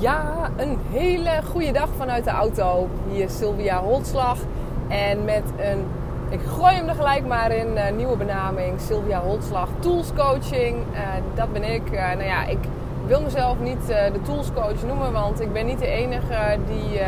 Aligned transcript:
Ja, 0.00 0.50
een 0.56 0.78
hele 0.90 1.30
goede 1.50 1.72
dag 1.72 1.88
vanuit 1.96 2.24
de 2.24 2.30
auto. 2.30 2.88
Hier 3.10 3.24
is 3.24 3.36
Sylvia 3.36 3.80
Holtslag. 3.82 4.38
En 4.88 5.24
met 5.24 5.42
een, 5.58 5.84
ik 6.28 6.40
gooi 6.46 6.74
hem 6.74 6.88
er 6.88 6.94
gelijk 6.94 7.26
maar 7.26 7.50
in, 7.50 7.76
een 7.76 7.96
nieuwe 7.96 8.16
benaming. 8.16 8.80
Sylvia 8.80 9.20
Holtslag 9.20 9.68
Tools 9.78 10.12
Coaching. 10.16 10.76
Uh, 10.92 10.98
dat 11.34 11.52
ben 11.52 11.62
ik. 11.62 11.82
Uh, 11.92 12.00
nou 12.00 12.24
ja, 12.24 12.44
ik 12.44 12.58
wil 13.06 13.22
mezelf 13.22 13.58
niet 13.58 13.86
de 13.86 14.20
Tools 14.22 14.52
Coach 14.54 14.82
noemen, 14.86 15.12
want 15.12 15.40
ik 15.40 15.52
ben 15.52 15.66
niet 15.66 15.78
de 15.78 15.86
enige 15.86 16.58
die, 16.66 17.00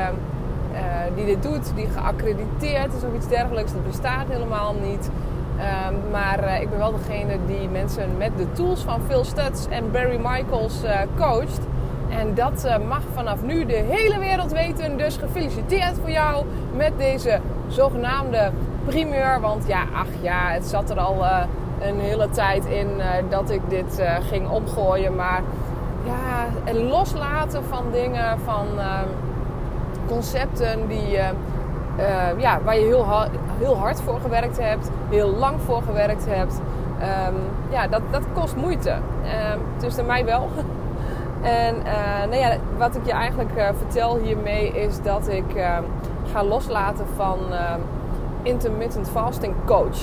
die 1.15 1.25
dit 1.25 1.43
doet. 1.43 1.75
Die 1.75 1.89
geaccrediteerd 1.89 2.95
is 2.95 3.03
of 3.03 3.15
iets 3.17 3.29
dergelijks. 3.29 3.73
Dat 3.73 3.87
bestaat 3.87 4.29
helemaal 4.29 4.75
niet. 4.83 5.11
Um, 5.89 6.11
maar 6.11 6.61
ik 6.63 6.71
ben 6.71 6.79
wel 6.79 6.93
degene 6.93 7.39
die 7.47 7.69
mensen 7.69 8.17
met 8.17 8.31
de 8.37 8.53
tools 8.53 8.81
van 8.81 9.01
Phil 9.07 9.25
Stutz 9.25 9.67
en 9.67 9.91
Barry 9.91 10.17
Michaels 10.23 10.83
coacht. 11.17 11.61
En 12.19 12.35
dat 12.35 12.65
uh, 12.67 12.89
mag 12.89 13.03
vanaf 13.15 13.43
nu 13.43 13.67
de 13.67 13.85
hele 13.89 14.19
wereld 14.19 14.53
weten. 14.53 14.97
Dus 14.97 15.17
gefeliciteerd 15.17 15.99
voor 16.01 16.11
jou 16.11 16.45
met 16.77 16.93
deze 16.99 17.41
zogenaamde 17.69 18.51
primeur. 18.85 19.41
Want 19.41 19.67
ja, 19.67 19.83
ach 19.95 20.07
ja, 20.21 20.49
het 20.49 20.65
zat 20.67 20.91
er 20.91 20.99
al 20.99 21.17
uh, 21.19 21.39
een 21.81 22.01
hele 22.01 22.31
tijd 22.31 22.65
in 22.65 22.89
uh, 22.97 23.05
dat 23.29 23.51
ik 23.51 23.61
dit 23.69 24.03
ging 24.29 24.49
omgooien. 24.49 25.15
Maar 25.15 25.43
ja, 26.05 26.47
het 26.65 26.77
loslaten 26.77 27.65
van 27.65 27.85
dingen, 27.93 28.39
van 28.41 28.67
ehm, 28.79 29.09
concepten 30.07 30.89
die, 30.89 31.19
ja, 32.39 32.61
waar 32.65 32.79
je 32.79 32.85
heel, 32.85 33.07
heel 33.59 33.77
hard 33.77 34.01
voor 34.01 34.21
gewerkt 34.21 34.59
hebt, 34.59 34.91
heel 35.09 35.29
lang 35.29 35.61
voor 35.61 35.83
gewerkt 35.83 36.27
hebt. 36.29 36.61
Um, 37.29 37.35
ja, 37.71 37.87
dat, 37.87 38.03
dat 38.11 38.23
kost 38.35 38.57
moeite. 38.57 38.91
Ehm, 39.25 39.59
tussen 39.77 40.07
mij 40.07 40.25
wel. 40.25 40.49
En 41.43 41.77
uh, 41.77 42.19
nou 42.29 42.37
ja, 42.37 42.57
wat 42.79 42.97
ik 42.97 43.07
je 43.07 43.13
eigenlijk 43.13 43.51
uh, 43.57 43.69
vertel 43.77 44.17
hiermee 44.17 44.69
is 44.69 45.03
dat 45.03 45.29
ik 45.29 45.55
uh, 45.57 45.79
ga 46.33 46.45
loslaten 46.45 47.07
van 47.17 47.39
intermittent 48.43 49.09
fasting 49.09 49.55
coach. 49.65 49.99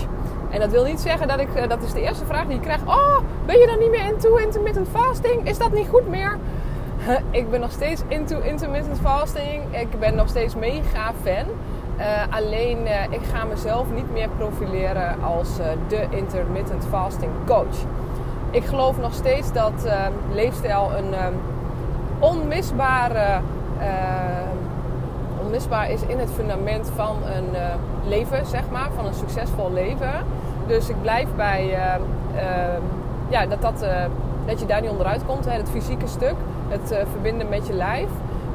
En 0.49 0.59
dat 0.59 0.69
wil 0.69 0.83
niet 0.83 0.99
zeggen 0.99 1.27
dat 1.27 1.39
ik, 1.39 1.69
dat 1.69 1.83
is 1.83 1.93
de 1.93 2.01
eerste 2.01 2.25
vraag 2.25 2.45
die 2.45 2.55
je 2.55 2.61
krijgt. 2.61 2.83
Oh, 2.85 3.17
ben 3.45 3.59
je 3.59 3.65
dan 3.65 3.79
niet 3.79 3.89
meer 3.89 4.05
into 4.05 4.35
intermittent 4.35 4.87
fasting? 4.87 5.47
Is 5.47 5.57
dat 5.57 5.71
niet 5.71 5.87
goed 5.87 6.07
meer? 6.07 6.37
ik 7.31 7.49
ben 7.49 7.59
nog 7.59 7.71
steeds 7.71 8.01
into 8.07 8.39
intermittent 8.39 8.99
fasting. 8.99 9.63
Ik 9.69 9.99
ben 9.99 10.15
nog 10.15 10.29
steeds 10.29 10.55
mega 10.55 11.13
fan. 11.23 11.45
alleen 12.29 12.87
ik 13.09 13.21
ga 13.33 13.43
mezelf 13.43 13.91
niet 13.93 14.11
meer 14.11 14.29
profileren 14.37 15.23
als 15.23 15.57
de 15.87 16.07
intermittent 16.09 16.85
fasting 16.89 17.31
coach 17.45 17.85
ik 18.51 18.65
geloof 18.65 18.97
nog 18.97 19.13
steeds 19.13 19.53
dat 19.53 19.73
uh, 19.85 20.05
leefstijl 20.31 20.91
een 20.97 21.11
uh, 21.11 21.25
onmisbare, 22.19 23.39
uh, 23.79 23.85
onmisbaar 25.43 25.91
is 25.91 26.01
in 26.01 26.19
het 26.19 26.31
fundament 26.35 26.91
van 26.95 27.15
een 27.35 27.55
eh, 27.55 27.61
leven, 28.07 28.45
zeg 28.45 28.63
maar, 28.71 28.89
van 28.95 29.05
een 29.05 29.13
succesvol 29.13 29.71
leven. 29.73 30.13
Dus 30.67 30.89
ik 30.89 31.01
blijf 31.01 31.27
bij 31.35 31.73
ehm, 31.73 32.81
ja, 33.29 33.45
dat, 33.45 33.61
dat, 33.61 33.85
dat 34.45 34.59
je 34.59 34.65
daar 34.65 34.81
niet 34.81 34.89
onderuit 34.89 35.25
komt, 35.25 35.45
hè, 35.45 35.51
het 35.51 35.69
fysieke 35.69 36.07
stuk, 36.07 36.35
het 36.67 37.05
verbinden 37.11 37.49
met 37.49 37.67
je 37.67 37.73
lijf, 37.73 38.09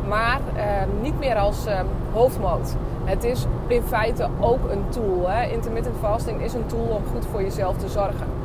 maar 0.08 0.40
ehm, 0.56 0.88
niet 1.00 1.18
meer 1.18 1.36
als 1.36 1.66
hoofdmoot. 2.12 2.74
Het 3.04 3.24
is 3.24 3.46
in 3.66 3.82
feite 3.82 4.28
ook 4.40 4.70
een 4.70 4.84
tool. 4.88 5.28
Hè. 5.28 5.46
Intermittent 5.48 5.96
fasting 6.00 6.42
is 6.42 6.54
een 6.54 6.66
tool 6.66 6.86
om 6.86 7.02
goed 7.12 7.26
voor 7.32 7.42
jezelf 7.42 7.76
te 7.76 7.88
zorgen. 7.88 8.43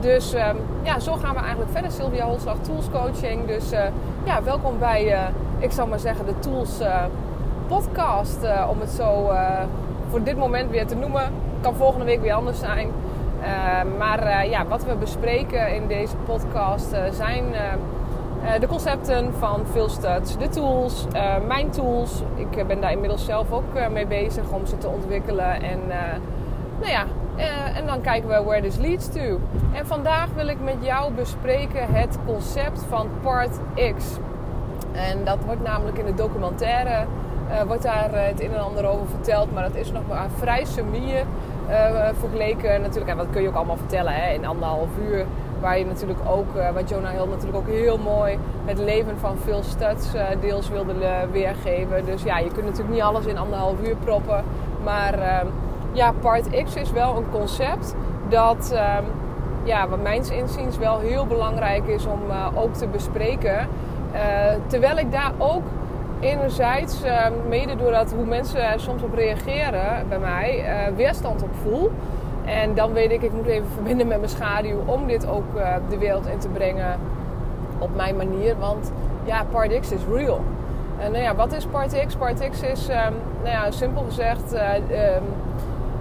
Dus 0.00 0.34
um, 0.34 0.40
ja, 0.82 0.98
zo 0.98 1.12
gaan 1.12 1.34
we 1.34 1.40
eigenlijk 1.40 1.70
verder. 1.70 1.90
Sylvia 1.90 2.24
Holslag 2.24 2.56
Tools 2.58 2.90
Coaching. 2.90 3.46
Dus 3.46 3.72
uh, 3.72 3.80
ja, 4.24 4.42
welkom 4.42 4.78
bij, 4.78 5.12
uh, 5.12 5.20
ik 5.58 5.70
zal 5.70 5.86
maar 5.86 5.98
zeggen, 5.98 6.26
de 6.26 6.38
Tools 6.38 6.80
uh, 6.80 7.04
podcast. 7.66 8.38
om 8.70 8.80
het 8.80 8.90
zo 8.90 9.30
voor 10.10 10.22
dit 10.22 10.36
moment 10.36 10.70
weer 10.70 10.86
te 10.86 10.94
noemen. 10.94 11.32
Kan 11.60 11.74
volgende 11.74 12.04
week 12.04 12.20
weer 12.20 12.32
anders 12.32 12.58
zijn. 12.58 12.88
maar 13.98 14.46
ja, 14.48 14.66
wat 14.66 14.84
we 14.84 14.94
bespreken 14.94 15.74
in 15.74 15.86
deze 15.86 16.16
podcast 16.16 16.96
zijn 17.10 17.44
de 18.60 18.66
concepten 18.66 19.34
van 19.38 19.66
Phil 19.72 19.88
Studs, 19.88 20.36
de 20.38 20.48
tools, 20.48 21.06
mijn 21.46 21.70
tools. 21.70 22.22
Ik 22.34 22.66
ben 22.66 22.80
daar 22.80 22.92
inmiddels 22.92 23.24
zelf 23.24 23.52
ook 23.52 23.90
mee 23.90 24.06
bezig 24.06 24.50
om 24.50 24.66
ze 24.66 24.78
te 24.78 24.88
ontwikkelen. 24.88 25.62
En 25.62 25.80
nou 26.80 26.90
ja, 26.90 27.04
uh, 27.38 27.76
en 27.76 27.86
dan 27.86 28.00
kijken 28.00 28.28
we 28.28 28.42
where 28.44 28.62
this 28.62 28.76
leads 28.76 29.08
to. 29.08 29.40
En 29.72 29.86
vandaag 29.86 30.28
wil 30.34 30.46
ik 30.46 30.60
met 30.60 30.76
jou 30.80 31.12
bespreken 31.12 31.86
het 31.92 32.18
concept 32.26 32.84
van 32.88 33.08
Part 33.22 33.58
X. 33.96 34.04
En 34.92 35.24
dat 35.24 35.38
wordt 35.46 35.62
namelijk 35.62 35.98
in 35.98 36.06
de 36.06 36.14
documentaire 36.14 37.04
uh, 37.50 37.62
wordt 37.62 37.82
daar 37.82 38.10
uh, 38.14 38.20
het 38.20 38.40
een 38.40 38.52
en 38.52 38.60
ander 38.60 38.86
over 38.86 39.06
verteld, 39.06 39.52
maar 39.52 39.62
dat 39.62 39.74
is 39.74 39.92
nog 39.92 40.02
maar 40.08 40.28
vrij 40.36 40.64
sumier 40.64 41.24
vergeleken. 42.18 42.80
Natuurlijk, 42.80 43.10
en 43.10 43.16
dat 43.16 43.26
kun 43.30 43.42
je 43.42 43.48
ook 43.48 43.54
allemaal 43.54 43.76
vertellen 43.76 44.14
hè, 44.14 44.32
in 44.32 44.46
anderhalf 44.46 44.88
uur. 45.08 45.24
Waar 45.60 45.78
je 45.78 45.86
natuurlijk 45.86 46.18
ook, 46.28 46.46
wat 46.74 46.88
Jonah 46.88 47.10
Hill 47.10 47.26
natuurlijk 47.28 47.56
ook 47.56 47.66
heel 47.66 47.98
mooi 47.98 48.38
het 48.64 48.78
leven 48.78 49.18
van 49.18 49.36
Phil 49.38 49.62
Studs 49.62 50.08
deels 50.40 50.68
wilde 50.68 50.94
weergeven. 51.32 52.04
Dus 52.04 52.22
ja, 52.22 52.38
je 52.38 52.50
kunt 52.50 52.64
natuurlijk 52.64 52.94
niet 52.94 53.02
alles 53.02 53.26
in 53.26 53.38
anderhalf 53.38 53.74
uur 53.86 53.96
proppen. 53.96 54.44
Maar 54.84 55.14
ehm, 55.14 55.46
ja, 55.98 56.12
Part 56.20 56.64
X 56.64 56.74
is 56.74 56.90
wel 56.90 57.16
een 57.16 57.30
concept 57.30 57.94
dat, 58.28 58.74
um, 58.74 59.04
ja, 59.62 59.88
wat 59.88 60.02
mijns 60.02 60.30
inziens 60.30 60.78
wel 60.78 60.98
heel 60.98 61.26
belangrijk 61.26 61.86
is 61.86 62.06
om 62.06 62.20
uh, 62.28 62.46
ook 62.54 62.74
te 62.74 62.86
bespreken. 62.86 63.68
Uh, 64.14 64.20
terwijl 64.66 64.96
ik 64.96 65.12
daar 65.12 65.32
ook 65.38 65.62
enerzijds, 66.20 67.04
uh, 67.04 67.26
mede 67.48 67.76
doordat 67.76 68.12
hoe 68.12 68.24
mensen 68.24 68.80
soms 68.80 69.02
op 69.02 69.14
reageren 69.14 70.08
bij 70.08 70.18
mij, 70.18 70.58
uh, 70.58 70.96
weerstand 70.96 71.42
op 71.42 71.54
voel. 71.62 71.90
En 72.44 72.74
dan 72.74 72.92
weet 72.92 73.10
ik, 73.10 73.22
ik 73.22 73.32
moet 73.32 73.46
even 73.46 73.68
verbinden 73.74 74.06
met 74.06 74.18
mijn 74.18 74.30
schaduw 74.30 74.78
om 74.86 75.06
dit 75.06 75.28
ook 75.28 75.44
de 75.88 75.98
wereld 75.98 76.26
in 76.26 76.38
te 76.38 76.48
brengen 76.48 76.98
op 77.78 77.96
mijn 77.96 78.16
manier. 78.16 78.58
Want 78.58 78.92
ja, 79.24 79.44
Part 79.50 79.80
X 79.80 79.92
is 79.92 80.00
real. 80.12 80.40
En 80.98 81.12
nou 81.12 81.24
ja, 81.24 81.34
wat 81.34 81.52
is 81.52 81.66
Part 81.66 82.04
X? 82.06 82.14
Part 82.14 82.48
X 82.50 82.62
is, 82.62 82.88
um, 82.88 83.14
nou 83.42 83.48
ja, 83.48 83.70
simpel 83.70 84.02
gezegd, 84.02 84.54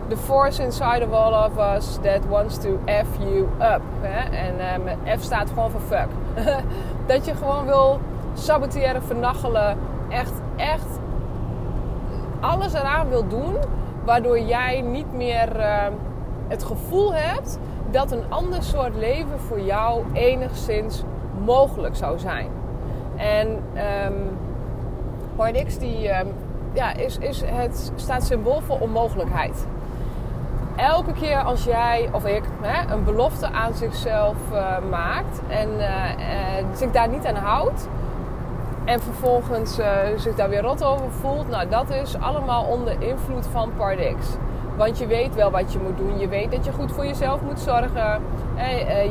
the 0.10 0.18
force 0.18 0.64
inside 0.64 1.04
of 1.04 1.14
all 1.14 1.34
of 1.34 1.58
us 1.58 2.00
that 2.04 2.26
wants 2.26 2.58
to 2.58 2.80
F 2.86 3.08
you 3.20 3.50
up. 3.60 3.82
Hè? 4.02 4.36
En 4.38 4.82
um, 4.82 5.20
F 5.20 5.24
staat 5.24 5.50
gewoon 5.50 5.72
voor 5.72 5.82
fuck. 5.82 6.08
dat 7.08 7.26
je 7.26 7.36
gewoon 7.36 7.66
wil 7.66 8.00
saboteren, 8.34 9.04
vernachelen. 9.04 9.78
Echt, 10.10 10.34
echt 10.56 11.00
alles 12.40 12.74
eraan 12.74 13.10
wil 13.10 13.28
doen. 13.28 13.56
Waardoor 14.06 14.40
jij 14.40 14.82
niet 14.82 15.14
meer 15.14 15.60
uh, 15.60 15.88
het 16.48 16.64
gevoel 16.64 17.14
hebt 17.14 17.60
dat 17.92 18.12
een 18.12 18.24
ander 18.30 18.64
soort 18.64 18.96
leven 18.96 19.40
voor 19.40 19.60
jou 19.60 20.04
enigszins 20.14 21.04
mogelijk 21.46 21.96
zou 21.96 22.20
zijn. 22.20 22.50
En 23.16 23.48
um, 24.06 24.38
die, 25.80 26.10
ja, 26.74 26.94
is, 26.94 27.18
is 27.18 27.42
het 27.46 27.92
staat 27.96 28.24
symbool 28.24 28.62
voor 28.62 28.80
onmogelijkheid 28.80 29.66
elke 30.78 31.14
keer 31.14 31.38
als 31.38 31.64
jij 31.64 32.10
of 32.12 32.26
ik 32.26 32.44
hè, 32.62 32.94
een 32.94 33.04
belofte 33.04 33.52
aan 33.52 33.74
zichzelf 33.74 34.36
uh, 34.52 34.78
maakt 34.90 35.42
en 35.48 35.70
uh, 35.70 35.84
uh, 35.84 36.66
zich 36.74 36.92
daar 36.92 37.10
niet 37.10 37.26
aan 37.26 37.36
houdt 37.36 37.88
en 38.86 39.00
vervolgens 39.00 39.80
zich 40.16 40.36
daar 40.36 40.50
weer 40.50 40.62
rot 40.62 40.84
over 40.84 41.12
voelt, 41.12 41.50
nou 41.50 41.70
dat 41.70 41.90
is 41.90 42.20
allemaal 42.20 42.64
onder 42.64 43.02
invloed 43.02 43.48
van 43.52 43.72
Part 43.78 44.16
X. 44.20 44.28
Want 44.78 44.98
je 44.98 45.08
weet 45.08 45.36
wel 45.36 45.52
wat 45.52 45.74
je 45.74 45.80
moet 45.80 45.98
doen. 45.98 46.20
Je 46.20 46.28
weet 46.28 46.52
dat 46.52 46.66
je 46.66 46.72
goed 46.72 46.92
voor 46.92 47.06
jezelf 47.06 47.42
moet 47.42 47.60
zorgen. 47.60 48.22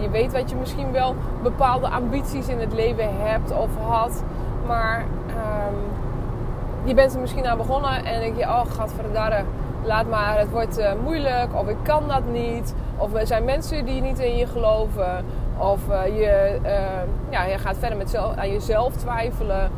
je 0.01 0.09
weet 0.11 0.33
wat 0.33 0.51
je 0.51 0.57
misschien 0.57 0.93
wel 0.93 1.15
bepaalde 1.43 1.89
ambities 1.89 2.49
in 2.49 2.59
het 2.59 2.73
leven 2.73 3.09
hebt 3.19 3.53
of 3.53 3.69
had. 3.89 4.23
Maar 4.67 5.05
um, 5.29 5.75
je 6.85 6.95
bent 6.95 7.15
er 7.15 7.21
misschien 7.21 7.47
aan 7.47 7.57
begonnen 7.57 8.05
en 8.05 8.21
denk 8.21 8.37
je, 8.37 8.43
oh 8.43 8.65
gadverdarre 8.77 9.45
laat 9.87 10.09
maar, 10.09 10.39
het 10.39 10.51
wordt 10.51 10.79
uh, 10.79 10.91
moeilijk 11.03 11.55
of 11.55 11.69
ik 11.69 11.77
kan 11.83 12.09
dat 12.09 12.25
niet. 12.33 12.75
Of 12.97 13.15
er 13.15 13.27
zijn 13.27 13.45
mensen 13.45 13.85
die 13.85 14.01
niet 14.01 14.19
in 14.19 14.37
je 14.37 14.47
geloven. 14.47 15.25
Of 15.59 15.81
uh, 15.89 16.07
je, 16.07 16.59
uh, 16.65 16.71
ja, 17.31 17.45
je 17.45 17.59
gaat 17.59 17.77
verder 17.79 17.99
met 17.99 18.11
zelf, 18.11 18.37
aan 18.37 18.53
jezelf 18.53 18.97
twijfelen. 18.97 19.71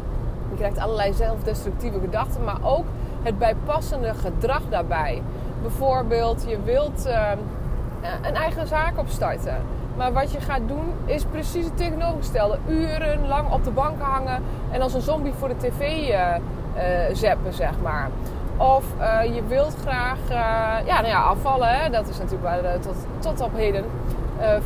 Je 0.50 0.56
krijgt 0.56 0.78
allerlei 0.78 1.12
zelfdestructieve 1.12 2.00
gedachten, 2.00 2.44
maar 2.44 2.58
ook 2.62 2.84
het 3.22 3.38
bijpassende 3.38 4.14
gedrag 4.14 4.62
daarbij. 4.70 5.22
Bijvoorbeeld, 5.62 6.44
je 6.48 6.62
wilt 6.64 7.08
een 8.22 8.34
eigen 8.34 8.66
zaak 8.66 8.98
opstarten. 8.98 9.56
Maar 9.96 10.12
wat 10.12 10.32
je 10.32 10.40
gaat 10.40 10.60
doen 10.66 10.92
is 11.04 11.24
precies 11.24 11.64
het 11.64 11.76
tegenovergestelde. 11.76 12.58
Urenlang 12.68 13.52
op 13.52 13.64
de 13.64 13.70
bank 13.70 14.00
hangen 14.00 14.42
en 14.70 14.80
als 14.80 14.94
een 14.94 15.00
zombie 15.00 15.32
voor 15.32 15.48
de 15.48 15.56
tv 15.56 16.12
zeppen, 17.12 17.52
zeg 17.52 17.72
maar. 17.82 18.08
Of 18.58 18.84
uh, 19.00 19.34
je 19.34 19.42
wilt 19.46 19.76
graag 19.80 20.18
uh, 20.30 20.86
ja, 20.86 21.00
nou 21.00 21.06
ja, 21.06 21.20
afvallen. 21.20 21.68
Hè? 21.68 21.90
Dat 21.90 22.08
is 22.08 22.18
natuurlijk 22.18 22.42
waar 22.42 22.64
uh, 22.64 22.70
tot, 22.80 22.96
tot 23.18 23.40
op 23.40 23.54
heden 23.54 23.84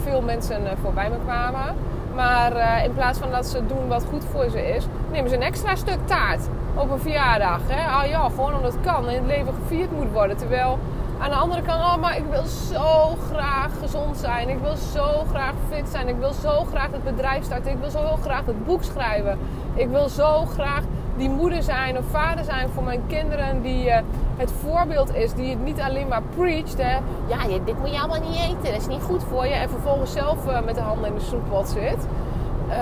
veel 0.03 0.21
mensen 0.21 0.63
voorbij 0.83 1.11
me 1.11 1.17
kwamen. 1.25 1.75
Maar 2.15 2.53
eh, 2.53 2.85
in 2.85 2.95
plaats 2.95 3.19
van 3.19 3.31
dat 3.31 3.47
ze 3.47 3.67
doen 3.67 3.89
wat 3.89 4.05
goed 4.05 4.25
voor 4.25 4.51
ze 4.51 4.69
is, 4.69 4.87
nemen 5.11 5.31
ze 5.31 5.37
een 5.37 5.43
extra 5.43 5.77
stuk 5.77 5.99
taart 6.05 6.49
op 6.75 6.91
een 6.91 7.01
verjaardag. 7.01 7.61
Hè? 7.67 7.91
Ah 7.91 8.25
gewoon 8.25 8.55
omdat 8.55 8.73
het 8.73 8.83
kan 8.83 9.09
en 9.09 9.15
het 9.15 9.27
leven 9.27 9.55
gevierd 9.63 9.93
moet 9.93 10.13
worden. 10.13 10.37
Terwijl 10.37 10.79
aan 11.19 11.31
de 11.31 11.37
andere 11.37 11.63
kant, 11.63 11.81
oh, 11.81 11.97
maar 11.97 12.17
ik 12.17 12.25
wil 12.31 12.45
zo 12.45 13.17
graag 13.31 13.71
gezond 13.81 14.17
zijn. 14.17 14.49
Ik 14.49 14.59
wil 14.59 14.77
zo 14.77 15.25
graag 15.31 15.53
fit 15.71 15.89
zijn. 15.89 16.09
Ik 16.09 16.17
wil 16.19 16.33
zo 16.33 16.65
graag 16.65 16.89
het 16.91 17.05
bedrijf 17.05 17.45
starten. 17.45 17.73
Ik 17.73 17.79
wil 17.79 17.91
zo 17.91 18.17
graag 18.23 18.47
het 18.47 18.65
boek 18.65 18.83
schrijven. 18.83 19.39
Ik 19.75 19.89
wil 19.89 20.09
zo 20.09 20.45
graag 20.45 20.83
die 21.17 21.29
moeder 21.29 21.63
zijn 21.63 21.99
of 21.99 22.05
vader 22.11 22.45
zijn 22.45 22.69
voor 22.69 22.83
mijn 22.83 23.03
kinderen. 23.07 23.63
Die 23.63 23.87
uh, 23.87 23.97
het 24.37 24.53
voorbeeld 24.53 25.15
is. 25.15 25.33
Die 25.33 25.51
het 25.51 25.65
niet 25.65 25.81
alleen 25.81 26.09
maar 26.09 26.23
preacht. 26.37 26.83
Hè. 26.83 26.97
Ja, 27.27 27.59
dit 27.65 27.79
moet 27.79 27.91
je 27.91 27.99
allemaal 27.99 28.21
niet 28.21 28.39
eten. 28.39 28.73
Dat 28.73 28.81
is 28.81 28.87
niet 28.87 29.03
goed 29.03 29.25
voor 29.25 29.47
je. 29.47 29.53
En 29.53 29.69
vervolgens 29.69 30.13
zelf 30.13 30.47
uh, 30.47 30.61
met 30.65 30.75
de 30.75 30.81
handen 30.81 31.09
in 31.09 31.15
de 31.15 31.21
soeppot 31.21 31.69
zit. 31.69 32.07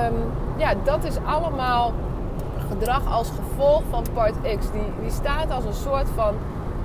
Um, 0.06 0.14
ja, 0.56 0.74
dat 0.84 1.04
is 1.04 1.16
allemaal 1.24 1.92
gedrag 2.68 3.12
als 3.12 3.30
gevolg 3.30 3.82
van 3.90 4.04
part 4.14 4.34
X. 4.58 4.70
Die, 4.70 4.92
die 5.00 5.10
staat 5.10 5.50
als 5.50 5.64
een 5.64 5.72
soort 5.72 6.08
van 6.14 6.34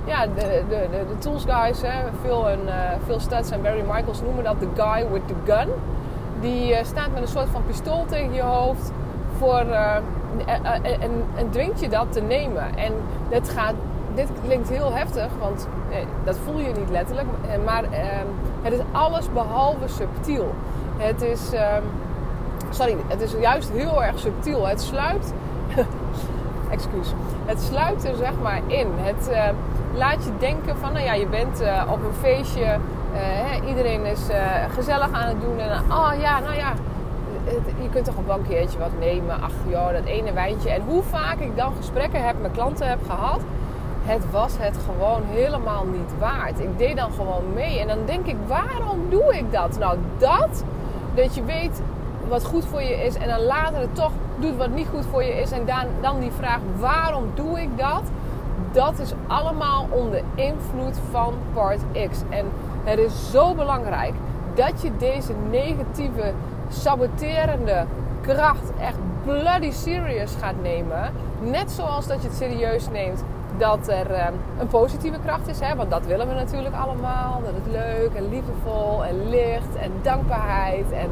ja, 0.06 0.26
de, 0.26 0.62
de, 0.68 0.88
de, 0.90 1.18
tools 1.18 1.44
guys, 1.44 1.82
hè, 1.82 2.02
Phil, 2.22 2.48
en, 2.48 2.60
uh, 2.66 2.72
Phil 3.04 3.20
Stutz 3.20 3.50
en 3.50 3.62
Barry 3.62 3.84
Michaels 3.86 4.22
noemen 4.22 4.44
dat 4.44 4.60
de 4.60 4.68
guy 4.76 5.06
with 5.12 5.22
the 5.26 5.34
gun. 5.44 5.68
Die 6.40 6.76
staat 6.84 7.12
met 7.12 7.22
een 7.22 7.28
soort 7.28 7.48
van 7.48 7.64
pistool 7.66 8.04
tegen 8.08 8.32
je 8.32 8.42
hoofd 8.42 8.92
voor, 9.38 9.62
uh, 9.66 9.94
en, 11.00 11.24
en 11.36 11.50
dwingt 11.50 11.80
je 11.80 11.88
dat 11.88 12.12
te 12.12 12.20
nemen. 12.20 12.76
En 12.76 12.92
dit, 13.28 13.48
gaat, 13.48 13.74
dit 14.14 14.28
klinkt 14.44 14.68
heel 14.68 14.92
heftig, 14.92 15.28
want 15.40 15.68
dat 16.24 16.38
voel 16.44 16.58
je 16.58 16.72
niet 16.78 16.90
letterlijk. 16.90 17.28
Maar 17.64 17.84
ehm, 17.84 18.26
het 18.62 18.72
is 18.72 18.78
alles 18.92 19.32
behalve 19.32 19.88
subtiel. 19.88 20.54
Het 20.96 21.22
is, 21.22 21.52
ehm, 21.52 21.82
sorry, 22.70 22.96
het 23.06 23.20
is 23.20 23.32
juist 23.40 23.70
heel 23.70 24.04
erg 24.04 24.18
subtiel. 24.18 24.66
Het 24.66 24.80
sluipt, 24.80 25.32
excuus, 26.70 27.12
het 27.44 27.60
sluipt 27.60 28.04
er 28.04 28.16
zeg 28.16 28.32
maar 28.42 28.60
in. 28.66 28.88
Het 28.96 29.30
laat 29.94 30.24
je 30.24 30.30
denken 30.38 30.76
van, 30.76 30.92
nou 30.92 31.04
ja, 31.04 31.12
je 31.12 31.26
bent 31.26 31.62
op 31.88 31.98
een 32.04 32.14
feestje. 32.20 32.78
Hè, 33.12 33.66
iedereen 33.66 34.04
is 34.04 34.20
gezellig 34.74 35.12
aan 35.12 35.28
het 35.28 35.40
doen. 35.40 35.58
En 35.58 35.70
oh 35.90 36.10
ja, 36.20 36.40
nou 36.40 36.54
ja, 36.54 36.72
je 37.80 37.88
kunt 37.90 38.04
toch 38.04 38.14
een 38.16 38.46
keertje 38.48 38.78
wat 38.78 38.98
nemen. 38.98 39.40
Ach 39.40 39.52
joh, 39.68 39.92
dat 39.92 40.04
ene 40.04 40.32
wijntje. 40.32 40.70
En 40.70 40.82
hoe 40.86 41.02
vaak 41.02 41.38
ik 41.38 41.56
dan 41.56 41.72
gesprekken 41.76 42.26
heb 42.26 42.40
met 42.40 42.50
klanten 42.50 42.88
heb 42.88 42.98
gehad. 43.06 43.40
Het 44.02 44.30
was 44.30 44.52
het 44.58 44.76
gewoon 44.86 45.22
helemaal 45.24 45.84
niet 45.84 46.18
waard. 46.18 46.60
Ik 46.60 46.78
deed 46.78 46.96
dan 46.96 47.12
gewoon 47.12 47.44
mee. 47.54 47.80
En 47.80 47.86
dan 47.86 47.98
denk 48.06 48.26
ik, 48.26 48.36
waarom 48.46 49.10
doe 49.10 49.36
ik 49.36 49.52
dat? 49.52 49.78
Nou, 49.78 49.98
dat, 50.18 50.64
dat 51.14 51.34
je 51.34 51.44
weet 51.44 51.82
wat 52.28 52.44
goed 52.44 52.64
voor 52.64 52.82
je 52.82 53.04
is. 53.04 53.14
En 53.14 53.28
dan 53.28 53.40
later 53.40 53.80
het 53.80 53.94
toch 53.94 54.12
doet 54.38 54.56
wat 54.56 54.70
niet 54.70 54.88
goed 54.94 55.04
voor 55.10 55.22
je 55.22 55.40
is. 55.40 55.50
En 55.50 55.66
dan, 55.66 55.84
dan 56.00 56.20
die 56.20 56.32
vraag, 56.32 56.60
waarom 56.78 57.30
doe 57.34 57.60
ik 57.60 57.78
dat? 57.78 58.02
dat 58.76 58.98
is 58.98 59.12
allemaal 59.26 59.86
onder 59.90 60.22
invloed 60.34 60.98
van 61.10 61.34
part 61.52 61.80
X. 62.10 62.18
En 62.28 62.46
het 62.84 62.98
is 62.98 63.30
zo 63.30 63.54
belangrijk 63.54 64.14
dat 64.54 64.82
je 64.82 64.90
deze 64.98 65.32
negatieve, 65.50 66.32
saboterende 66.68 67.84
kracht 68.20 68.72
echt 68.80 68.96
bloody 69.24 69.70
serious 69.70 70.34
gaat 70.40 70.62
nemen. 70.62 71.12
Net 71.40 71.70
zoals 71.70 72.06
dat 72.06 72.22
je 72.22 72.28
het 72.28 72.36
serieus 72.36 72.88
neemt 72.90 73.24
dat 73.56 73.88
er 73.88 74.10
um, 74.10 74.34
een 74.58 74.66
positieve 74.66 75.18
kracht 75.24 75.48
is. 75.48 75.60
Hè? 75.60 75.76
Want 75.76 75.90
dat 75.90 76.06
willen 76.06 76.28
we 76.28 76.34
natuurlijk 76.34 76.74
allemaal. 76.74 77.42
Dat 77.44 77.54
het 77.54 77.72
leuk 77.72 78.10
en 78.14 78.28
liefdevol 78.28 79.04
en 79.04 79.28
licht 79.28 79.76
en 79.80 79.92
dankbaarheid. 80.02 80.92
En 80.92 81.10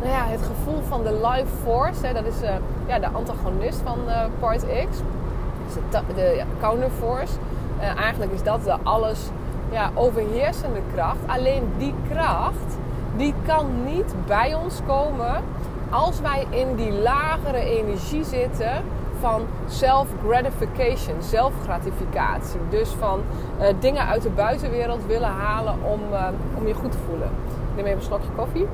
nou 0.00 0.12
ja, 0.12 0.26
het 0.26 0.42
gevoel 0.42 0.82
van 0.88 1.02
de 1.02 1.12
life 1.12 1.56
force. 1.62 2.06
Hè? 2.06 2.12
Dat 2.12 2.24
is 2.24 2.42
uh, 2.42 2.50
ja, 2.86 2.98
de 2.98 3.08
antagonist 3.08 3.80
van 3.84 3.98
uh, 4.06 4.24
Part 4.38 4.64
X 4.90 4.98
de, 5.90 6.00
de 6.14 6.42
counterforce. 6.60 7.32
Uh, 7.80 8.00
eigenlijk 8.00 8.32
is 8.32 8.42
dat 8.42 8.64
de 8.64 8.76
alles 8.82 9.20
ja, 9.70 9.90
overheersende 9.94 10.80
kracht. 10.94 11.18
Alleen 11.26 11.72
die 11.78 11.94
kracht, 12.10 12.78
die 13.16 13.34
kan 13.46 13.84
niet 13.84 14.14
bij 14.26 14.54
ons 14.54 14.80
komen 14.86 15.42
als 15.90 16.20
wij 16.20 16.46
in 16.50 16.74
die 16.74 16.92
lagere 16.92 17.58
energie 17.58 18.24
zitten 18.24 18.82
van 19.20 19.42
self-gratification, 19.68 21.22
zelfgratificatie. 21.22 22.60
Dus 22.68 22.88
van 22.88 23.20
uh, 23.60 23.66
dingen 23.80 24.06
uit 24.06 24.22
de 24.22 24.30
buitenwereld 24.30 25.06
willen 25.06 25.28
halen 25.28 25.74
om, 25.82 26.00
uh, 26.12 26.26
om 26.58 26.66
je 26.66 26.74
goed 26.74 26.92
te 26.92 26.98
voelen. 27.08 27.28
Ik 27.70 27.76
neem 27.76 27.84
even 27.84 27.98
een 27.98 28.04
slokje 28.04 28.30
koffie. 28.36 28.66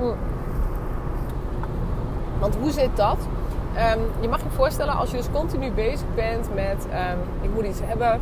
Mm. 0.00 0.14
Want 2.38 2.56
hoe 2.60 2.70
zit 2.70 2.96
dat? 2.96 3.18
Um, 3.96 4.00
je 4.20 4.28
mag 4.28 4.42
je 4.42 4.50
voorstellen 4.50 4.94
als 4.94 5.10
je 5.10 5.16
dus 5.16 5.30
continu 5.32 5.70
bezig 5.70 6.06
bent 6.14 6.48
met 6.54 6.86
um, 6.90 7.18
ik 7.40 7.54
moet 7.54 7.64
iets 7.64 7.80
hebben, 7.82 8.20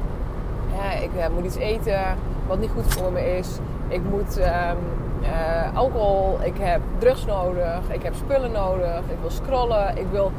ja, 0.77 0.93
ik 0.93 1.11
uh, 1.17 1.25
moet 1.35 1.45
iets 1.45 1.57
eten 1.57 2.01
wat 2.47 2.59
niet 2.59 2.71
goed 2.75 2.95
voor 2.95 3.13
me 3.13 3.37
is. 3.37 3.59
Ik 3.93 4.03
moet 4.11 4.39
um, 4.39 4.79
uh, 5.23 5.77
alcohol, 5.77 6.39
ik 6.43 6.55
heb 6.59 6.81
drugs 6.99 7.25
nodig, 7.25 7.81
ik 7.89 8.03
heb 8.03 8.15
spullen 8.15 8.53
nodig, 8.53 8.99
ik 8.99 9.17
wil 9.21 9.31
scrollen, 9.31 9.97
ik 9.97 10.07
wil 10.11 10.33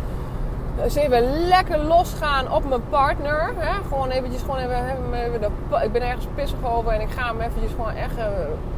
eens 0.82 0.96
even 0.96 1.48
lekker 1.48 1.78
losgaan 1.78 2.52
op 2.52 2.70
mijn 2.70 2.82
partner. 2.90 3.54
Hè? 3.58 3.84
Gewoon 3.88 4.10
eventjes, 4.10 4.42
gewoon 4.42 4.58
even, 4.58 5.42
de, 5.42 5.50
ik 5.84 5.92
ben 5.92 6.02
ergens 6.02 6.28
pissig 6.36 6.58
over 6.64 6.92
en 6.92 7.02
ik 7.02 7.10
ga 7.10 7.28
hem 7.28 7.40
eventjes 7.40 7.72
gewoon 7.72 7.96
echt 7.96 8.18
uh, 8.18 8.26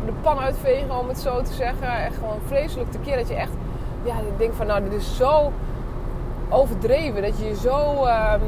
de 0.05 0.11
pan 0.21 0.39
uitvegen 0.39 0.99
om 0.99 1.07
het 1.07 1.19
zo 1.19 1.41
te 1.41 1.53
zeggen. 1.53 2.03
Echt 2.05 2.15
gewoon 2.15 2.39
vreselijk 2.45 2.91
te 2.91 2.97
keer 2.97 3.17
dat 3.17 3.27
je 3.27 3.35
echt, 3.35 3.51
ja, 4.03 4.13
ik 4.37 4.51
van 4.53 4.67
nou 4.67 4.83
dit 4.83 4.93
is 4.93 5.17
zo 5.17 5.51
overdreven. 6.49 7.21
Dat 7.21 7.39
je 7.39 7.45
je 7.45 7.55
zo 7.55 8.05
um, 8.05 8.41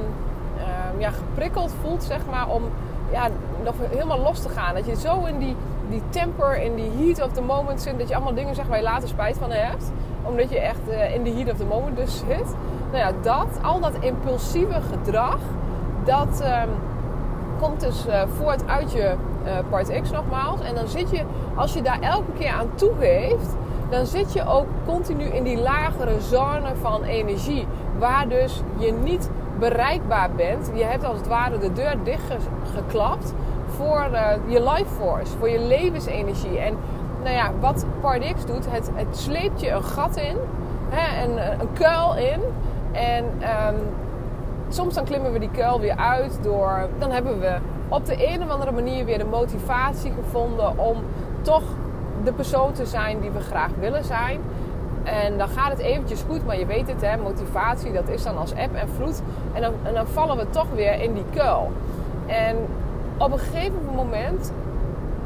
ja, 0.97 1.09
geprikkeld 1.09 1.73
voelt, 1.81 2.03
zeg 2.03 2.19
maar, 2.31 2.47
om 2.47 2.63
ja, 3.11 3.27
nog 3.63 3.73
helemaal 3.89 4.19
los 4.19 4.41
te 4.41 4.49
gaan. 4.49 4.75
Dat 4.75 4.85
je 4.85 4.95
zo 4.95 5.25
in 5.25 5.37
die, 5.37 5.55
die 5.89 6.01
temper, 6.09 6.61
in 6.61 6.75
die 6.75 6.91
heat 6.97 7.21
of 7.27 7.31
the 7.33 7.41
moment 7.41 7.81
zit, 7.81 7.99
dat 7.99 8.07
je 8.07 8.15
allemaal 8.15 8.33
dingen 8.33 8.55
zegt 8.55 8.67
waar 8.67 8.77
je 8.77 8.83
later 8.83 9.07
spijt 9.07 9.37
van 9.37 9.51
hebt. 9.51 9.91
Omdat 10.23 10.49
je 10.49 10.59
echt 10.59 10.89
uh, 10.89 11.15
in 11.15 11.23
de 11.23 11.29
heat 11.31 11.51
of 11.51 11.57
the 11.57 11.65
moment 11.65 11.97
dus 11.97 12.17
zit. 12.17 12.55
Nou 12.91 12.97
ja, 12.97 13.11
dat, 13.21 13.47
al 13.61 13.79
dat 13.79 13.93
impulsieve 13.99 14.81
gedrag, 14.81 15.37
dat 16.03 16.41
um, 16.41 16.69
komt 17.59 17.79
dus 17.79 18.07
uh, 18.07 18.21
voort 18.37 18.67
uit 18.67 18.91
je 18.91 19.13
uh, 19.45 19.51
part 19.69 20.01
X 20.01 20.11
nogmaals. 20.11 20.61
En 20.61 20.75
dan 20.75 20.87
zit 20.87 21.09
je, 21.09 21.23
als 21.55 21.73
je 21.73 21.81
daar 21.81 21.99
elke 22.01 22.31
keer 22.39 22.51
aan 22.51 22.69
toegeeft, 22.75 23.55
dan 23.89 24.05
zit 24.05 24.33
je 24.33 24.45
ook 24.47 24.65
continu 24.85 25.23
in 25.23 25.43
die 25.43 25.57
lagere 25.57 26.21
zone 26.21 26.75
van 26.81 27.03
energie 27.03 27.67
waar 27.99 28.27
dus 28.27 28.61
je 28.77 28.91
niet 28.91 29.29
bereikbaar 29.59 30.31
bent. 30.31 30.71
Je 30.73 30.83
hebt 30.83 31.03
als 31.03 31.17
het 31.17 31.27
ware 31.27 31.57
de 31.57 31.73
deur 31.73 31.95
dichtgeklapt 32.03 33.33
voor 33.77 34.07
uh, 34.11 34.27
je 34.47 34.63
life 34.63 34.89
force, 34.99 35.37
voor 35.37 35.49
je 35.49 35.59
levensenergie. 35.59 36.59
En 36.59 36.77
nou 37.23 37.35
ja, 37.35 37.51
wat 37.59 37.85
Pardix 38.01 38.45
doet, 38.45 38.71
het, 38.71 38.89
het 38.93 39.17
sleept 39.17 39.61
je 39.61 39.69
een 39.69 39.83
gat 39.83 40.15
in, 40.15 40.35
hè, 40.89 41.23
een, 41.23 41.61
een 41.61 41.73
kuil 41.73 42.15
in. 42.15 42.41
En 42.91 43.23
um, 43.25 43.75
soms 44.69 44.93
dan 44.93 45.03
klimmen 45.03 45.31
we 45.31 45.39
die 45.39 45.51
kuil 45.51 45.79
weer 45.79 45.97
uit 45.97 46.39
door, 46.41 46.87
dan 46.99 47.11
hebben 47.11 47.39
we 47.39 47.57
op 47.89 48.05
de 48.05 48.33
een 48.33 48.43
of 48.43 48.49
andere 48.49 48.71
manier 48.71 49.05
weer 49.05 49.17
de 49.17 49.25
motivatie 49.25 50.11
gevonden 50.23 50.77
om 50.77 50.97
toch 51.41 51.63
de 52.23 52.33
persoon 52.33 52.71
te 52.71 52.85
zijn 52.85 53.19
die 53.19 53.31
we 53.31 53.39
graag 53.39 53.71
willen 53.79 54.03
zijn. 54.03 54.39
En 55.03 55.37
dan 55.37 55.47
gaat 55.47 55.69
het 55.69 55.79
eventjes 55.79 56.23
goed, 56.29 56.45
maar 56.45 56.59
je 56.59 56.65
weet 56.65 56.87
het, 56.87 57.01
hè, 57.01 57.17
motivatie, 57.17 57.91
dat 57.91 58.07
is 58.07 58.23
dan 58.23 58.37
als 58.37 58.51
app 58.51 58.75
en 58.75 58.89
vloed. 58.89 59.21
En 59.53 59.61
dan, 59.61 59.73
en 59.83 59.93
dan 59.93 60.07
vallen 60.07 60.37
we 60.37 60.49
toch 60.49 60.67
weer 60.75 61.01
in 61.01 61.13
die 61.13 61.25
kuil. 61.33 61.71
En 62.25 62.55
op 63.17 63.31
een 63.31 63.39
gegeven 63.39 63.85
moment, 63.95 64.51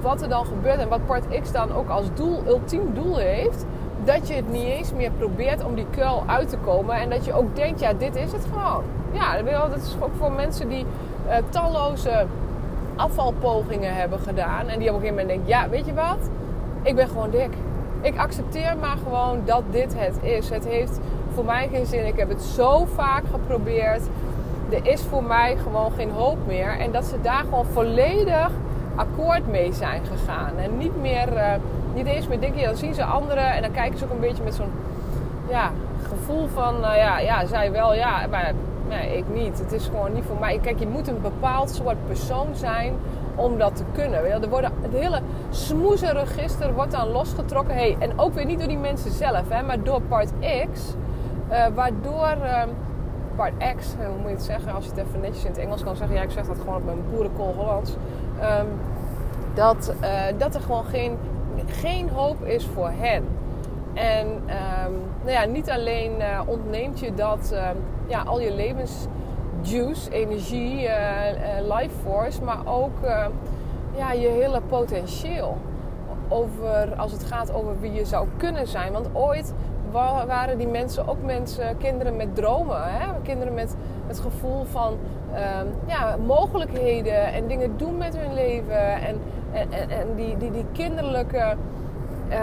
wat 0.01 0.21
er 0.21 0.29
dan 0.29 0.45
gebeurt 0.45 0.79
en 0.79 0.89
wat 0.89 1.05
Part 1.05 1.41
X 1.41 1.51
dan 1.51 1.74
ook 1.74 1.89
als 1.89 2.05
doel, 2.13 2.43
ultiem 2.48 2.93
doel 2.93 3.17
heeft, 3.17 3.65
dat 4.03 4.27
je 4.27 4.33
het 4.33 4.51
niet 4.51 4.65
eens 4.65 4.93
meer 4.93 5.12
probeert 5.12 5.63
om 5.63 5.75
die 5.75 5.86
kuil 5.89 6.24
uit 6.27 6.50
te 6.50 6.57
komen. 6.57 6.95
En 6.95 7.10
dat 7.10 7.25
je 7.25 7.33
ook 7.33 7.55
denkt, 7.55 7.79
ja, 7.79 7.93
dit 7.93 8.15
is 8.15 8.31
het 8.31 8.45
gewoon. 8.53 8.83
Ja, 9.12 9.41
dat 9.67 9.77
is 9.77 9.95
ook 10.00 10.15
voor 10.17 10.31
mensen 10.31 10.69
die 10.69 10.86
uh, 11.27 11.36
talloze 11.50 12.25
afvalpogingen 12.95 13.95
hebben 13.95 14.19
gedaan. 14.19 14.67
En 14.67 14.79
die 14.79 14.89
op 14.89 14.95
een 14.95 15.01
gegeven 15.01 15.10
moment 15.10 15.27
denken, 15.27 15.48
ja, 15.48 15.69
weet 15.69 15.86
je 15.86 15.93
wat? 15.93 16.29
Ik 16.81 16.95
ben 16.95 17.07
gewoon 17.07 17.29
dik 17.29 17.51
ik 18.01 18.17
accepteer 18.17 18.77
maar 18.79 18.98
gewoon 19.03 19.41
dat 19.45 19.63
dit 19.69 19.93
het 19.95 20.17
is. 20.21 20.50
Het 20.50 20.65
heeft 20.65 21.00
voor 21.33 21.45
mij 21.45 21.69
geen 21.71 21.86
zin. 21.86 22.05
Ik 22.05 22.17
heb 22.17 22.29
het 22.29 22.41
zo 22.41 22.86
vaak 22.95 23.24
geprobeerd. 23.31 24.01
Er 24.72 24.88
is 24.88 25.01
voor 25.01 25.24
mij 25.24 25.58
gewoon 25.58 25.92
geen 25.92 26.12
hoop 26.12 26.38
meer. 26.48 26.80
En 26.80 26.92
dat 26.92 27.06
ze 27.06 27.22
daar 27.22 27.44
gewoon 27.44 27.66
volledig 27.66 28.50
akkoord 28.96 29.48
mee 29.48 29.74
zijn 29.74 30.01
gegaan. 30.06 30.58
En 30.58 30.78
niet 30.78 31.01
meer, 31.01 31.34
uh, 31.34 31.54
niet 31.94 32.06
eens 32.06 32.28
meer 32.28 32.40
denken, 32.40 32.63
dan 32.63 32.75
zien 32.75 32.94
ze 32.94 33.04
anderen 33.04 33.54
en 33.54 33.62
dan 33.62 33.72
kijken 33.72 33.98
ze 33.98 34.06
ook 34.06 34.12
een 34.12 34.20
beetje 34.20 34.44
met 34.44 34.56
zo'n 34.56 34.72
ja, 35.50 35.72
gevoel 36.08 36.48
van, 36.48 36.75
uh, 36.75 36.98
ja, 36.98 37.20
ja, 37.20 37.46
zij 37.46 37.72
wel, 37.72 37.94
ja, 37.94 38.28
maar 38.30 38.54
nee, 38.88 39.18
ik 39.18 39.24
niet. 39.34 39.60
Het 39.60 39.72
is 39.72 39.86
gewoon 39.86 40.13
niet 40.13 40.24
voor 40.28 40.40
mij. 40.40 40.60
Kijk, 40.60 40.80
je 40.80 40.88
moet 40.88 41.08
een 41.08 41.22
bepaald 41.22 41.70
soort 41.70 42.08
persoon 42.08 42.48
zijn 42.54 42.94
om 43.36 43.58
dat 43.58 43.75
te 43.75 43.84
kunnen. 43.94 44.32
Er 44.32 44.50
worden, 44.50 44.72
het 44.82 44.94
hele 44.94 45.20
smoezenregister 45.50 46.74
wordt 46.74 46.92
dan 46.92 47.08
losgetrokken. 47.08 47.75
Hey, 47.75 47.96
en 48.00 48.20
ook 48.20 48.34
weer 48.34 48.46
niet 48.46 48.60
door 48.60 48.68
die 48.68 48.78
mensen 48.78 49.12
zelf, 49.12 49.50
hè, 49.50 49.63
maar 49.63 49.84
door 49.84 50.01
part 50.01 50.32
X. 50.74 50.96
Uh, 51.51 51.66
waardoor... 51.75 52.38
Uh, 53.41 53.57
part 53.57 53.77
X, 53.77 53.93
hoe 53.95 54.17
moet 54.17 54.29
je 54.29 54.36
het 54.36 54.43
zeggen 54.43 54.74
als 54.74 54.83
je 54.86 54.89
het 54.89 55.00
even 55.00 55.19
netjes 55.19 55.43
in 55.43 55.50
het 55.51 55.60
Engels 55.60 55.83
kan 55.83 55.95
zeggen. 55.95 56.15
Ja, 56.15 56.21
ik 56.21 56.31
zeg 56.31 56.45
dat 56.45 56.57
gewoon 56.57 56.75
op 56.75 56.86
mijn 56.86 57.03
boerenkool 57.12 57.53
Hollands. 57.57 57.91
Um, 58.41 58.67
dat, 59.53 59.93
uh, 60.01 60.24
dat 60.38 60.55
er 60.55 60.62
gewoon 60.62 60.86
geen, 60.86 61.17
geen 61.65 62.10
hoop 62.10 62.43
is 62.43 62.65
voor 62.65 62.91
hen. 62.95 63.24
En 63.93 64.27
um, 64.27 64.93
nou 65.21 65.31
ja, 65.31 65.45
niet 65.45 65.69
alleen 65.69 66.12
uh, 66.19 66.41
ontneemt 66.45 67.00
je 67.00 67.13
dat 67.13 67.50
uh, 67.53 67.69
ja, 68.07 68.21
al 68.21 68.39
je 68.39 68.53
levensjuice, 68.53 70.12
energie, 70.12 70.89
life 71.62 71.95
force, 72.03 72.43
maar 72.43 72.60
ook 72.65 72.98
ja, 73.95 74.12
je 74.12 74.27
hele 74.27 74.62
potentieel. 74.62 75.57
Over, 76.27 76.93
als 76.98 77.12
het 77.12 77.24
gaat 77.24 77.53
over 77.53 77.79
wie 77.79 77.93
je 77.93 78.05
zou 78.05 78.27
kunnen 78.38 78.67
zijn. 78.67 78.91
Want 78.91 79.10
ooit 79.13 79.53
waren 79.91 80.57
die 80.57 80.67
mensen 80.67 81.07
ook 81.07 81.21
mensen, 81.24 81.77
kinderen 81.77 82.15
met 82.15 82.36
dromen. 82.36 82.83
Hè? 82.83 83.07
Kinderen 83.24 83.53
met 83.53 83.75
het 84.07 84.19
gevoel 84.19 84.63
van 84.63 84.98
um, 85.33 85.74
ja, 85.86 86.15
mogelijkheden 86.25 87.33
en 87.33 87.48
dingen 87.48 87.77
doen 87.77 87.98
met 87.98 88.17
hun 88.17 88.33
leven. 88.33 89.01
En, 89.01 89.21
en, 89.51 89.89
en, 89.89 90.15
die, 90.15 90.38
die, 90.38 90.51
die 90.51 90.65
kinderlijke, 90.71 91.55
uh, 92.29 92.38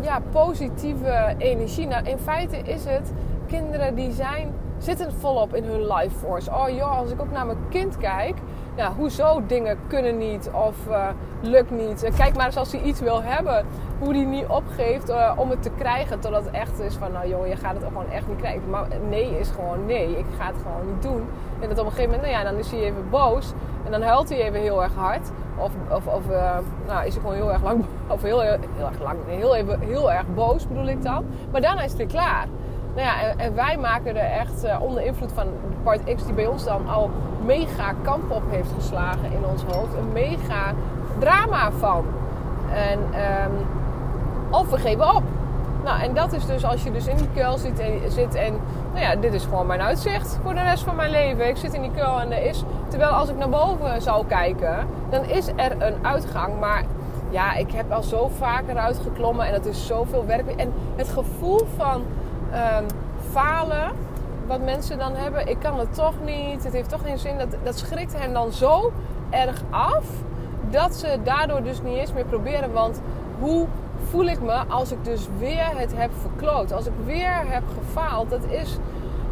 ja, 0.00 0.20
positieve 0.30 1.34
energie. 1.38 1.86
Nou, 1.86 2.04
in 2.04 2.18
feite 2.18 2.56
is 2.56 2.84
het, 2.84 3.12
kinderen 3.46 3.94
die 3.94 4.12
zijn, 4.12 4.52
zitten 4.78 5.12
volop 5.12 5.54
in 5.54 5.64
hun 5.64 5.86
life 5.86 6.16
force. 6.18 6.50
Oh 6.50 6.68
joh, 6.68 6.98
als 6.98 7.10
ik 7.10 7.20
ook 7.20 7.32
naar 7.32 7.46
mijn 7.46 7.68
kind 7.68 7.96
kijk, 7.96 8.36
nou, 8.76 8.94
hoezo 8.94 9.42
dingen 9.46 9.78
kunnen 9.86 10.18
niet 10.18 10.50
of 10.52 10.74
uh, 10.88 11.08
lukt 11.40 11.70
niet. 11.70 12.10
Kijk 12.16 12.36
maar 12.36 12.46
eens 12.46 12.56
als 12.56 12.72
hij 12.72 12.80
iets 12.80 13.00
wil 13.00 13.22
hebben, 13.22 13.64
hoe 13.98 14.14
hij 14.14 14.24
niet 14.24 14.46
opgeeft 14.46 15.10
uh, 15.10 15.32
om 15.36 15.50
het 15.50 15.62
te 15.62 15.70
krijgen. 15.78 16.20
Totdat 16.20 16.44
het 16.44 16.54
echt 16.54 16.80
is 16.80 16.94
van, 16.94 17.12
nou 17.12 17.28
joh, 17.28 17.46
je 17.46 17.56
gaat 17.56 17.74
het 17.74 17.84
ook 17.84 17.88
gewoon 17.88 18.10
echt 18.10 18.28
niet 18.28 18.38
krijgen. 18.38 18.70
Maar 18.70 18.86
nee 19.08 19.38
is 19.38 19.48
gewoon 19.48 19.86
nee, 19.86 20.18
ik 20.18 20.24
ga 20.38 20.46
het 20.46 20.56
gewoon 20.62 20.86
niet 20.92 21.02
doen. 21.02 21.28
En 21.60 21.68
dat 21.68 21.78
op 21.78 21.84
een 21.84 21.92
gegeven 21.92 22.10
moment, 22.10 22.32
nou 22.32 22.44
ja, 22.44 22.50
dan 22.50 22.58
is 22.58 22.70
hij 22.70 22.80
even 22.80 23.10
boos. 23.10 23.52
En 23.84 23.90
dan 23.90 24.02
huilt 24.02 24.28
hij 24.28 24.38
even 24.38 24.60
heel 24.60 24.82
erg 24.82 24.94
hard. 24.94 25.30
Of, 25.56 25.70
of, 25.90 26.06
of 26.06 26.22
nou, 26.86 27.06
is 27.06 27.12
hij 27.12 27.20
gewoon 27.20 27.34
heel 27.34 27.52
erg 27.52 27.62
lang, 27.62 27.84
of 28.08 28.22
heel, 28.22 28.40
heel, 28.40 28.58
erg 28.78 29.02
lang, 29.02 29.18
heel, 29.26 29.56
even, 29.56 29.80
heel 29.80 30.12
erg 30.12 30.24
boos 30.34 30.68
bedoel 30.68 30.88
ik 30.88 31.02
dan. 31.02 31.24
Maar 31.50 31.60
daarna 31.60 31.82
is 31.82 31.94
weer 31.94 32.06
klaar. 32.06 32.46
Nou 32.94 33.06
ja, 33.06 33.34
en, 33.36 33.54
wij 33.54 33.76
maken 33.76 34.16
er 34.16 34.38
echt 34.40 34.64
uh, 34.64 34.82
onder 34.82 35.02
invloed 35.02 35.32
van 35.32 35.46
part 35.82 36.14
X, 36.14 36.24
die 36.24 36.34
bij 36.34 36.46
ons 36.46 36.64
dan 36.64 36.88
al 36.88 37.10
mega 37.44 37.92
kamp 38.02 38.30
op 38.30 38.42
heeft 38.50 38.70
geslagen 38.78 39.32
in 39.32 39.44
ons 39.50 39.62
hoofd, 39.62 39.94
een 39.94 40.12
mega 40.12 40.72
drama 41.18 41.70
van. 41.72 42.04
En, 42.74 42.98
um, 42.98 43.66
of 44.50 44.70
we 44.70 44.78
geven 44.78 45.14
op. 45.14 45.22
Nou, 45.84 46.00
en 46.00 46.14
dat 46.14 46.32
is 46.32 46.46
dus 46.46 46.64
als 46.64 46.82
je 46.82 46.90
dus 46.90 47.06
in 47.06 47.16
die 47.16 47.28
kuil 47.34 47.58
zit 47.58 47.78
en, 47.78 48.10
zit 48.10 48.34
en 48.34 48.52
nou 48.92 49.04
ja, 49.04 49.16
dit 49.16 49.34
is 49.34 49.44
gewoon 49.44 49.66
mijn 49.66 49.80
uitzicht 49.80 50.38
voor 50.42 50.54
de 50.54 50.62
rest 50.62 50.82
van 50.82 50.96
mijn 50.96 51.10
leven. 51.10 51.48
Ik 51.48 51.56
zit 51.56 51.74
in 51.74 51.82
die 51.82 51.90
kuil 51.90 52.20
en 52.20 52.32
er 52.32 52.42
is, 52.42 52.64
terwijl 52.88 53.10
als 53.10 53.28
ik 53.28 53.36
naar 53.36 53.48
boven 53.48 54.02
zou 54.02 54.26
kijken, 54.26 54.86
dan 55.10 55.24
is 55.24 55.48
er 55.56 55.72
een 55.78 55.94
uitgang. 56.02 56.58
Maar 56.60 56.84
ja, 57.30 57.54
ik 57.54 57.72
heb 57.72 57.92
al 57.92 58.02
zo 58.02 58.30
vaak 58.38 58.62
eruit 58.68 58.98
geklommen 58.98 59.46
en 59.46 59.52
het 59.52 59.66
is 59.66 59.86
zoveel 59.86 60.26
werk. 60.26 60.48
En 60.56 60.72
het 60.96 61.08
gevoel 61.08 61.66
van 61.76 62.02
um, 62.52 62.86
falen, 63.30 63.90
wat 64.46 64.60
mensen 64.60 64.98
dan 64.98 65.14
hebben, 65.14 65.48
ik 65.48 65.58
kan 65.58 65.78
het 65.78 65.94
toch 65.94 66.14
niet, 66.24 66.64
het 66.64 66.72
heeft 66.72 66.88
toch 66.88 67.02
geen 67.02 67.18
zin, 67.18 67.38
dat, 67.38 67.48
dat 67.62 67.78
schrikt 67.78 68.18
hen 68.18 68.32
dan 68.32 68.52
zo 68.52 68.92
erg 69.30 69.62
af 69.70 70.04
dat 70.70 70.94
ze 70.94 71.18
daardoor 71.22 71.62
dus 71.62 71.82
niet 71.82 71.96
eens 71.96 72.12
meer 72.12 72.24
proberen. 72.24 72.72
Want 72.72 73.00
hoe 73.38 73.66
voel 74.08 74.24
ik 74.24 74.40
me 74.40 74.62
als 74.68 74.92
ik 74.92 75.04
dus 75.04 75.28
weer 75.38 75.68
het 75.74 75.96
heb 75.96 76.10
verkloot? 76.20 76.72
Als 76.72 76.86
ik 76.86 76.92
weer 77.04 77.36
heb 77.46 77.62
gefaald, 77.78 78.30
dat 78.30 78.44
is, 78.48 78.78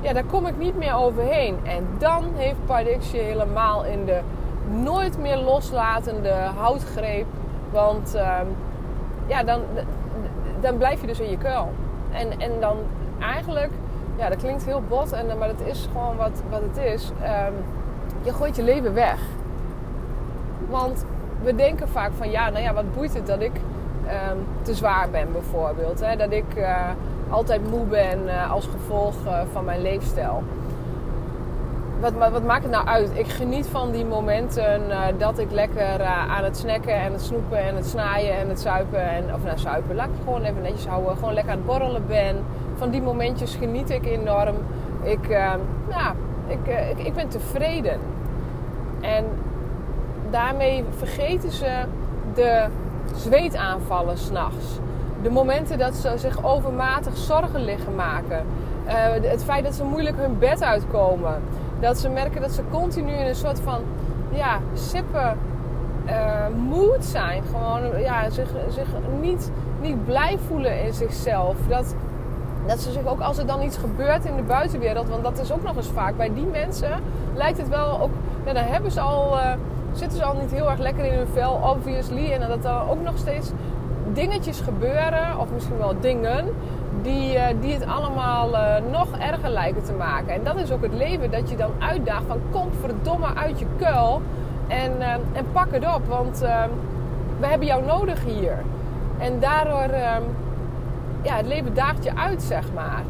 ja, 0.00 0.12
daar 0.12 0.24
kom 0.24 0.46
ik 0.46 0.58
niet 0.58 0.76
meer 0.76 0.94
overheen. 0.94 1.56
En 1.62 1.88
dan 1.98 2.24
heeft 2.34 2.66
Pardix 2.66 3.10
je 3.10 3.18
helemaal 3.18 3.84
in 3.84 4.04
de 4.04 4.20
nooit 4.82 5.18
meer 5.18 5.36
loslatende 5.36 6.34
houtgreep. 6.56 7.26
Want 7.70 8.14
uh, 8.16 8.38
ja, 9.26 9.42
dan, 9.42 9.60
dan 10.60 10.76
blijf 10.76 11.00
je 11.00 11.06
dus 11.06 11.20
in 11.20 11.30
je 11.30 11.38
kuil. 11.38 11.72
En, 12.10 12.40
en 12.40 12.60
dan 12.60 12.76
eigenlijk, 13.20 13.70
ja, 14.16 14.28
dat 14.28 14.38
klinkt 14.38 14.64
heel 14.64 14.82
bot, 14.88 15.12
en, 15.12 15.38
maar 15.38 15.48
dat 15.48 15.66
is 15.66 15.88
gewoon 15.92 16.16
wat, 16.16 16.42
wat 16.50 16.60
het 16.60 16.76
is. 16.76 17.10
Um, 17.22 17.54
je 18.22 18.32
gooit 18.32 18.56
je 18.56 18.62
leven 18.62 18.94
weg. 18.94 19.18
Want 20.68 21.04
we 21.42 21.54
denken 21.54 21.88
vaak 21.88 22.10
van 22.16 22.30
ja, 22.30 22.50
nou 22.50 22.62
ja, 22.62 22.72
wat 22.72 22.94
boeit 22.94 23.14
het 23.14 23.26
dat 23.26 23.40
ik 23.40 23.52
um, 24.04 24.46
te 24.62 24.74
zwaar 24.74 25.08
ben 25.10 25.32
bijvoorbeeld. 25.32 26.00
Hè? 26.00 26.16
Dat 26.16 26.32
ik 26.32 26.56
uh, 26.56 26.76
altijd 27.28 27.70
moe 27.70 27.84
ben 27.84 28.18
uh, 28.24 28.52
als 28.52 28.66
gevolg 28.66 29.14
uh, 29.24 29.40
van 29.52 29.64
mijn 29.64 29.82
leefstijl. 29.82 30.42
Wat, 32.00 32.12
wat, 32.12 32.42
maakt 32.42 32.62
het 32.62 32.72
nou 32.72 32.86
uit? 32.86 33.10
Ik 33.14 33.28
geniet 33.28 33.66
van 33.66 33.90
die 33.90 34.04
momenten 34.04 34.82
dat 35.18 35.38
ik 35.38 35.50
lekker 35.50 36.02
aan 36.04 36.44
het 36.44 36.56
snacken 36.56 36.94
en 36.94 37.12
het 37.12 37.22
snoepen 37.22 37.58
en 37.58 37.76
het 37.76 37.86
snaaien 37.86 38.38
en 38.38 38.48
het 38.48 38.60
zuipen. 38.60 39.10
En, 39.10 39.34
of 39.34 39.42
nou, 39.44 39.58
zuipen, 39.58 39.94
laat 39.94 40.08
ik 40.08 40.14
gewoon 40.24 40.42
even 40.42 40.62
netjes 40.62 40.86
houden. 40.86 41.16
Gewoon 41.16 41.34
lekker 41.34 41.52
aan 41.52 41.58
het 41.58 41.66
borrelen 41.66 42.06
ben. 42.06 42.36
Van 42.74 42.90
die 42.90 43.02
momentjes 43.02 43.54
geniet 43.54 43.90
ik 43.90 44.06
enorm. 44.06 44.54
Ik, 45.02 45.28
ja, 45.28 46.14
ik, 46.46 46.66
ik, 46.96 47.06
ik 47.06 47.14
ben 47.14 47.28
tevreden. 47.28 48.00
En 49.00 49.24
daarmee 50.30 50.84
vergeten 50.96 51.50
ze 51.50 51.84
de 52.34 52.66
zweetaanvallen 53.14 54.18
s'nachts. 54.18 54.78
De 55.22 55.30
momenten 55.30 55.78
dat 55.78 55.94
ze 55.94 56.12
zich 56.16 56.44
overmatig 56.44 57.16
zorgen 57.16 57.64
liggen 57.64 57.94
maken. 57.94 58.46
Het 59.22 59.44
feit 59.44 59.64
dat 59.64 59.74
ze 59.74 59.84
moeilijk 59.84 60.16
hun 60.16 60.38
bed 60.38 60.62
uitkomen. 60.62 61.42
Dat 61.80 61.98
ze 61.98 62.08
merken 62.08 62.40
dat 62.40 62.50
ze 62.50 62.62
continu 62.70 63.12
in 63.12 63.26
een 63.26 63.34
soort 63.34 63.60
van 63.60 63.80
ja, 64.32 64.58
sippe 64.74 65.32
uh, 66.06 66.12
mood 66.68 67.04
zijn. 67.04 67.42
Gewoon 67.52 68.00
ja, 68.00 68.30
zich, 68.30 68.48
zich 68.68 68.86
niet, 69.20 69.50
niet 69.80 70.04
blij 70.04 70.38
voelen 70.46 70.84
in 70.84 70.92
zichzelf. 70.92 71.56
Dat, 71.68 71.94
dat 72.66 72.80
ze 72.80 72.92
zich 72.92 73.06
ook 73.06 73.20
als 73.20 73.38
er 73.38 73.46
dan 73.46 73.62
iets 73.62 73.76
gebeurt 73.76 74.24
in 74.24 74.36
de 74.36 74.42
buitenwereld, 74.42 75.08
want 75.08 75.22
dat 75.22 75.38
is 75.38 75.52
ook 75.52 75.62
nog 75.62 75.76
eens 75.76 75.90
vaak 75.94 76.16
bij 76.16 76.34
die 76.34 76.46
mensen, 76.46 76.90
lijkt 77.34 77.58
het 77.58 77.68
wel 77.68 78.00
ook, 78.00 78.10
ja, 78.44 78.52
dan 78.52 78.64
hebben 78.64 78.90
ze 78.90 79.00
al. 79.00 79.36
Uh, 79.36 79.52
zitten 79.92 80.18
ze 80.18 80.24
al 80.24 80.34
niet 80.40 80.50
heel 80.50 80.70
erg 80.70 80.78
lekker 80.78 81.04
in 81.04 81.12
hun 81.12 81.26
vel, 81.32 81.60
obviously. 81.76 82.32
En 82.32 82.48
dat 82.48 82.64
er 82.64 82.90
ook 82.90 83.02
nog 83.02 83.18
steeds 83.18 83.50
dingetjes 84.12 84.60
gebeuren, 84.60 85.38
of 85.38 85.50
misschien 85.52 85.78
wel 85.78 85.94
dingen, 86.00 86.44
die, 87.02 87.34
uh, 87.34 87.42
die 87.60 87.72
het 87.72 87.86
allemaal 87.86 88.52
uh, 88.54 88.74
nog 88.90 89.06
erger 89.18 89.50
lijken 89.50 89.84
te 89.84 89.92
maken. 89.92 90.34
En 90.34 90.44
dat 90.44 90.56
is 90.56 90.70
ook 90.70 90.82
het 90.82 90.94
leven 90.94 91.30
dat 91.30 91.50
je 91.50 91.56
dan 91.56 91.70
uitdaagt 91.78 92.24
van 92.26 92.40
kom 92.50 92.68
verdomme 92.80 93.34
uit 93.34 93.58
je 93.58 93.66
kuil 93.76 94.22
en, 94.68 94.92
uh, 94.98 95.12
en 95.12 95.46
pak 95.52 95.70
het 95.70 95.94
op, 95.94 96.06
want 96.06 96.38
we 97.40 97.46
hebben 97.46 97.66
jou 97.66 97.84
nodig 97.84 98.24
hier. 98.24 98.58
En 99.18 99.40
daardoor, 99.40 99.94
ja, 101.22 101.36
het 101.36 101.46
leven 101.46 101.74
daagt 101.74 102.04
je 102.04 102.16
uit, 102.16 102.42
zeg 102.42 102.72
maar. 102.74 103.02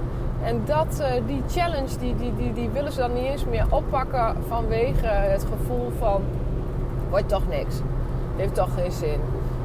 En 0.42 0.62
dat, 0.64 1.02
die 1.26 1.42
challenge, 1.49 1.99
die, 2.00 2.16
die, 2.16 2.33
die, 2.37 2.52
die 2.52 2.68
willen 2.68 2.92
ze 2.92 2.99
dan 2.99 3.12
niet 3.12 3.25
eens 3.25 3.45
meer 3.45 3.66
oppakken 3.68 4.37
vanwege 4.49 5.07
het 5.07 5.47
gevoel 5.50 5.92
van 5.99 6.23
wordt 7.11 7.28
toch 7.28 7.49
niks. 7.49 7.80
Heeft 8.37 8.54
toch 8.54 8.75
geen 8.75 8.92
zin. 8.92 9.21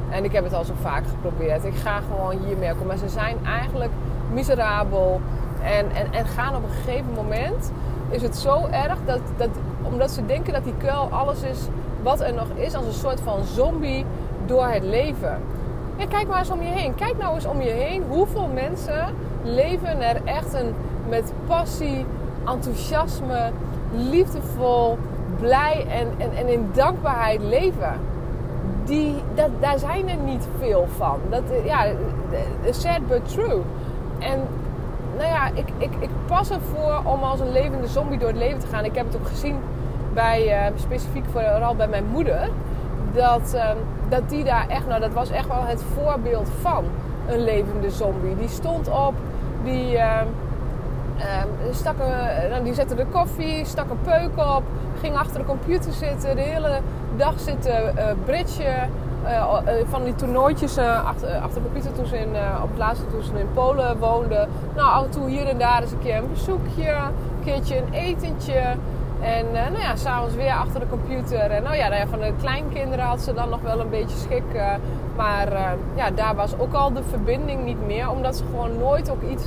En 0.10 0.24
ik 0.24 0.32
heb 0.32 0.44
het 0.44 0.54
al 0.54 0.64
zo 0.64 0.74
vaak 0.82 1.04
geprobeerd. 1.08 1.64
Ik 1.64 1.76
ga 1.76 2.00
gewoon 2.00 2.46
hier 2.46 2.56
komen. 2.56 2.88
Maar 2.88 2.98
ze 2.98 3.10
zijn 3.10 3.38
eigenlijk 3.46 3.92
miserabel. 4.34 5.22
En, 5.64 5.96
en, 5.96 6.14
en 6.14 6.26
gaan 6.26 6.56
op 6.56 6.64
een 6.64 6.76
gegeven 6.84 7.14
moment 7.16 7.72
is 8.10 8.22
het 8.22 8.38
zo 8.38 8.68
erg 8.72 8.98
dat, 9.06 9.20
dat 9.38 9.50
omdat 9.82 10.12
ze 10.12 10.26
denken 10.26 10.54
dat 10.54 10.64
die 10.64 10.78
kuil 10.78 11.08
alles 11.12 11.42
is 11.42 11.60
wat 12.04 12.22
er 12.22 12.34
nog 12.34 12.48
is, 12.56 12.76
als 12.76 12.86
een 12.86 12.94
soort 12.94 13.20
van 13.20 13.44
zombie 13.44 14.06
door 14.46 14.68
het 14.68 14.84
leven. 14.84 15.38
Kijk 16.10 16.28
maar 16.28 16.40
eens 16.40 16.50
om 16.50 16.62
je 16.62 16.70
heen. 16.70 16.96
Kijk 16.96 17.18
nou 17.18 17.36
eens 17.36 17.46
om 17.46 17.62
je 17.62 17.70
heen. 17.70 18.04
Hoeveel 18.10 18.48
mensen 18.54 19.06
leven 19.44 20.02
er 20.02 20.22
echt 20.26 20.54
een, 20.54 20.74
met 21.10 21.34
passie, 21.48 22.06
enthousiasme, 22.48 23.52
liefdevol, 23.96 24.98
blij 25.40 25.86
en, 25.90 26.08
en, 26.18 26.38
en 26.38 26.48
in 26.48 26.70
dankbaarheid 26.74 27.42
leven. 27.42 28.00
Die, 28.84 29.16
dat, 29.36 29.50
daar 29.60 29.80
zijn 29.80 30.10
er 30.10 30.18
niet 30.18 30.48
veel 30.60 30.88
van. 30.98 31.20
Dat, 31.30 31.44
ja, 31.66 31.86
sad 32.72 33.08
but 33.08 33.30
true. 33.30 33.62
En 34.20 34.40
nou 35.18 35.28
ja, 35.28 35.48
ik, 35.54 35.68
ik, 35.78 35.92
ik 36.00 36.10
pas 36.28 36.52
ervoor 36.52 37.02
om 37.04 37.24
als 37.24 37.40
een 37.40 37.52
levende 37.52 37.88
zombie 37.88 38.20
door 38.20 38.28
het 38.28 38.38
leven 38.38 38.60
te 38.60 38.68
gaan. 38.68 38.86
Ik 38.86 38.96
heb 38.96 39.06
het 39.06 39.16
ook 39.16 39.28
gezien 39.28 39.58
bij, 40.14 40.48
uh, 40.48 40.78
specifiek 40.78 41.26
vooral 41.32 41.76
bij 41.76 41.88
mijn 41.88 42.06
moeder. 42.12 42.50
Dat, 43.14 43.52
uh, 43.56 43.70
dat 44.10 44.30
die 44.30 44.44
daar 44.44 44.68
echt, 44.68 44.88
nou 44.88 45.02
dat 45.02 45.14
was 45.14 45.30
echt 45.30 45.48
wel 45.48 45.64
het 45.64 45.84
voorbeeld 45.96 46.50
van 46.62 46.84
een 47.28 47.44
levende 47.44 47.90
zombie. 47.90 48.36
Die 48.36 48.48
stond 48.48 48.90
op, 48.90 49.14
die, 49.64 49.94
uh, 49.94 50.22
stak 51.72 51.96
een, 52.00 52.50
nou, 52.50 52.64
die 52.64 52.74
zette 52.74 52.96
de 52.96 53.06
koffie, 53.12 53.66
stak 53.66 53.90
een 53.90 54.02
peuk 54.02 54.46
op, 54.58 54.64
ging 55.00 55.16
achter 55.16 55.40
de 55.40 55.46
computer 55.46 55.92
zitten, 55.92 56.36
de 56.36 56.42
hele 56.42 56.80
dag 57.18 57.40
zitten 57.40 57.94
uh, 57.96 58.04
bridgen. 58.26 58.90
Uh, 59.24 59.58
van 59.90 60.04
die 60.04 60.16
toernooitjes 60.16 60.78
achter, 60.78 61.38
achter 61.38 61.62
de 61.62 61.68
computer 61.72 61.94
toen 61.94 62.06
ze 62.06 62.18
in, 62.18 62.30
op 62.64 62.70
het 62.70 62.78
laatste 62.78 63.06
toen 63.08 63.24
ze 63.24 63.40
in 63.40 63.48
Polen 63.54 64.00
woonde. 64.00 64.48
Nou, 64.76 64.90
af 64.90 65.04
en 65.04 65.10
toe 65.10 65.30
hier 65.30 65.48
en 65.48 65.58
daar 65.58 65.82
eens 65.82 65.92
een 65.92 66.00
keer 66.00 66.18
een 66.18 66.30
bezoekje, 66.30 66.90
een 66.90 67.44
keertje 67.44 67.78
een 67.78 67.94
etentje. 67.94 68.62
En 69.22 69.46
nou 69.52 69.80
ja, 69.80 69.96
s'avonds 69.96 70.36
weer 70.36 70.52
achter 70.52 70.80
de 70.80 70.88
computer. 70.90 71.40
En 71.40 71.64
nou 71.64 71.76
ja, 71.76 71.88
nou 71.88 72.00
ja, 72.00 72.08
van 72.08 72.20
de 72.20 72.34
kleinkinderen 72.40 73.06
had 73.06 73.22
ze 73.22 73.34
dan 73.34 73.50
nog 73.50 73.62
wel 73.62 73.80
een 73.80 73.90
beetje 73.90 74.18
schik. 74.18 74.44
maar 75.16 75.48
ja, 75.96 76.12
daar 76.12 76.36
was 76.36 76.58
ook 76.58 76.74
al 76.74 76.94
de 76.94 77.04
verbinding 77.10 77.64
niet 77.64 77.86
meer. 77.88 78.10
Omdat 78.10 78.36
ze 78.36 78.44
gewoon 78.46 78.78
nooit 78.78 79.10
ook 79.10 79.22
iets 79.32 79.44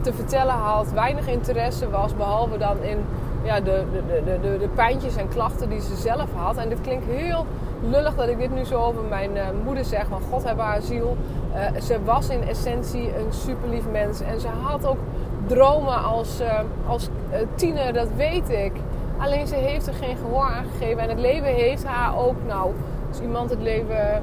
te 0.00 0.12
vertellen 0.12 0.54
had. 0.54 0.92
Weinig 0.92 1.26
interesse 1.26 1.90
was, 1.90 2.16
behalve 2.16 2.58
dan 2.58 2.82
in 2.82 2.98
ja, 3.44 3.60
de, 3.60 3.84
de, 3.92 4.22
de, 4.24 4.38
de, 4.40 4.58
de 4.58 4.68
pijntjes 4.68 5.16
en 5.16 5.28
klachten 5.28 5.68
die 5.68 5.80
ze 5.80 5.96
zelf 5.96 6.28
had. 6.34 6.56
En 6.56 6.68
dit 6.68 6.80
klinkt 6.80 7.04
heel 7.06 7.46
lullig 7.82 8.14
dat 8.14 8.28
ik 8.28 8.38
dit 8.38 8.54
nu 8.54 8.64
zo 8.64 8.80
over 8.80 9.02
mijn 9.02 9.36
uh, 9.36 9.42
moeder 9.64 9.84
zeg. 9.84 10.08
Maar 10.08 10.20
God 10.30 10.44
hebben 10.44 10.64
haar 10.64 10.82
ziel. 10.82 11.16
Uh, 11.54 11.80
ze 11.80 12.04
was 12.04 12.28
in 12.28 12.42
essentie 12.42 13.16
een 13.18 13.32
super 13.32 13.68
lief 13.68 13.84
mens. 13.92 14.20
En 14.20 14.40
ze 14.40 14.48
had 14.48 14.86
ook 14.86 14.98
dromen 15.46 16.04
als, 16.04 16.40
uh, 16.40 16.60
als 16.86 17.08
tiener, 17.54 17.92
dat 17.92 18.08
weet 18.16 18.50
ik. 18.50 18.72
Alleen 19.18 19.46
ze 19.46 19.54
heeft 19.54 19.86
er 19.86 19.94
geen 19.94 20.16
gehoor 20.16 20.44
aan 20.44 20.64
gegeven. 20.64 21.02
En 21.02 21.08
het 21.08 21.18
leven 21.18 21.48
heeft 21.48 21.84
haar 21.84 22.18
ook, 22.18 22.36
nou, 22.46 22.72
als 23.08 23.20
iemand 23.20 23.50
het 23.50 23.62
leven 23.62 24.22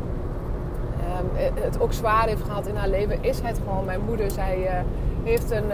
het 1.54 1.82
ook 1.82 1.94
zwaar 1.94 2.28
heeft 2.28 2.44
gehad 2.44 2.68
in 2.68 2.76
haar 2.76 2.88
leven, 2.88 3.24
is 3.24 3.40
het 3.42 3.60
gewoon 3.68 3.86
mijn 3.86 4.00
moeder. 4.06 4.32
Zij 4.32 4.84
heeft 5.24 5.52
een 5.52 5.72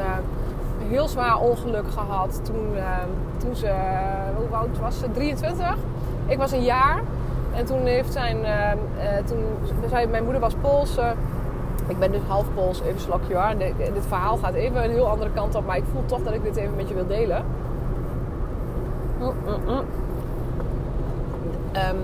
heel 0.88 1.08
zwaar 1.08 1.39
ongeluk 1.39 1.92
gehad 1.92 2.46
toen, 2.46 2.68
toen 3.38 3.56
ze, 3.56 3.72
hoe 4.36 4.58
oud 4.58 4.79
was 4.79 5.00
ze? 5.00 5.12
23. 5.12 5.75
Ik 6.27 6.38
was 6.38 6.51
een 6.51 6.63
jaar. 6.63 7.01
En 7.56 7.65
toen 7.65 7.86
heeft 7.86 8.13
zijn, 8.13 8.38
uh, 8.38 8.72
toen, 9.25 9.44
zei, 9.89 10.08
mijn 10.08 10.24
moeder 10.24 10.41
was 10.41 10.53
Pools. 10.62 10.98
ik 11.88 12.00
ben 12.00 12.12
dus 12.12 12.22
half 12.27 12.46
Pools, 12.53 12.82
even 12.82 13.01
slokje 13.01 13.36
hoor. 13.36 13.58
Dit, 13.58 14.06
verhaal 14.08 14.38
gaat 14.38 14.53
even 14.53 14.84
een 14.84 14.89
heel 14.89 15.08
andere 15.08 15.29
kant 15.34 15.56
op, 15.56 15.65
maar 15.65 15.77
ik 15.77 15.84
voel 15.91 16.06
toch 16.06 16.24
dat 16.24 16.34
ik 16.34 16.44
dit 16.44 16.56
even 16.56 16.75
met 16.75 16.88
je 16.88 16.94
wil 16.94 17.08
delen. 17.08 17.46
Mm, 19.20 19.25
mm, 19.46 19.62
mm. 19.65 19.84
Um, 21.74 21.98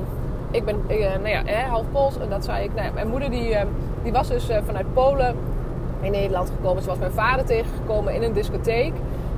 ik 0.51 0.65
ben 0.65 0.81
nou 0.87 1.27
ja, 1.27 1.67
half 1.69 1.85
Pools 1.91 2.17
en 2.17 2.29
dat 2.29 2.45
zei 2.45 2.63
ik. 2.63 2.73
Nou, 2.75 2.93
mijn 2.93 3.07
moeder 3.07 3.29
die, 3.29 3.49
uh, 3.49 3.61
die 4.03 4.11
was 4.11 4.27
dus 4.27 4.49
vanuit 4.65 4.93
Polen 4.93 5.35
in 6.01 6.11
Nederland 6.11 6.49
gekomen. 6.49 6.83
Ze 6.83 6.89
was 6.89 6.97
mijn 6.97 7.11
vader 7.11 7.45
tegengekomen 7.45 8.13
in 8.13 8.23
een 8.23 8.33
discotheek. 8.33 8.93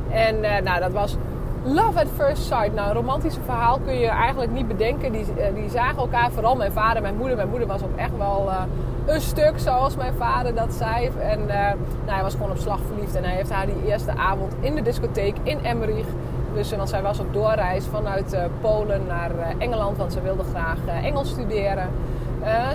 En 0.09 0.39
nou, 0.63 0.79
dat 0.79 0.91
was 0.91 1.17
Love 1.65 1.97
at 1.97 2.07
first 2.07 2.43
sight. 2.43 2.73
Nou, 2.73 2.87
een 2.87 2.95
romantische 2.95 3.41
verhaal 3.41 3.79
kun 3.79 3.99
je 3.99 4.07
eigenlijk 4.07 4.51
niet 4.51 4.67
bedenken. 4.67 5.11
Die, 5.11 5.25
eh, 5.37 5.55
die 5.55 5.69
zagen 5.69 5.97
elkaar, 5.97 6.31
vooral 6.31 6.55
mijn 6.55 6.71
vader 6.71 6.95
en 6.95 7.01
mijn 7.01 7.15
moeder. 7.15 7.35
Mijn 7.35 7.49
moeder 7.49 7.67
was 7.67 7.83
ook 7.83 7.95
echt 7.95 8.17
wel 8.17 8.47
uh, 8.47 8.61
een 9.05 9.21
stuk 9.21 9.53
zoals 9.55 9.95
mijn 9.95 10.13
vader 10.13 10.55
dat 10.55 10.73
zei. 10.73 11.09
En 11.19 11.39
uh, 11.39 11.47
nou, 11.47 11.77
hij 12.05 12.21
was 12.21 12.33
gewoon 12.33 12.51
op 12.51 12.57
slag 12.57 12.79
verliefd. 12.87 13.15
En 13.15 13.23
hij 13.23 13.35
heeft 13.35 13.49
haar 13.49 13.65
die 13.65 13.85
eerste 13.85 14.11
avond 14.11 14.53
in 14.59 14.75
de 14.75 14.81
discotheek 14.81 15.35
in 15.43 15.65
Emmerich. 15.65 16.07
Dus, 16.53 16.75
want 16.75 16.89
zij 16.89 17.01
was 17.01 17.19
op 17.19 17.33
doorreis 17.33 17.85
vanuit 17.85 18.37
Polen 18.61 19.01
naar 19.07 19.31
Engeland. 19.57 19.97
Want 19.97 20.13
ze 20.13 20.21
wilde 20.21 20.43
graag 20.43 20.77
Engels 21.03 21.29
studeren. 21.29 21.89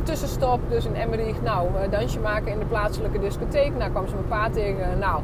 tussenstop 0.03 0.61
dus 0.69 0.85
in 0.85 0.95
Emmerich. 0.95 1.43
Nou, 1.43 1.69
dansje 1.91 2.21
maken 2.21 2.53
in 2.53 2.59
de 2.59 2.65
plaatselijke 2.65 3.19
discotheek. 3.19 3.77
Nou 3.77 3.91
kwam 3.91 4.09
ze 4.09 4.15
mijn 4.15 4.29
pa 4.29 4.51
tegen. 4.51 4.99
Nou, 4.99 5.23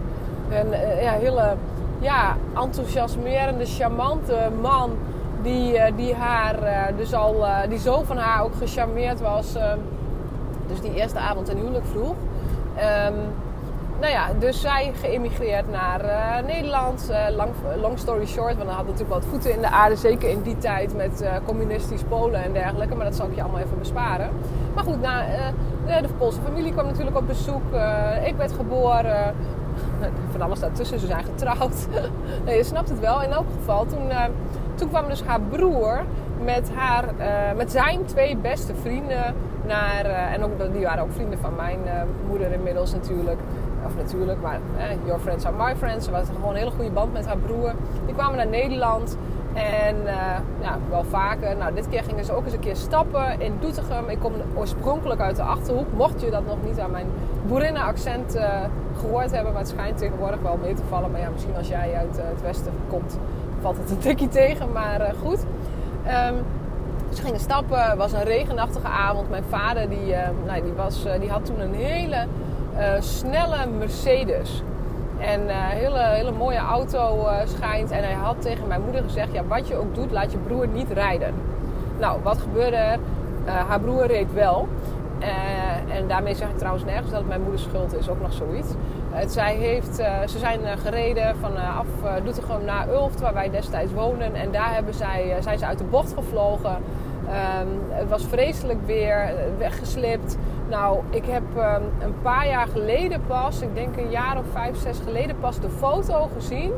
een 0.51 0.71
ja, 1.03 1.13
hele 1.13 1.55
ja, 1.99 2.37
enthousiasmerende, 2.55 3.67
charmante 3.67 4.51
man. 4.61 4.91
Die, 5.43 5.79
eh, 5.79 5.97
die, 5.97 6.15
haar, 6.15 6.63
eh, 6.63 6.97
dus 6.97 7.15
al, 7.15 7.47
eh, 7.47 7.69
die 7.69 7.79
zo 7.79 8.03
van 8.03 8.17
haar 8.17 8.43
ook 8.43 8.55
gecharmeerd 8.55 9.21
was. 9.21 9.53
dus 10.69 10.81
die 10.81 10.95
eerste 10.95 11.19
avond 11.19 11.47
ten 11.47 11.57
huwelijk 11.57 11.85
vroeg. 11.85 12.15
Um, 13.09 13.15
nou 14.01 14.13
ja, 14.13 14.27
dus 14.39 14.61
zij 14.61 14.93
geëmigreerd 15.01 15.71
naar 15.71 16.01
Nederland. 16.47 17.11
lang, 17.37 17.51
long 17.81 17.99
story 17.99 18.27
short, 18.27 18.55
want 18.55 18.67
dan 18.67 18.77
had 18.77 18.85
natuurlijk 18.85 19.13
wat 19.13 19.25
voeten 19.25 19.53
in 19.53 19.61
de 19.61 19.69
aarde. 19.69 19.97
Zeker 19.97 20.31
in 20.31 20.43
die 20.43 20.59
tijd 20.59 20.97
met 20.97 21.25
communistisch 21.45 22.03
Polen 22.03 22.43
en 22.43 22.53
dergelijke. 22.53 22.95
Maar 22.95 23.05
dat 23.05 23.15
zal 23.15 23.27
ik 23.27 23.35
je 23.35 23.43
allemaal 23.43 23.61
even 23.61 23.79
besparen. 23.79 24.31
Maar 24.75 24.85
goed, 24.85 25.01
nou, 25.01 25.23
de 25.87 26.09
Poolse 26.19 26.41
familie 26.45 26.73
kwam 26.73 26.87
natuurlijk 26.87 27.17
op 27.17 27.27
bezoek. 27.27 27.63
ik 28.25 28.37
werd 28.37 28.53
geboren 28.53 29.35
van 30.33 30.41
alles 30.43 30.61
daartussen. 30.61 30.99
Ze 30.99 31.07
zijn 31.07 31.25
getrouwd. 31.25 31.87
nee, 32.45 32.57
je 32.57 32.65
snapt 32.65 32.89
het 32.89 33.01
wel. 33.01 33.23
In 33.23 33.31
elk 33.31 33.47
geval, 33.59 33.87
toen, 33.87 34.09
uh, 34.09 34.25
toen 34.75 34.89
kwam 34.89 35.09
dus 35.09 35.23
haar 35.23 35.41
broer 35.41 36.05
met, 36.45 36.71
haar, 36.75 37.05
uh, 37.05 37.57
met 37.57 37.71
zijn 37.71 38.05
twee 38.05 38.37
beste 38.37 38.75
vrienden 38.75 39.35
naar... 39.67 40.07
Uh, 40.07 40.33
en 40.33 40.45
ook, 40.45 40.73
die 40.73 40.85
waren 40.85 41.03
ook 41.03 41.13
vrienden 41.13 41.39
van 41.39 41.55
mijn 41.55 41.79
moeder 42.29 42.53
inmiddels 42.53 42.93
natuurlijk. 42.93 43.39
Of 43.87 43.97
natuurlijk, 43.97 44.41
maar 44.41 44.61
your 45.05 45.21
friends 45.21 45.45
are 45.45 45.57
my 45.57 45.77
friends. 45.77 46.05
Ze 46.05 46.11
hadden 46.11 46.35
gewoon 46.35 46.51
een 46.51 46.57
hele 46.57 46.71
goede 46.71 46.91
band 46.91 47.13
met 47.13 47.27
haar 47.27 47.37
broer. 47.37 47.73
Die 48.07 48.15
kwamen 48.15 48.37
naar 48.37 48.47
Nederland. 48.47 49.17
En 49.57 49.97
ja, 50.61 50.79
wel 50.91 51.05
vaker. 51.05 51.57
Nou, 51.57 51.75
dit 51.75 51.89
keer 51.89 52.03
gingen 52.03 52.25
ze 52.25 52.33
ook 52.33 52.45
eens 52.45 52.55
een 52.55 52.61
keer 52.61 52.77
stappen 52.77 53.41
in 53.41 53.53
Doetinchem. 53.61 54.09
Ik 54.09 54.19
kom 54.19 54.33
oorspronkelijk 54.55 55.21
uit 55.21 55.37
de 55.37 55.43
Achterhoek. 55.43 55.93
Mocht 55.93 56.21
je 56.21 56.31
dat 56.31 56.47
nog 56.47 56.57
niet 56.65 56.81
aan 56.81 56.91
mijn 56.91 57.07
boerinnenaccent 57.47 58.37
uh, 58.37 58.61
gehoord 59.01 59.31
hebben. 59.31 59.53
Maar 59.53 59.61
het 59.61 59.71
schijnt 59.71 59.99
tegenwoordig 59.99 60.41
wel 60.41 60.59
mee 60.63 60.75
te 60.75 60.83
vallen. 60.89 61.11
Maar 61.11 61.21
ja, 61.21 61.29
misschien 61.31 61.57
als 61.57 61.69
jij 61.69 61.95
uit 61.95 62.19
uh, 62.19 62.25
het 62.29 62.43
westen 62.43 62.73
komt, 62.89 63.19
valt 63.61 63.77
het 63.77 63.91
een 63.91 63.99
tikje 63.99 64.29
tegen. 64.29 64.73
Maar 64.73 65.15
goed. 65.25 65.45
Um, 66.07 66.35
ze 67.13 67.23
gingen 67.23 67.41
stappen. 67.41 67.83
Het 67.83 67.99
was 67.99 68.13
een 68.13 68.25
regenachtige 68.25 68.87
avond. 68.87 69.31
Mijn 69.31 69.45
vader 69.49 69.89
die, 69.89 70.15
nou, 70.47 70.63
die, 70.63 70.73
was, 70.73 71.07
die 71.21 71.31
had 71.31 71.45
toen 71.45 71.61
een 71.61 71.75
hele 71.75 72.27
snelle 72.99 73.67
Mercedes. 73.79 74.63
En 75.19 75.41
een 75.41 75.55
hele, 75.55 75.99
hele 75.99 76.33
mooie 76.33 76.59
auto 76.59 77.29
schijnt. 77.45 77.91
En 77.91 78.03
hij 78.03 78.13
had 78.13 78.43
tegen 78.43 78.67
mijn 78.67 78.83
moeder 78.83 79.03
gezegd: 79.03 79.33
ja, 79.33 79.45
Wat 79.45 79.69
je 79.69 79.77
ook 79.77 79.95
doet, 79.95 80.11
laat 80.11 80.33
je 80.33 80.39
broer 80.39 80.69
niet 80.69 80.91
rijden. 80.91 81.35
Nou, 81.99 82.23
wat 82.23 82.39
gebeurde 82.39 82.77
er? 82.77 82.99
haar 83.47 83.81
broer 83.81 84.07
reed 84.07 84.33
wel. 84.33 84.69
En 85.89 86.09
daarmee 86.09 86.35
zeg 86.35 86.49
ik 86.49 86.59
trouwens 86.59 86.85
nergens 86.85 87.11
dat 87.11 87.19
het 87.19 87.29
mijn 87.29 87.43
moeders 87.43 87.63
schuld 87.63 87.95
is, 87.95 88.09
ook 88.09 88.21
nog 88.21 88.33
zoiets. 88.33 88.69
Uh, 89.13 89.19
zij 89.29 89.55
heeft, 89.55 89.95
ze 90.27 90.39
zijn 90.39 90.61
gereden 90.79 91.37
vanaf 91.37 91.87
Doetinchem 92.25 92.65
naar 92.65 92.89
Ulft, 92.89 93.21
waar 93.21 93.35
wij 93.35 93.51
destijds 93.51 93.93
woonden. 93.93 94.35
En 94.35 94.51
daar 94.51 94.75
hebben 94.75 94.95
zij, 94.95 95.37
zijn 95.41 95.59
ze 95.59 95.67
uit 95.67 95.79
de 95.79 95.85
bocht 95.85 96.13
gevlogen. 96.13 96.77
Um, 97.27 97.83
het 97.89 98.09
was 98.09 98.25
vreselijk 98.25 98.79
weer, 98.87 99.31
weggeslipt. 99.59 100.37
Nou, 100.69 101.01
ik 101.11 101.27
heb 101.27 101.43
um, 101.57 101.83
een 101.99 102.15
paar 102.23 102.47
jaar 102.47 102.67
geleden 102.67 103.21
pas, 103.27 103.61
ik 103.61 103.75
denk 103.75 103.97
een 103.97 104.11
jaar 104.11 104.39
of 104.39 104.45
vijf, 104.53 104.77
zes 104.77 104.99
geleden 105.05 105.37
pas 105.41 105.61
de 105.61 105.69
foto 105.69 106.29
gezien. 106.35 106.73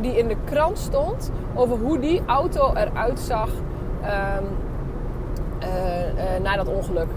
die 0.00 0.18
in 0.18 0.28
de 0.28 0.36
krant 0.44 0.78
stond 0.78 1.30
over 1.54 1.76
hoe 1.76 1.98
die 1.98 2.22
auto 2.26 2.74
eruit 2.74 3.20
zag 3.20 3.48
um, 4.02 4.46
na 6.42 6.56
dat 6.56 6.68
ongeluk. 6.68 7.08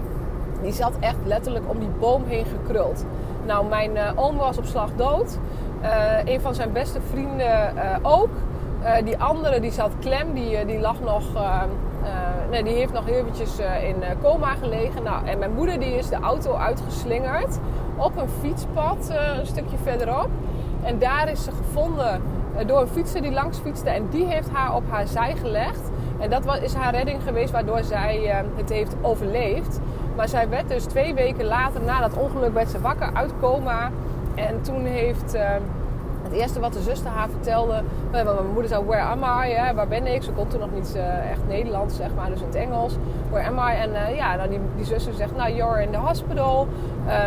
Die 0.62 0.72
zat 0.72 0.92
echt 1.00 1.16
letterlijk 1.24 1.64
om 1.68 1.78
die 1.78 1.88
boom 1.88 2.24
heen 2.24 2.44
gekruld. 2.44 3.04
Nou, 3.46 3.66
mijn 3.66 3.98
oom 4.16 4.36
was 4.36 4.58
op 4.58 4.64
slag 4.64 4.88
dood. 4.96 5.38
Een 6.24 6.40
van 6.40 6.54
zijn 6.54 6.72
beste 6.72 7.00
vrienden 7.10 7.72
ook. 8.02 8.30
die 9.04 9.18
andere 9.18 9.60
die 9.60 9.72
zat 9.72 9.90
klem, 10.00 10.34
die, 10.34 10.64
die 10.64 10.78
lag 10.78 11.00
nog. 11.00 11.24
Nee, 12.50 12.62
die 12.62 12.74
heeft 12.74 12.92
nog 12.92 13.08
eventjes 13.08 13.58
in 13.58 14.02
coma 14.22 14.54
gelegen. 14.54 15.02
Nou, 15.02 15.26
en 15.26 15.38
mijn 15.38 15.54
moeder 15.54 15.80
die 15.80 15.98
is 15.98 16.08
de 16.08 16.16
auto 16.16 16.54
uitgeslingerd 16.54 17.58
op 17.96 18.16
een 18.16 18.28
fietspad 18.40 19.10
een 19.38 19.46
stukje 19.46 19.76
verderop. 19.82 20.28
En 20.82 20.98
daar 20.98 21.30
is 21.30 21.44
ze 21.44 21.50
gevonden 21.50 22.22
door 22.66 22.80
een 22.80 22.88
fietser 22.88 23.22
die 23.22 23.32
langs 23.32 23.58
fietste. 23.58 23.90
En 23.90 24.08
die 24.10 24.24
heeft 24.24 24.50
haar 24.50 24.74
op 24.74 24.82
haar 24.90 25.06
zij 25.06 25.36
gelegd. 25.36 25.90
En 26.18 26.30
dat 26.30 26.62
is 26.62 26.74
haar 26.74 26.94
redding 26.94 27.22
geweest 27.22 27.52
waardoor 27.52 27.82
zij 27.82 28.44
het 28.56 28.70
heeft 28.70 28.96
overleefd. 29.02 29.80
Maar 30.16 30.28
zij 30.28 30.48
werd 30.48 30.68
dus 30.68 30.84
twee 30.84 31.14
weken 31.14 31.44
later, 31.44 31.82
na 31.82 32.00
dat 32.00 32.16
ongeluk, 32.16 32.52
werd 32.52 32.70
ze 32.70 32.80
wakker 32.80 33.10
uit 33.12 33.32
coma. 33.40 33.90
En 34.34 34.62
toen 34.62 34.84
heeft... 34.84 35.36
Eerste 36.34 36.60
wat 36.60 36.72
de 36.72 36.82
zuster 36.82 37.10
haar 37.10 37.28
vertelde, 37.28 37.82
mijn 38.10 38.26
moeder 38.52 38.68
zei, 38.68 38.84
where 38.84 39.02
am 39.02 39.22
I? 39.22 39.74
waar 39.74 39.88
ben 39.88 40.06
ik? 40.06 40.22
Ze 40.22 40.30
kon 40.30 40.48
toen 40.48 40.60
nog 40.60 40.72
niet 40.74 40.92
uh, 40.96 41.30
echt 41.30 41.40
Nederlands, 41.48 41.96
zeg 41.96 42.14
maar, 42.14 42.30
dus 42.30 42.40
in 42.40 42.46
het 42.46 42.54
Engels. 42.54 42.96
Where 43.30 43.46
am 43.48 43.58
I? 43.68 43.74
En 43.74 43.90
uh, 43.90 44.16
ja, 44.16 44.34
nou, 44.36 44.48
die, 44.48 44.58
die 44.76 44.84
zuster 44.84 45.12
zegt, 45.14 45.36
nou, 45.36 45.54
you're 45.54 45.82
in 45.82 45.90
the 45.90 45.98
hospital. 45.98 46.68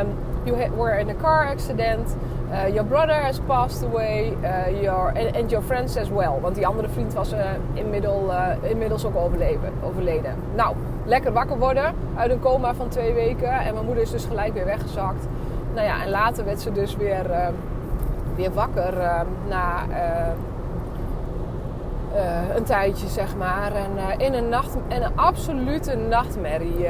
Um, 0.02 0.08
you 0.46 0.72
were 0.78 1.00
in 1.00 1.10
a 1.10 1.14
car 1.14 1.48
accident. 1.48 2.16
Uh, 2.52 2.68
your 2.74 2.86
brother 2.88 3.14
has 3.14 3.40
passed 3.40 3.84
away. 3.84 4.34
Uh, 4.44 4.82
your, 4.82 5.14
and, 5.36 5.52
your 5.52 5.66
friends 5.66 5.98
as 5.98 6.10
well. 6.10 6.40
Want 6.42 6.56
die 6.56 6.68
andere 6.68 6.90
vriend 6.90 7.14
was 7.14 7.34
uh, 7.34 7.40
inmiddels, 7.74 9.06
ook 9.06 9.16
overleven, 9.16 9.74
overleden. 9.84 10.36
Nou, 10.56 10.76
lekker 11.06 11.34
wakker 11.34 11.58
worden 11.58 11.96
uit 12.16 12.32
een 12.32 12.40
coma 12.40 12.74
van 12.74 12.88
twee 12.88 13.14
weken. 13.14 13.52
En 13.52 13.74
mijn 13.74 13.86
moeder 13.86 14.04
is 14.04 14.12
dus 14.12 14.26
gelijk 14.26 14.54
weer 14.54 14.66
weggezakt. 14.66 15.28
Nou 15.74 15.88
ja, 15.88 16.04
en 16.04 16.10
later 16.10 16.46
werd 16.46 16.62
ze 16.62 16.72
dus 16.72 16.96
weer 16.96 17.26
weer 18.38 18.54
wakker 18.54 18.94
na 19.48 19.84
een 22.56 22.64
tijdje, 22.64 23.08
zeg 23.08 23.36
maar. 23.36 23.72
En 23.72 24.20
in 24.20 24.34
een 24.34 24.50
nacht, 24.50 24.78
en 24.88 25.04
een 25.04 25.18
absolute 25.18 25.96
nachtmerrie. 25.96 26.86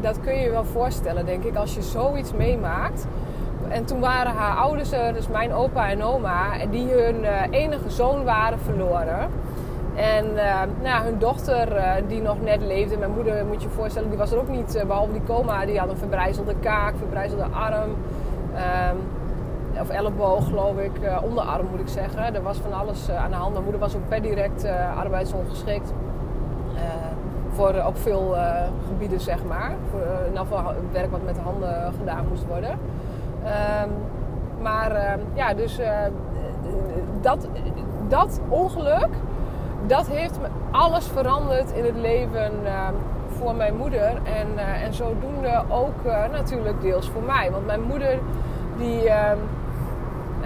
dat 0.00 0.20
kun 0.20 0.34
je 0.34 0.40
je 0.40 0.50
wel 0.50 0.64
voorstellen, 0.64 1.26
denk 1.26 1.44
ik, 1.44 1.56
als 1.56 1.74
je 1.74 1.82
zoiets 1.82 2.32
meemaakt. 2.32 3.06
En 3.68 3.84
toen 3.84 4.00
waren 4.00 4.32
haar 4.32 4.56
ouders 4.56 4.92
er, 4.92 5.12
dus 5.12 5.28
mijn 5.28 5.52
opa 5.52 5.90
en 5.90 6.02
oma, 6.02 6.66
die 6.70 6.88
hun 6.92 7.24
enige 7.50 7.90
zoon 7.90 8.24
waren 8.24 8.58
verloren. 8.58 9.28
En 9.96 10.26
uh, 10.34 10.60
nou, 10.82 11.04
hun 11.04 11.18
dochter, 11.18 11.82
die 12.08 12.22
nog 12.22 12.42
net 12.42 12.62
leefde, 12.62 12.96
mijn 12.96 13.10
moeder, 13.10 13.46
moet 13.46 13.62
je 13.62 13.68
voorstellen, 13.68 14.08
die 14.08 14.18
was 14.18 14.32
er 14.32 14.38
ook 14.38 14.48
niet, 14.48 14.82
behalve 14.86 15.12
die 15.12 15.22
coma. 15.26 15.66
Die 15.66 15.78
had 15.78 15.90
een 15.90 15.96
verbrijzelde 15.96 16.54
kaak, 16.60 16.94
verbrijzelde 16.98 17.44
arm. 17.44 17.90
Of 19.80 19.88
elleboog, 19.88 20.44
geloof 20.44 20.78
ik. 20.78 20.92
onderarm, 21.22 21.66
moet 21.70 21.80
ik 21.80 21.88
zeggen. 21.88 22.34
Er 22.34 22.42
was 22.42 22.58
van 22.58 22.72
alles 22.72 23.10
aan 23.10 23.30
de 23.30 23.36
hand. 23.36 23.52
Mijn 23.52 23.62
moeder 23.62 23.80
was 23.80 23.94
ook 23.94 24.08
per 24.08 24.22
direct 24.22 24.66
arbeidsongeschikt. 24.98 25.92
voor 27.50 27.84
op 27.86 27.96
veel 27.98 28.36
gebieden, 28.86 29.20
zeg 29.20 29.44
maar. 29.44 29.72
Voor 29.90 30.00
in 30.00 30.38
geval 30.38 30.72
werk 30.92 31.10
wat 31.10 31.24
met 31.24 31.34
de 31.34 31.40
handen 31.40 31.92
gedaan 31.98 32.24
moest 32.28 32.46
worden. 32.46 32.70
Um, 32.70 33.90
maar 34.62 34.90
ehm, 34.90 35.18
ja, 35.34 35.54
dus 35.54 35.80
dat, 37.20 37.48
dat 38.08 38.40
ongeluk 38.48 39.08
dat 39.86 40.06
heeft 40.06 40.40
me 40.40 40.46
alles 40.70 41.06
veranderd 41.06 41.72
in 41.72 41.84
het 41.84 41.96
leven 41.96 42.52
uh, 42.64 42.88
voor 43.28 43.54
mijn 43.54 43.76
moeder. 43.76 44.20
En, 44.24 44.58
en 44.82 44.94
zodoende 44.94 45.62
ook 45.68 46.04
natuurlijk 46.32 46.80
deels 46.80 47.08
voor 47.08 47.22
mij. 47.22 47.50
Want 47.50 47.66
mijn 47.66 47.82
moeder, 47.82 48.18
die, 48.76 49.08
ehm, 49.08 49.38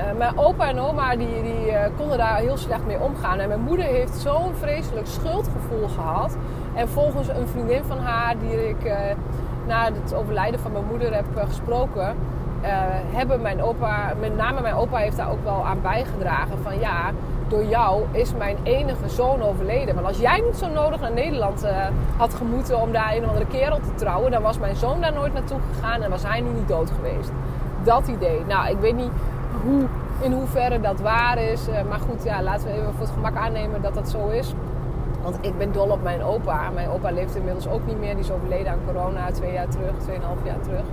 eh, 0.00 0.16
mijn 0.16 0.38
opa 0.38 0.68
en 0.68 0.80
oma, 0.80 1.16
die, 1.16 1.42
die 1.42 1.72
konden 1.96 2.18
daar 2.18 2.36
heel 2.36 2.56
slecht 2.56 2.86
mee 2.86 3.00
omgaan. 3.00 3.38
En 3.38 3.48
mijn 3.48 3.60
moeder 3.60 3.84
heeft 3.84 4.14
zo'n 4.14 4.54
vreselijk 4.54 5.06
schuldgevoel 5.06 5.88
gehad. 5.88 6.36
En 6.74 6.88
volgens 6.88 7.28
een 7.28 7.48
vriendin 7.48 7.82
van 7.84 7.98
haar, 7.98 8.34
die 8.38 8.68
ik 8.68 8.92
na 9.66 9.84
het 9.84 10.14
overlijden 10.14 10.60
van 10.60 10.72
mijn 10.72 10.84
moeder 10.90 11.14
heb 11.14 11.24
gesproken... 11.48 12.16
hebben 13.12 13.40
mijn 13.40 13.62
opa, 13.62 14.12
met 14.20 14.36
name 14.36 14.60
mijn 14.60 14.74
opa 14.74 14.96
heeft 14.96 15.16
daar 15.16 15.30
ook 15.30 15.44
wel 15.44 15.66
aan 15.66 15.82
bijgedragen. 15.82 16.58
Van 16.62 16.78
ja, 16.78 17.10
door 17.48 17.64
jou 17.64 18.02
is 18.10 18.34
mijn 18.34 18.56
enige 18.62 19.08
zoon 19.08 19.42
overleden. 19.42 19.94
Want 19.94 20.06
als 20.06 20.18
jij 20.18 20.40
niet 20.40 20.56
zo 20.56 20.68
nodig 20.68 21.00
naar 21.00 21.12
Nederland 21.12 21.66
had 22.16 22.34
gemoeten 22.34 22.80
om 22.80 22.92
daar 22.92 23.16
een 23.16 23.28
andere 23.28 23.46
kerel 23.46 23.80
te 23.80 23.94
trouwen, 23.94 24.30
dan 24.30 24.42
was 24.42 24.58
mijn 24.58 24.76
zoon 24.76 25.00
daar 25.00 25.12
nooit 25.12 25.32
naartoe 25.32 25.58
gegaan 25.74 26.02
en 26.02 26.10
was 26.10 26.22
hij 26.22 26.40
nu 26.40 26.50
niet 26.50 26.68
dood 26.68 26.90
geweest. 26.90 27.30
Dat 27.84 28.08
idee. 28.08 28.44
Nou, 28.46 28.70
ik 28.70 28.78
weet 28.80 28.96
niet 28.96 29.10
hoe, 29.64 29.86
in 30.20 30.32
hoeverre 30.32 30.80
dat 30.80 31.00
waar 31.00 31.38
is. 31.38 31.68
Uh, 31.68 31.74
maar 31.88 32.00
goed, 32.00 32.24
ja, 32.24 32.42
laten 32.42 32.66
we 32.66 32.72
even 32.72 32.92
voor 32.92 33.00
het 33.00 33.10
gemak 33.10 33.36
aannemen 33.36 33.82
dat 33.82 33.94
dat 33.94 34.08
zo 34.08 34.28
is. 34.28 34.54
Want 35.22 35.38
ik 35.40 35.58
ben 35.58 35.72
dol 35.72 35.88
op 35.88 36.02
mijn 36.02 36.22
opa. 36.22 36.70
Mijn 36.70 36.88
opa 36.88 37.10
leeft 37.10 37.36
inmiddels 37.36 37.68
ook 37.68 37.86
niet 37.86 37.98
meer. 37.98 38.14
Die 38.14 38.24
is 38.24 38.30
overleden 38.30 38.72
aan 38.72 38.78
corona 38.86 39.30
twee 39.30 39.52
jaar 39.52 39.68
terug, 39.68 39.92
tweeënhalf 39.98 40.38
jaar 40.44 40.60
terug. 40.60 40.84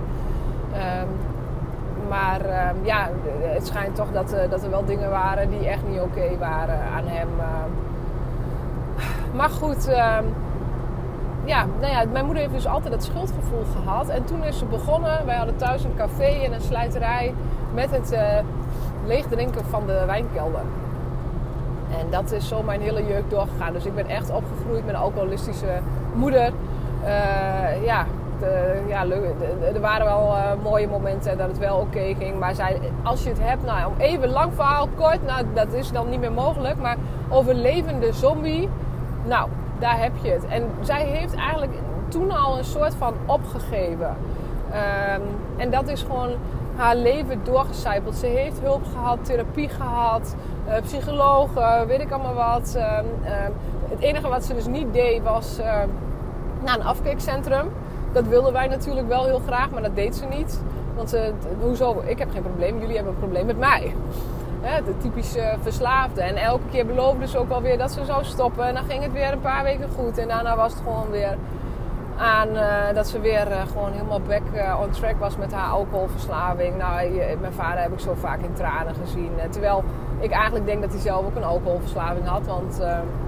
Um, 0.72 1.08
maar 2.08 2.46
uh, 2.46 2.68
ja, 2.82 3.08
het 3.40 3.66
schijnt 3.66 3.94
toch 3.94 4.12
dat, 4.12 4.34
uh, 4.34 4.50
dat 4.50 4.62
er 4.62 4.70
wel 4.70 4.84
dingen 4.84 5.10
waren 5.10 5.50
die 5.50 5.68
echt 5.68 5.88
niet 5.88 6.00
oké 6.00 6.38
waren 6.38 6.80
aan 6.96 7.06
hem. 7.06 7.28
Uh. 7.38 7.44
Maar 9.38 9.48
goed, 9.48 9.88
ehm, 9.88 10.24
ja, 11.44 11.66
nou 11.80 11.92
ja, 11.92 12.04
mijn 12.12 12.24
moeder 12.24 12.42
heeft 12.42 12.54
dus 12.54 12.66
altijd 12.66 12.92
dat 12.92 13.04
schuldgevoel 13.04 13.64
gehad. 13.76 14.08
En 14.08 14.24
toen 14.24 14.44
is 14.44 14.58
ze 14.58 14.64
begonnen. 14.64 15.26
Wij 15.26 15.36
hadden 15.36 15.56
thuis 15.56 15.84
een 15.84 15.94
café 15.96 16.44
en 16.44 16.52
een 16.52 16.60
slijterij 16.60 17.34
met 17.74 17.90
het 17.90 18.12
uh, 18.12 18.20
leegdrinken 19.06 19.64
van 19.64 19.86
de 19.86 20.02
wijnkelder. 20.06 20.62
En 22.00 22.06
dat 22.10 22.32
is 22.32 22.48
zo 22.48 22.62
mijn 22.62 22.80
hele 22.80 23.06
jeugd 23.06 23.30
doorgegaan. 23.30 23.72
Dus 23.72 23.84
ik 23.84 23.94
ben 23.94 24.06
echt 24.06 24.30
opgegroeid 24.30 24.84
met 24.84 24.94
een 24.94 25.00
alcoholistische 25.00 25.78
moeder. 26.14 26.52
ja, 27.84 28.06
uh, 28.42 28.88
ja, 28.88 29.04
er 29.74 29.80
waren 29.80 30.06
wel 30.06 30.36
uh, 30.36 30.62
mooie 30.62 30.88
momenten 30.88 31.38
dat 31.38 31.48
het 31.48 31.58
wel 31.58 31.76
oké 31.76 32.14
ging. 32.18 32.38
Maar 32.38 32.54
zij, 32.54 32.80
als 33.02 33.22
je 33.22 33.28
het 33.28 33.40
hebt, 33.40 33.64
nou, 33.64 33.86
om 33.86 33.94
even 33.98 34.28
lang 34.28 34.54
verhaal 34.54 34.88
kort, 34.96 35.26
nou, 35.26 35.44
dat 35.54 35.72
is 35.72 35.92
dan 35.92 36.08
niet 36.08 36.20
meer 36.20 36.32
mogelijk. 36.32 36.76
Maar 36.76 36.96
overlevende 37.28 38.12
zombie, 38.12 38.68
nou, 39.24 39.48
daar 39.78 40.00
heb 40.00 40.12
je 40.22 40.30
het. 40.30 40.46
En 40.46 40.64
zij 40.80 41.04
heeft 41.04 41.34
eigenlijk 41.34 41.72
toen 42.08 42.30
al 42.30 42.58
een 42.58 42.64
soort 42.64 42.94
van 42.94 43.14
opgegeven. 43.26 44.16
Um, 45.16 45.22
en 45.56 45.70
dat 45.70 45.88
is 45.88 46.02
gewoon 46.02 46.30
haar 46.78 46.96
leven 46.96 47.40
doorgecijpeld. 47.44 48.16
Ze 48.16 48.26
heeft 48.26 48.60
hulp 48.60 48.82
gehad, 48.92 49.18
therapie 49.22 49.68
gehad, 49.68 50.34
uh, 50.68 50.74
psychologen, 50.82 51.86
weet 51.86 52.00
ik 52.00 52.10
allemaal 52.10 52.34
wat. 52.34 52.76
Um, 52.76 52.82
um, 52.84 53.52
het 53.88 54.00
enige 54.00 54.28
wat 54.28 54.44
ze 54.44 54.54
dus 54.54 54.66
niet 54.66 54.92
deed 54.92 55.22
was 55.22 55.58
naar 56.64 56.78
een 56.78 56.84
afkeekcentrum 56.84 57.70
dat 58.12 58.26
wilden 58.26 58.52
wij 58.52 58.66
natuurlijk 58.66 59.08
wel 59.08 59.24
heel 59.24 59.38
graag, 59.46 59.70
maar 59.70 59.82
dat 59.82 59.94
deed 59.94 60.16
ze 60.16 60.24
niet. 60.24 60.60
Want 60.94 61.14
uh, 61.14 61.20
hoezo? 61.60 62.02
Ik 62.06 62.18
heb 62.18 62.30
geen 62.30 62.42
probleem, 62.42 62.80
jullie 62.80 62.94
hebben 62.94 63.12
een 63.12 63.18
probleem 63.18 63.46
met 63.46 63.58
mij. 63.58 63.94
de 64.84 64.96
typische 64.98 65.54
verslaafde. 65.62 66.20
En 66.20 66.36
elke 66.36 66.68
keer 66.70 66.86
beloofde 66.86 67.26
ze 67.26 67.38
ook 67.38 67.50
alweer 67.50 67.78
dat 67.78 67.92
ze 67.92 68.04
zou 68.04 68.24
stoppen. 68.24 68.66
En 68.66 68.74
dan 68.74 68.84
ging 68.84 69.02
het 69.02 69.12
weer 69.12 69.32
een 69.32 69.40
paar 69.40 69.62
weken 69.62 69.88
goed. 69.96 70.18
En 70.18 70.28
daarna 70.28 70.56
was 70.56 70.72
het 70.72 70.82
gewoon 70.82 71.10
weer 71.10 71.36
aan 72.18 72.48
uh, 72.48 72.94
dat 72.94 73.08
ze 73.08 73.20
weer 73.20 73.50
uh, 73.50 73.60
gewoon 73.72 73.92
helemaal 73.92 74.20
back 74.20 74.42
uh, 74.54 74.80
on 74.82 74.90
track 74.90 75.18
was 75.18 75.36
met 75.36 75.52
haar 75.52 75.70
alcoholverslaving. 75.70 76.76
Nou, 76.76 77.10
mijn 77.40 77.52
vader 77.52 77.82
heb 77.82 77.92
ik 77.92 78.00
zo 78.00 78.14
vaak 78.14 78.40
in 78.40 78.52
tranen 78.52 78.94
gezien. 78.94 79.30
terwijl 79.50 79.84
ik 80.18 80.30
eigenlijk 80.30 80.66
denk 80.66 80.80
dat 80.80 80.90
hij 80.90 81.00
zelf 81.00 81.26
ook 81.26 81.36
een 81.36 81.44
alcoholverslaving 81.44 82.26
had. 82.26 82.46
Want, 82.46 82.80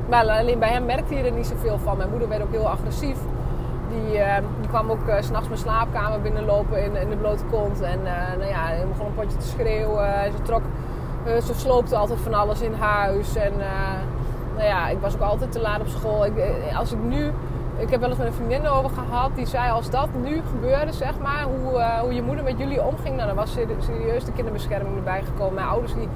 maar 0.08 0.28
alleen 0.28 0.58
bij 0.58 0.68
hem 0.68 0.84
merkte 0.84 1.14
hij 1.14 1.24
er 1.24 1.32
niet 1.32 1.46
zoveel 1.46 1.78
van. 1.78 1.96
Mijn 1.96 2.10
moeder 2.10 2.28
werd 2.28 2.42
ook 2.42 2.50
heel 2.50 2.68
agressief. 2.68 3.18
Die, 3.88 4.22
die 4.60 4.68
kwam 4.68 4.90
ook 4.90 5.08
uh, 5.08 5.14
s'nachts 5.20 5.48
mijn 5.48 5.60
slaapkamer 5.60 6.20
binnenlopen 6.20 6.84
in, 6.84 6.96
in 6.96 7.08
de 7.08 7.16
blote 7.16 7.44
kont. 7.44 7.80
En 7.80 8.02
nou 8.38 8.50
ja, 8.50 8.64
hij 8.64 8.86
begon 8.88 9.06
een 9.06 9.14
potje 9.14 9.36
te 9.36 9.46
schreeuwen. 9.46 10.32
Ze 10.36 10.42
trok, 10.42 10.62
ze 11.26 11.54
sloopte 11.54 11.96
altijd 11.96 12.20
van 12.20 12.34
alles 12.34 12.60
in 12.60 12.72
huis. 12.72 13.36
En 13.36 13.52
nou 14.56 14.68
ja, 14.68 14.88
ik 14.88 14.98
was 15.00 15.14
ook 15.14 15.20
altijd 15.20 15.52
te 15.52 15.60
laat 15.60 15.80
op 15.80 15.88
school. 15.88 16.24
Ik, 16.24 16.32
als 16.74 16.92
ik 16.92 17.02
nu 17.02 17.32
ik 17.80 17.90
heb 17.90 18.00
wel 18.00 18.08
eens 18.08 18.18
met 18.18 18.26
een 18.26 18.32
vriendin 18.32 18.68
over 18.68 18.90
gehad. 18.90 19.30
Die 19.34 19.46
zei 19.46 19.70
als 19.70 19.90
dat 19.90 20.08
nu 20.22 20.42
gebeurde, 20.50 20.92
zeg 20.92 21.18
maar, 21.18 21.42
hoe, 21.42 21.78
uh, 21.78 21.98
hoe 21.98 22.14
je 22.14 22.22
moeder 22.22 22.44
met 22.44 22.58
jullie 22.58 22.82
omging. 22.82 23.16
Nou, 23.16 23.26
dan 23.26 23.36
was 23.36 23.56
serieus 23.78 24.24
de 24.24 24.32
kinderbescherming 24.32 24.96
erbij 24.96 25.22
gekomen. 25.22 25.54
Mijn 25.54 25.66
ouders 25.66 25.94
die 25.94 26.08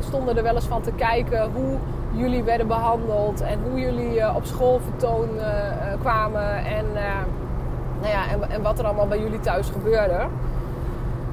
stonden 0.00 0.36
er 0.36 0.42
wel 0.42 0.54
eens 0.54 0.64
van 0.64 0.82
te 0.82 0.92
kijken 0.92 1.50
hoe 1.54 1.78
jullie 2.10 2.42
werden 2.42 2.66
behandeld. 2.66 3.40
En 3.40 3.58
hoe 3.70 3.80
jullie 3.80 4.16
uh, 4.16 4.36
op 4.36 4.44
school 4.44 4.80
vertoon 4.80 5.28
uh, 5.36 5.44
kwamen. 6.00 6.64
En, 6.64 6.84
nou 8.00 8.12
ja, 8.12 8.28
en, 8.30 8.50
en, 8.50 8.62
wat 8.62 8.78
er 8.78 8.84
allemaal 8.84 9.08
bij 9.08 9.20
jullie 9.20 9.40
thuis 9.40 9.68
gebeurde. 9.68 10.26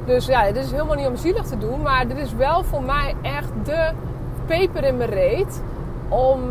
Dus 0.06 0.26
ja, 0.26 0.43
dit 0.43 0.63
is 0.63 0.71
helemaal 0.71 0.95
niet 0.95 1.08
om 1.08 1.15
zielig 1.15 1.45
te 1.45 1.58
doen. 1.58 1.82
Maar 1.82 2.08
dit 2.08 2.17
is 2.17 2.34
wel 2.34 2.63
voor 2.63 2.84
mij 2.84 3.15
echt 3.21 3.49
de 3.63 3.91
peper 4.45 4.84
in 4.84 4.97
mijn 4.97 5.10
reet. 5.10 5.62
Om, 6.10 6.47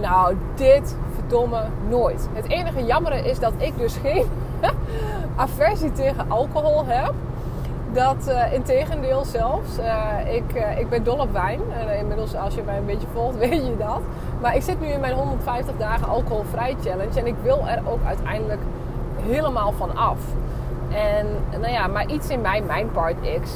nou, 0.00 0.36
dit 0.54 0.96
verdomme 1.28 1.62
nooit. 1.88 2.28
Het 2.32 2.48
enige 2.48 2.84
jammer 2.84 3.26
is 3.26 3.38
dat 3.38 3.52
ik 3.56 3.78
dus 3.78 3.96
geen 3.96 4.26
aversie 5.36 5.92
tegen 5.92 6.30
alcohol 6.30 6.84
heb. 6.86 7.12
Dat 7.92 8.28
uh, 8.28 8.52
in 8.52 8.62
tegendeel 8.62 9.24
zelfs. 9.24 9.78
Uh, 9.78 10.34
ik, 10.34 10.54
uh, 10.54 10.78
ik 10.78 10.88
ben 10.88 11.04
dol 11.04 11.18
op 11.18 11.32
wijn. 11.32 11.60
inmiddels, 11.98 12.36
als 12.36 12.54
je 12.54 12.62
mij 12.62 12.76
een 12.76 12.86
beetje 12.86 13.06
volgt, 13.12 13.38
weet 13.48 13.66
je 13.66 13.76
dat. 13.78 14.00
Maar 14.40 14.56
ik 14.56 14.62
zit 14.62 14.80
nu 14.80 14.86
in 14.86 15.00
mijn 15.00 15.14
150 15.14 15.74
dagen 15.78 16.08
alcoholvrij 16.08 16.76
challenge. 16.84 17.20
En 17.20 17.26
ik 17.26 17.34
wil 17.42 17.68
er 17.68 17.82
ook 17.88 18.04
uiteindelijk 18.06 18.60
helemaal 19.22 19.72
van 19.72 19.96
af. 19.96 20.18
En 20.90 21.26
nou 21.60 21.72
ja, 21.72 21.86
maar 21.86 22.06
iets 22.06 22.28
in 22.28 22.40
mij, 22.40 22.62
mijn 22.62 22.90
part 22.90 23.16
X, 23.42 23.50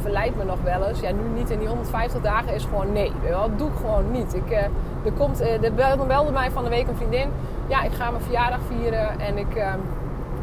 verleidt 0.00 0.36
me 0.36 0.44
nog 0.44 0.58
wel 0.62 0.84
eens. 0.84 1.00
Ja, 1.00 1.10
nu 1.10 1.28
niet 1.34 1.50
in 1.50 1.58
die 1.58 1.68
150 1.68 2.20
dagen 2.20 2.54
is 2.54 2.64
gewoon 2.64 2.92
nee. 2.92 3.12
Dat 3.30 3.58
doe 3.58 3.68
ik 3.68 3.76
gewoon 3.76 4.10
niet. 4.10 4.34
Ik, 4.34 4.68
er, 5.04 5.12
komt, 5.12 5.40
er 5.40 5.74
belde 6.06 6.32
mij 6.32 6.50
van 6.50 6.64
de 6.64 6.70
week 6.70 6.88
een 6.88 6.96
vriendin. 6.96 7.28
Ja, 7.66 7.82
ik 7.82 7.92
ga 7.92 8.10
mijn 8.10 8.22
verjaardag 8.22 8.60
vieren 8.68 9.20
en 9.20 9.38
ik 9.38 9.64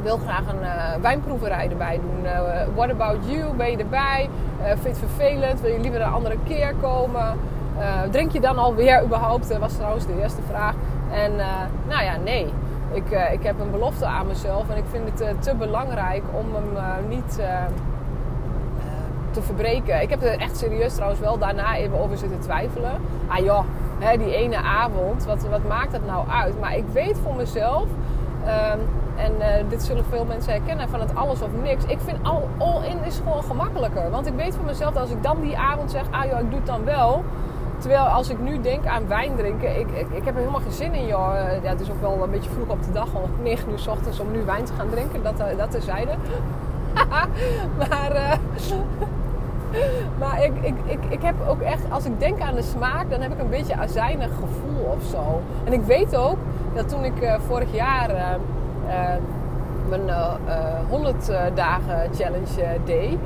wil 0.03 0.17
graag 0.17 0.47
een 0.47 0.61
uh, 0.61 1.01
wijnproeverij 1.01 1.69
erbij 1.69 1.99
doen. 2.01 2.23
Uh, 2.23 2.75
what 2.75 2.89
about 2.89 3.17
you? 3.25 3.53
Ben 3.53 3.71
je 3.71 3.77
erbij? 3.77 4.29
Vind 4.63 4.81
je 4.83 4.89
het 4.89 4.97
vervelend? 4.97 5.61
Wil 5.61 5.71
je 5.71 5.79
liever 5.79 6.01
een 6.01 6.11
andere 6.11 6.37
keer 6.47 6.73
komen? 6.81 7.37
drink 8.11 8.31
je 8.31 8.39
dan 8.39 8.57
alweer 8.57 9.03
überhaupt? 9.03 9.57
Was 9.57 9.73
trouwens 9.73 10.05
de 10.05 10.21
eerste 10.21 10.41
vraag. 10.49 10.73
En 11.11 11.31
nou 11.87 12.03
ja, 12.03 12.17
nee. 12.23 12.47
Ik, 12.93 13.09
ik 13.31 13.43
heb 13.43 13.59
een 13.59 13.71
belofte 13.71 14.05
aan 14.05 14.27
mezelf 14.27 14.69
en 14.69 14.77
ik 14.77 14.83
vind 14.91 15.19
het 15.19 15.43
te 15.43 15.55
belangrijk 15.55 16.23
om 16.33 16.45
hem 16.53 17.07
niet 17.07 17.39
te 19.31 19.41
verbreken. 19.41 20.01
Ik 20.01 20.09
heb 20.09 20.23
er 20.23 20.39
echt 20.39 20.57
serieus 20.57 20.93
trouwens 20.93 21.21
wel 21.21 21.37
daarna 21.37 21.75
even 21.75 21.99
over 21.99 22.17
zitten 22.17 22.39
twijfelen. 22.39 22.91
Ah 23.27 23.37
joh, 23.37 23.63
die 24.17 24.35
ene 24.35 24.57
avond, 24.57 25.25
wat, 25.25 25.47
wat 25.49 25.67
maakt 25.67 25.91
dat 25.91 26.05
nou 26.05 26.27
uit? 26.27 26.59
Maar 26.59 26.75
ik 26.75 26.85
weet 26.93 27.17
voor 27.23 27.35
mezelf... 27.35 27.85
Ehm, 28.45 28.79
en 29.15 29.41
eh, 29.41 29.63
dit 29.69 29.83
zullen 29.83 30.05
veel 30.09 30.25
mensen 30.25 30.51
herkennen 30.53 30.89
van 30.89 30.99
het 30.99 31.15
alles 31.15 31.41
of 31.41 31.49
niks. 31.63 31.83
Ik 31.85 31.99
vind 31.99 32.17
all, 32.21 32.41
all 32.57 32.83
in 32.83 33.03
is 33.03 33.17
gewoon 33.17 33.43
gemakkelijker. 33.43 34.09
Want 34.09 34.27
ik 34.27 34.33
weet 34.33 34.55
van 34.55 34.65
mezelf 34.65 34.93
dat 34.93 35.01
als 35.01 35.11
ik 35.11 35.23
dan 35.23 35.41
die 35.41 35.57
avond 35.57 35.91
zeg, 35.91 36.03
ah 36.11 36.25
joh, 36.25 36.39
ik 36.39 36.49
doe 36.49 36.59
het 36.59 36.65
dan 36.65 36.83
wel. 36.85 37.23
Terwijl 37.77 38.03
als 38.03 38.29
ik 38.29 38.39
nu 38.39 38.61
denk 38.61 38.85
aan 38.85 39.07
wijn 39.07 39.35
drinken, 39.35 39.79
ik, 39.79 39.87
ik, 39.91 40.23
heb 40.23 40.33
er 40.33 40.39
helemaal 40.39 40.61
geen 40.61 40.71
zin 40.71 40.93
in 40.93 41.05
joh. 41.05 41.33
Ja, 41.63 41.69
het 41.69 41.81
is 41.81 41.91
ook 41.91 42.01
wel 42.01 42.23
een 42.23 42.31
beetje 42.31 42.49
vroeg 42.49 42.67
op 42.67 42.83
de 42.83 42.91
dag, 42.91 43.07
om 43.13 43.29
9 43.43 43.71
uur 43.71 43.79
s 43.79 43.87
ochtends 43.87 44.19
om 44.19 44.31
nu 44.31 44.41
wijn 44.45 44.65
te 44.65 44.73
gaan 44.77 44.89
drinken. 44.89 45.23
Dat, 45.23 45.39
uh, 45.39 45.45
dat 45.57 45.71
terzijde. 45.71 46.11
maar... 47.79 48.39
maar 50.19 50.43
ik, 50.43 50.53
ik, 50.61 50.75
ik, 50.85 50.99
ik 51.09 51.21
heb 51.21 51.35
ook 51.47 51.61
echt, 51.61 51.81
als 51.89 52.05
ik 52.05 52.19
denk 52.19 52.41
aan 52.41 52.55
de 52.55 52.61
smaak, 52.61 53.09
dan 53.09 53.21
heb 53.21 53.31
ik 53.31 53.39
een 53.39 53.49
beetje 53.49 53.75
azijnig 53.75 54.29
gevoel 54.29 54.83
of 54.83 55.03
zo. 55.03 55.41
En 55.63 55.73
ik 55.73 55.81
weet 55.81 56.15
ook 56.15 56.37
dat 56.73 56.89
toen 56.89 57.03
ik 57.03 57.21
uh, 57.21 57.33
vorig 57.47 57.73
jaar 57.73 58.09
uh, 58.09 58.19
uh, 58.87 58.93
mijn 59.89 60.17
100 60.89 61.31
dagen 61.53 62.09
challenge 62.13 62.79
deed. 62.85 63.17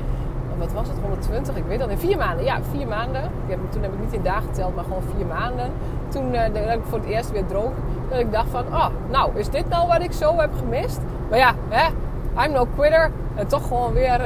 Wat 0.58 0.72
was 0.72 0.88
het? 0.88 0.96
120? 1.00 1.56
Ik 1.56 1.64
weet 1.68 1.78
dat 1.78 1.90
in 1.90 1.98
vier 1.98 2.16
maanden. 2.16 2.44
Ja, 2.44 2.58
vier 2.70 2.86
maanden. 2.86 3.22
Ik 3.22 3.50
heb, 3.50 3.58
toen 3.70 3.82
heb 3.82 3.92
ik 3.92 4.00
niet 4.00 4.12
in 4.12 4.22
dagen 4.22 4.48
geteld, 4.48 4.74
maar 4.74 4.84
gewoon 4.84 5.02
vier 5.16 5.26
maanden. 5.26 5.70
Toen 6.08 6.32
dat 6.32 6.74
ik 6.74 6.80
voor 6.82 6.98
het 6.98 7.08
eerst 7.08 7.30
weer 7.30 7.46
dronk. 7.46 7.74
Dat 8.10 8.18
ik 8.18 8.32
dacht 8.32 8.48
van, 8.50 8.66
oh, 8.66 8.86
nou, 9.10 9.30
is 9.34 9.48
dit 9.50 9.68
nou 9.68 9.86
wat 9.86 10.02
ik 10.02 10.12
zo 10.12 10.36
heb 10.38 10.50
gemist? 10.58 11.00
Maar 11.30 11.38
ja, 11.38 11.54
hè, 11.68 11.86
I'm 12.44 12.52
no 12.52 12.66
quitter. 12.76 13.10
En 13.34 13.46
toch 13.46 13.66
gewoon 13.66 13.92
weer 13.92 14.20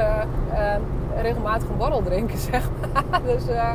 regelmatig 1.21 1.69
een 1.69 1.77
borrel 1.77 2.01
drinken, 2.01 2.37
zeg 2.51 2.69
maar. 2.93 3.21
dus 3.25 3.47
uh, 3.47 3.71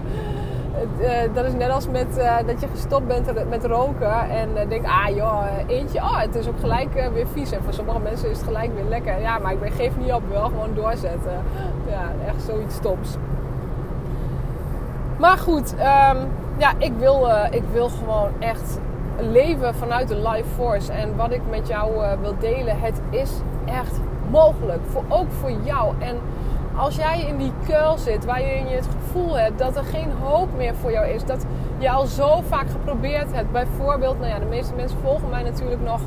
uh, 1.00 1.34
dat 1.34 1.44
is 1.44 1.52
net 1.52 1.70
als 1.70 1.88
met, 1.88 2.18
uh, 2.18 2.36
dat 2.46 2.60
je 2.60 2.66
gestopt 2.68 3.06
bent 3.06 3.48
met 3.48 3.64
roken 3.64 4.30
en 4.30 4.68
denk, 4.68 4.86
ah 4.86 5.16
joh, 5.16 5.44
eentje, 5.66 5.98
oh, 5.98 6.20
het 6.20 6.34
is 6.34 6.48
ook 6.48 6.60
gelijk 6.60 7.10
weer 7.12 7.26
vies. 7.32 7.52
En 7.52 7.62
voor 7.62 7.72
sommige 7.72 7.98
mensen 7.98 8.30
is 8.30 8.36
het 8.36 8.46
gelijk 8.46 8.74
weer 8.74 8.84
lekker. 8.88 9.20
Ja, 9.20 9.38
maar 9.38 9.52
ik 9.52 9.72
geef 9.72 9.96
niet 9.96 10.12
op, 10.12 10.22
wel 10.30 10.44
gewoon 10.44 10.74
doorzetten. 10.74 11.42
Ja, 11.88 12.12
echt 12.26 12.42
zoiets 12.42 12.74
stoms. 12.74 13.16
Maar 15.18 15.38
goed, 15.38 15.72
um, 15.72 16.28
ja, 16.56 16.72
ik 16.78 16.92
wil, 16.98 17.28
ik 17.50 17.62
wil 17.72 17.88
gewoon 17.88 18.30
echt 18.38 18.78
leven 19.18 19.74
vanuit 19.74 20.08
de 20.08 20.28
life 20.28 20.48
force. 20.54 20.92
En 20.92 21.16
wat 21.16 21.32
ik 21.32 21.40
met 21.50 21.68
jou 21.68 21.92
wil 22.20 22.34
delen, 22.38 22.80
het 22.80 23.00
is 23.10 23.30
echt 23.64 24.00
mogelijk. 24.30 24.80
Voor, 24.90 25.04
ook 25.08 25.32
voor 25.40 25.52
jou. 25.64 25.94
En 25.98 26.16
als 26.76 26.96
jij 26.96 27.20
in 27.20 27.36
die 27.36 27.52
kuil 27.68 27.98
zit 27.98 28.24
waarin 28.24 28.68
je 28.68 28.74
het 28.74 28.88
gevoel 29.00 29.38
hebt 29.38 29.58
dat 29.58 29.76
er 29.76 29.84
geen 29.84 30.12
hoop 30.22 30.48
meer 30.56 30.74
voor 30.74 30.92
jou 30.92 31.06
is, 31.06 31.24
dat 31.24 31.46
je 31.78 31.90
al 31.90 32.06
zo 32.06 32.42
vaak 32.48 32.70
geprobeerd 32.70 33.32
hebt, 33.32 33.52
bijvoorbeeld, 33.52 34.18
nou 34.18 34.30
ja, 34.30 34.38
de 34.38 34.44
meeste 34.44 34.74
mensen 34.74 34.98
volgen 35.02 35.28
mij 35.28 35.42
natuurlijk 35.42 35.82
nog 35.82 36.00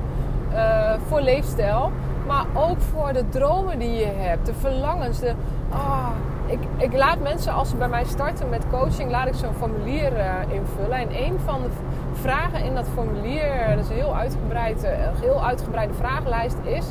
uh, 0.54 0.94
voor 1.08 1.22
leefstijl, 1.22 1.92
maar 2.28 2.46
ook 2.54 2.82
voor 2.82 3.14
de 3.14 3.30
dromen 3.30 3.80
die 3.80 3.94
je 3.94 4.12
hebt, 4.16 4.46
de 4.46 4.54
verlangens, 4.54 5.20
de, 5.20 5.34
oh, 5.72 6.10
ik, 6.46 6.60
ik 6.78 6.94
laat 6.94 7.20
mensen 7.20 7.54
als 7.54 7.70
ze 7.70 7.76
bij 7.76 7.88
mij 7.88 8.04
starten 8.04 8.50
met 8.50 8.66
coaching, 8.72 9.12
laat 9.12 9.28
ik 9.28 9.34
zo'n 9.34 9.54
formulier 9.54 10.12
uh, 10.18 10.34
invullen. 10.50 10.98
En 10.98 11.24
een 11.24 11.40
van 11.46 11.62
de 11.62 11.70
vragen 12.14 12.64
in 12.64 12.76
dat 12.76 12.86
formulier, 12.94 13.68
dat 13.76 13.84
is 13.84 13.90
een 13.90 13.96
heel, 13.96 14.16
uitgebreid, 14.16 14.84
uh, 14.84 14.90
heel 15.22 15.46
uitgebreide 15.46 15.94
vragenlijst, 15.94 16.58
is: 16.64 16.86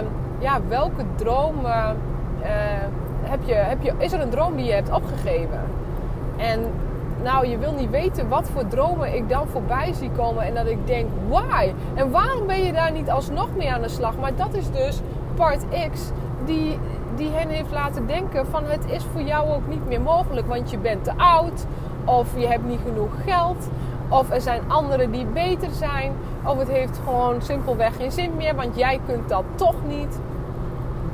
um, 0.00 0.06
ja, 0.38 0.60
welke 0.68 1.02
droom 1.16 1.54
heb 3.34 3.48
je, 3.48 3.54
heb 3.54 3.82
je, 3.82 3.92
is 4.04 4.12
er 4.12 4.20
een 4.20 4.30
droom 4.30 4.56
die 4.56 4.64
je 4.64 4.72
hebt 4.72 4.90
opgegeven? 4.90 5.60
En 6.36 6.60
nou, 7.22 7.46
je 7.46 7.58
wil 7.58 7.72
niet 7.72 7.90
weten 7.90 8.28
wat 8.28 8.48
voor 8.50 8.68
dromen 8.68 9.14
ik 9.14 9.28
dan 9.28 9.46
voorbij 9.48 9.92
zie 9.92 10.10
komen. 10.10 10.44
En 10.44 10.54
dat 10.54 10.66
ik 10.66 10.86
denk, 10.86 11.10
why? 11.28 11.72
En 11.94 12.10
waarom 12.10 12.46
ben 12.46 12.64
je 12.64 12.72
daar 12.72 12.92
niet 12.92 13.10
alsnog 13.10 13.48
mee 13.56 13.72
aan 13.72 13.82
de 13.82 13.88
slag? 13.88 14.16
Maar 14.20 14.36
dat 14.36 14.54
is 14.54 14.70
dus 14.70 15.00
part 15.34 15.64
X 15.92 16.10
die, 16.44 16.78
die 17.16 17.30
hen 17.30 17.48
heeft 17.48 17.70
laten 17.70 18.06
denken 18.06 18.46
van 18.46 18.64
het 18.64 18.84
is 18.90 19.04
voor 19.12 19.22
jou 19.22 19.50
ook 19.50 19.68
niet 19.68 19.86
meer 19.86 20.00
mogelijk. 20.00 20.46
Want 20.46 20.70
je 20.70 20.78
bent 20.78 21.04
te 21.04 21.12
oud. 21.16 21.66
Of 22.04 22.38
je 22.38 22.46
hebt 22.46 22.64
niet 22.66 22.80
genoeg 22.84 23.10
geld. 23.24 23.68
Of 24.08 24.30
er 24.30 24.40
zijn 24.40 24.60
anderen 24.68 25.10
die 25.10 25.26
beter 25.26 25.70
zijn. 25.70 26.12
Of 26.44 26.58
het 26.58 26.68
heeft 26.68 27.00
gewoon 27.04 27.42
simpelweg 27.42 27.96
geen 27.96 28.12
zin 28.12 28.36
meer. 28.36 28.54
Want 28.54 28.76
jij 28.76 29.00
kunt 29.06 29.28
dat 29.28 29.44
toch 29.54 29.76
niet. 29.86 30.18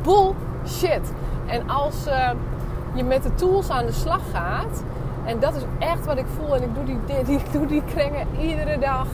Bullshit. 0.02 1.12
En 1.50 1.70
als 1.70 2.06
uh, 2.06 2.30
je 2.92 3.04
met 3.04 3.22
de 3.22 3.34
tools 3.34 3.70
aan 3.70 3.86
de 3.86 3.92
slag 3.92 4.20
gaat, 4.32 4.82
en 5.24 5.40
dat 5.40 5.54
is 5.54 5.62
echt 5.78 6.06
wat 6.06 6.18
ik 6.18 6.26
voel, 6.36 6.56
en 6.56 6.62
ik 6.62 6.74
doe 6.74 6.84
die, 6.84 6.98
die, 7.24 7.40
doe 7.52 7.66
die 7.66 7.82
krengen 7.84 8.26
iedere 8.40 8.78
dag. 8.78 9.06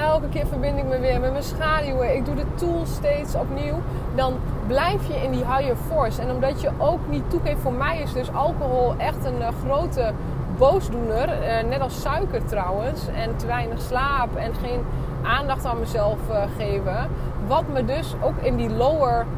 Elke 0.00 0.28
keer 0.28 0.46
verbind 0.46 0.78
ik 0.78 0.84
me 0.84 0.98
weer 0.98 1.20
met 1.20 1.30
mijn 1.30 1.42
schaduwen. 1.42 2.16
Ik 2.16 2.24
doe 2.24 2.34
de 2.34 2.44
tools 2.54 2.94
steeds 2.94 3.34
opnieuw. 3.34 3.80
Dan 4.14 4.34
blijf 4.66 5.06
je 5.06 5.14
in 5.14 5.30
die 5.30 5.44
higher 5.44 5.76
force. 5.76 6.22
En 6.22 6.30
omdat 6.30 6.60
je 6.60 6.70
ook 6.78 7.00
niet 7.08 7.30
toegeeft, 7.30 7.60
voor 7.60 7.72
mij 7.72 8.00
is 8.00 8.12
dus 8.12 8.32
alcohol 8.32 8.94
echt 8.98 9.24
een 9.24 9.38
uh, 9.38 9.48
grote 9.66 10.12
boosdoener. 10.58 11.28
Uh, 11.28 11.68
net 11.68 11.80
als 11.80 12.00
suiker 12.00 12.44
trouwens. 12.44 13.06
En 13.06 13.36
te 13.36 13.46
weinig 13.46 13.80
slaap 13.80 14.36
en 14.36 14.54
geen 14.54 14.80
aandacht 15.22 15.64
aan 15.64 15.78
mezelf 15.78 16.18
uh, 16.30 16.42
geven. 16.56 17.08
Wat 17.46 17.64
me 17.72 17.84
dus 17.84 18.14
ook 18.22 18.36
in 18.40 18.56
die 18.56 18.70
lower 18.70 19.18
ehm, 19.18 19.28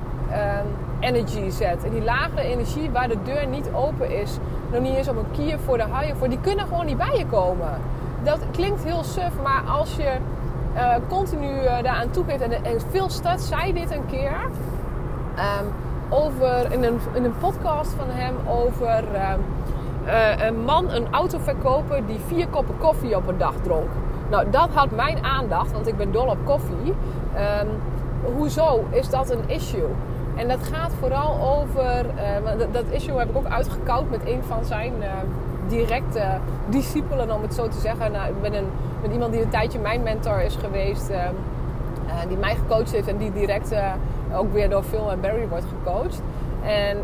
energy 1.00 1.50
zet. 1.50 1.84
En 1.84 1.90
die 1.90 2.04
lagere 2.04 2.42
energie 2.42 2.90
waar 2.90 3.08
de 3.08 3.22
deur 3.22 3.46
niet 3.46 3.68
open 3.74 4.20
is, 4.20 4.38
nog 4.72 4.80
niet 4.80 4.96
eens 4.96 5.08
op 5.08 5.16
een 5.16 5.30
kier 5.30 5.58
voor 5.58 5.76
de 5.76 5.82
haaien 5.82 6.16
voor, 6.16 6.28
die 6.28 6.40
kunnen 6.40 6.66
gewoon 6.66 6.86
niet 6.86 6.96
bij 6.96 7.18
je 7.18 7.26
komen. 7.26 7.80
Dat 8.22 8.38
klinkt 8.50 8.84
heel 8.84 9.04
suf, 9.04 9.32
maar 9.42 9.62
als 9.78 9.96
je 9.96 10.10
uh, 10.74 10.94
continu 11.08 11.62
uh, 11.62 11.82
daaraan 11.82 12.10
toegeeft, 12.10 12.40
en, 12.40 12.64
en 12.64 12.80
Phil 12.90 13.10
Stad 13.10 13.40
zei 13.40 13.72
dit 13.72 13.90
een 13.90 14.06
keer 14.06 14.32
um, 15.36 15.72
over, 16.08 16.72
in, 16.72 16.84
een, 16.84 16.98
in 17.12 17.24
een 17.24 17.38
podcast 17.38 17.92
van 17.92 18.06
hem 18.08 18.34
over 18.48 18.98
um, 18.98 19.40
uh, 20.06 20.46
een 20.46 20.64
man, 20.64 20.90
een 20.90 21.06
autoverkoper 21.10 22.06
die 22.06 22.18
vier 22.26 22.48
koppen 22.48 22.78
koffie 22.78 23.16
op 23.16 23.28
een 23.28 23.38
dag 23.38 23.54
dronk. 23.62 23.90
Nou, 24.30 24.50
dat 24.50 24.68
had 24.72 24.90
mijn 24.90 25.24
aandacht, 25.24 25.72
want 25.72 25.86
ik 25.86 25.96
ben 25.96 26.12
dol 26.12 26.26
op 26.26 26.38
koffie. 26.44 26.94
Hoezo 28.36 28.84
is 28.90 29.10
dat 29.10 29.30
een 29.30 29.42
issue? 29.46 29.88
En 30.36 30.48
dat 30.48 30.58
gaat 30.62 30.92
vooral 30.98 31.58
over, 31.58 32.06
uh, 32.06 32.58
dat, 32.58 32.72
dat, 32.72 32.84
issue 32.90 33.18
heb 33.18 33.28
ik 33.28 33.36
ook 33.36 33.46
uitgekoud 33.46 34.10
met 34.10 34.20
een 34.26 34.42
van 34.42 34.64
zijn 34.64 34.92
uh, 35.00 35.06
directe 35.68 36.22
discipelen, 36.68 37.34
om 37.34 37.42
het 37.42 37.54
zo 37.54 37.68
te 37.68 37.78
zeggen. 37.78 38.12
Nou, 38.12 38.28
ik 38.28 38.40
ben 38.40 38.54
een, 38.54 38.66
met 39.02 39.12
iemand 39.12 39.32
die 39.32 39.42
een 39.42 39.48
tijdje 39.48 39.78
mijn 39.78 40.02
mentor 40.02 40.40
is 40.40 40.56
geweest, 40.56 41.10
uh, 41.10 41.16
die 42.28 42.36
mij 42.36 42.54
gecoacht 42.54 42.92
heeft 42.92 43.08
en 43.08 43.16
die 43.16 43.32
direct 43.32 43.74
ook 44.34 44.52
weer 44.52 44.70
door 44.70 44.82
Phil 44.82 45.10
en 45.10 45.20
Barry 45.20 45.48
wordt 45.48 45.64
gecoacht. 45.64 46.22
En 46.62 46.96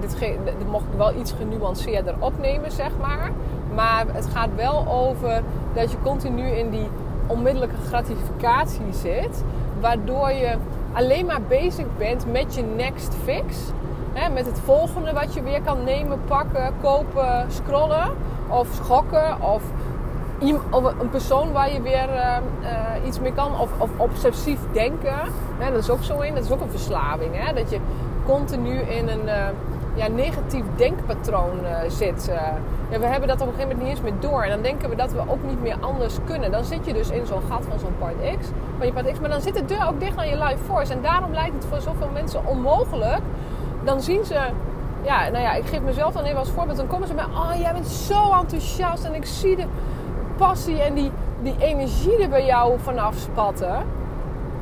dit, 0.00 0.18
dit 0.44 0.70
mocht 0.70 0.84
ik 0.84 0.98
wel 0.98 1.14
iets 1.14 1.32
genuanceerder 1.32 2.14
opnemen, 2.18 2.72
zeg 2.72 2.90
maar. 3.00 3.30
Maar 3.74 4.04
het 4.12 4.26
gaat 4.26 4.48
wel 4.56 4.88
over 4.88 5.42
dat 5.74 5.90
je 5.90 5.96
continu 6.02 6.42
in 6.42 6.70
die 6.70 6.88
onmiddellijke 7.26 7.76
gratificatie 7.86 8.92
zit, 8.92 9.44
waardoor 9.80 10.30
je 10.30 10.56
alleen 10.92 11.26
maar 11.26 11.42
bezig 11.48 11.86
bent 11.98 12.32
met 12.32 12.54
je 12.54 12.62
next 12.62 13.14
fix. 13.24 13.56
Hè, 14.12 14.28
met 14.28 14.46
het 14.46 14.58
volgende 14.64 15.12
wat 15.12 15.34
je 15.34 15.42
weer 15.42 15.62
kan 15.62 15.84
nemen, 15.84 16.20
pakken, 16.24 16.72
kopen, 16.82 17.46
scrollen 17.48 18.10
of 18.48 18.68
schokken. 18.84 19.42
Of, 19.42 19.62
een 21.00 21.10
persoon 21.10 21.52
waar 21.52 21.72
je 21.72 21.82
weer 21.82 22.08
uh, 22.08 22.36
uh, 22.62 23.06
iets 23.06 23.20
mee 23.20 23.32
kan. 23.32 23.60
Of, 23.60 23.70
of 23.78 23.90
obsessief 23.96 24.58
denken. 24.72 25.18
Hè, 25.58 25.72
dat 25.72 25.82
is 25.82 25.90
ook 25.90 26.02
zo 26.02 26.20
in. 26.20 26.34
Dat 26.34 26.44
is 26.44 26.50
ook 26.50 26.60
een 26.60 26.70
verslaving. 26.70 27.30
Hè? 27.32 27.52
Dat 27.52 27.70
je 27.70 27.78
continu 28.26 28.78
in 28.78 29.08
een 29.08 29.24
uh, 29.24 29.46
ja, 29.94 30.08
negatief 30.08 30.64
denkpatroon 30.76 31.58
zit. 31.88 32.30
Ja, 32.90 32.98
we 32.98 33.06
hebben 33.06 33.28
dat 33.28 33.40
op 33.40 33.46
een 33.46 33.54
gegeven 33.54 33.76
moment 33.76 33.88
niet 33.88 33.98
eens 33.98 34.10
meer 34.10 34.30
door. 34.30 34.42
En 34.42 34.50
dan 34.50 34.62
denken 34.62 34.90
we 34.90 34.96
dat 34.96 35.12
we 35.12 35.22
ook 35.28 35.42
niet 35.42 35.60
meer 35.60 35.76
anders 35.80 36.18
kunnen. 36.24 36.50
Dan 36.50 36.64
zit 36.64 36.86
je 36.86 36.92
dus 36.92 37.10
in 37.10 37.26
zo'n 37.26 37.42
gat 37.50 37.64
van 37.68 37.78
zo'n 37.78 37.94
part 37.98 38.14
X. 38.38 38.46
Van 38.76 38.86
je 38.86 38.92
part 38.92 39.12
X. 39.12 39.20
Maar 39.20 39.28
dan 39.28 39.40
zit 39.40 39.54
de 39.54 39.64
deur 39.64 39.86
ook 39.88 40.00
dicht 40.00 40.16
aan 40.16 40.28
je 40.28 40.36
life 40.36 40.64
force. 40.64 40.92
En 40.92 41.02
daarom 41.02 41.32
lijkt 41.32 41.54
het 41.54 41.64
voor 41.64 41.80
zoveel 41.80 42.08
mensen 42.12 42.46
onmogelijk. 42.46 43.20
Dan 43.84 44.00
zien 44.00 44.24
ze... 44.24 44.38
Ja, 45.02 45.28
nou 45.28 45.42
ja, 45.42 45.52
ik 45.54 45.66
geef 45.66 45.80
mezelf 45.80 46.12
dan 46.12 46.24
even 46.24 46.38
als 46.38 46.50
voorbeeld. 46.50 46.76
Dan 46.76 46.86
komen 46.86 47.08
ze 47.08 47.14
bij... 47.14 47.24
Oh, 47.24 47.50
jij 47.58 47.72
bent 47.72 47.86
zo 47.86 48.32
enthousiast. 48.32 49.04
En 49.04 49.14
ik 49.14 49.24
zie 49.24 49.56
de 49.56 49.66
passie 50.36 50.82
en 50.82 50.94
die, 50.94 51.10
die 51.42 51.54
energie 51.58 52.22
er 52.22 52.28
bij 52.28 52.46
jou 52.46 52.78
vanaf 52.82 53.16
spatten. 53.16 53.74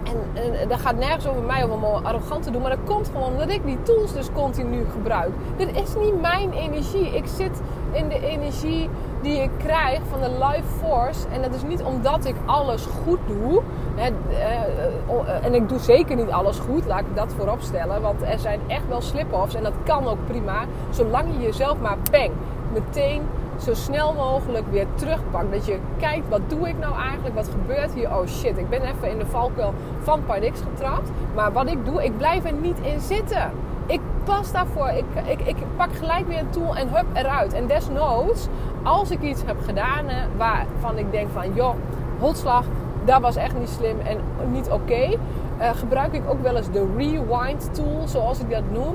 En, 0.02 0.60
en, 0.60 0.68
dat 0.68 0.80
gaat 0.80 0.96
nergens 0.96 1.28
over 1.28 1.42
mij 1.42 1.64
om 1.64 1.70
allemaal 1.70 2.00
arrogant 2.02 2.42
te 2.42 2.50
doen. 2.50 2.62
Maar 2.62 2.70
dat 2.70 2.84
komt 2.84 3.10
gewoon 3.12 3.32
omdat 3.32 3.48
ik 3.48 3.64
die 3.64 3.82
tools 3.82 4.12
dus 4.12 4.28
continu 4.32 4.84
gebruik. 4.92 5.30
Dit 5.56 5.76
is 5.76 5.94
niet 5.94 6.20
mijn 6.20 6.52
energie. 6.52 7.16
Ik 7.16 7.26
zit 7.26 7.60
in 7.92 8.08
de 8.08 8.26
energie 8.26 8.88
die 9.22 9.42
ik 9.42 9.50
krijg 9.58 10.00
van 10.10 10.20
de 10.20 10.30
life 10.30 10.68
force. 10.84 11.28
En 11.32 11.42
dat 11.42 11.54
is 11.54 11.62
niet 11.62 11.82
omdat 11.82 12.24
ik 12.24 12.34
alles 12.44 12.86
goed 13.04 13.18
doe. 13.26 13.62
Hè, 13.94 14.10
uh, 14.30 15.44
en 15.44 15.54
ik 15.54 15.68
doe 15.68 15.78
zeker 15.78 16.16
niet 16.16 16.30
alles 16.30 16.58
goed, 16.58 16.86
laat 16.86 17.00
ik 17.00 17.16
dat 17.16 17.32
voorop 17.36 17.60
stellen. 17.60 18.02
Want 18.02 18.22
er 18.22 18.38
zijn 18.38 18.60
echt 18.66 18.88
wel 18.88 19.00
slip-offs. 19.00 19.54
En 19.54 19.62
dat 19.62 19.72
kan 19.84 20.06
ook 20.06 20.26
prima. 20.26 20.64
Zolang 20.90 21.26
je 21.32 21.40
jezelf 21.40 21.80
maar 21.80 21.96
peng 22.10 22.32
meteen 22.72 23.22
zo 23.60 23.74
snel 23.74 24.12
mogelijk 24.12 24.64
weer 24.70 24.86
terugpakt. 24.94 25.52
Dat 25.52 25.66
je 25.66 25.78
kijkt, 25.96 26.28
wat 26.28 26.40
doe 26.46 26.68
ik 26.68 26.78
nou 26.78 26.94
eigenlijk? 26.94 27.34
Wat 27.34 27.48
gebeurt 27.48 27.94
hier? 27.94 28.16
Oh 28.16 28.26
shit, 28.26 28.58
ik 28.58 28.68
ben 28.68 28.82
even 28.82 29.10
in 29.10 29.18
de 29.18 29.26
valkuil 29.26 29.74
van 30.02 30.24
Pardix 30.26 30.60
getrapt. 30.60 31.10
Maar 31.34 31.52
wat 31.52 31.70
ik 31.70 31.84
doe, 31.84 32.04
ik 32.04 32.16
blijf 32.16 32.44
er 32.44 32.52
niet 32.52 32.78
in 32.80 33.00
zitten. 33.00 33.50
Ik 33.88 34.00
pas 34.24 34.52
daarvoor. 34.52 34.88
Ik, 34.88 35.04
ik, 35.26 35.40
ik 35.40 35.56
pak 35.76 35.88
gelijk 35.92 36.26
weer 36.28 36.38
een 36.38 36.50
tool 36.50 36.76
en 36.76 36.88
hup 36.88 37.06
eruit. 37.12 37.52
En 37.52 37.66
desnoods, 37.66 38.46
als 38.82 39.10
ik 39.10 39.22
iets 39.22 39.42
heb 39.46 39.56
gedaan 39.64 40.04
waarvan 40.36 40.98
ik 40.98 41.10
denk 41.10 41.28
van... 41.32 41.54
joh, 41.54 41.74
hotslag, 42.18 42.64
dat 43.04 43.20
was 43.20 43.36
echt 43.36 43.58
niet 43.58 43.68
slim 43.68 44.00
en 44.00 44.18
niet 44.50 44.70
oké. 44.70 45.16
Eh, 45.58 45.70
gebruik 45.74 46.12
ik 46.12 46.22
ook 46.28 46.42
wel 46.42 46.56
eens 46.56 46.70
de 46.70 46.86
rewind 46.96 47.74
tool, 47.74 48.02
zoals 48.04 48.40
ik 48.40 48.50
dat 48.50 48.62
noem. 48.72 48.94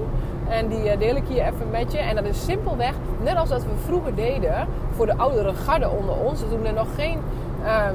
En 0.49 0.67
die 0.67 0.89
eh, 0.89 0.99
deel 0.99 1.15
ik 1.15 1.23
hier 1.27 1.41
even 1.41 1.69
met 1.71 1.91
je. 1.91 1.97
En 1.97 2.15
dat 2.15 2.25
is 2.25 2.45
simpelweg, 2.45 2.93
net 3.23 3.35
als 3.35 3.49
dat 3.49 3.63
we 3.63 3.69
vroeger 3.85 4.15
deden 4.15 4.67
voor 4.95 5.05
de 5.05 5.17
oudere 5.17 5.53
garde 5.53 5.89
onder 5.89 6.15
ons. 6.15 6.39
Toen 6.39 6.65
er 6.65 6.73
nog 6.73 6.87
geen 6.95 7.19
uh, 7.63 7.85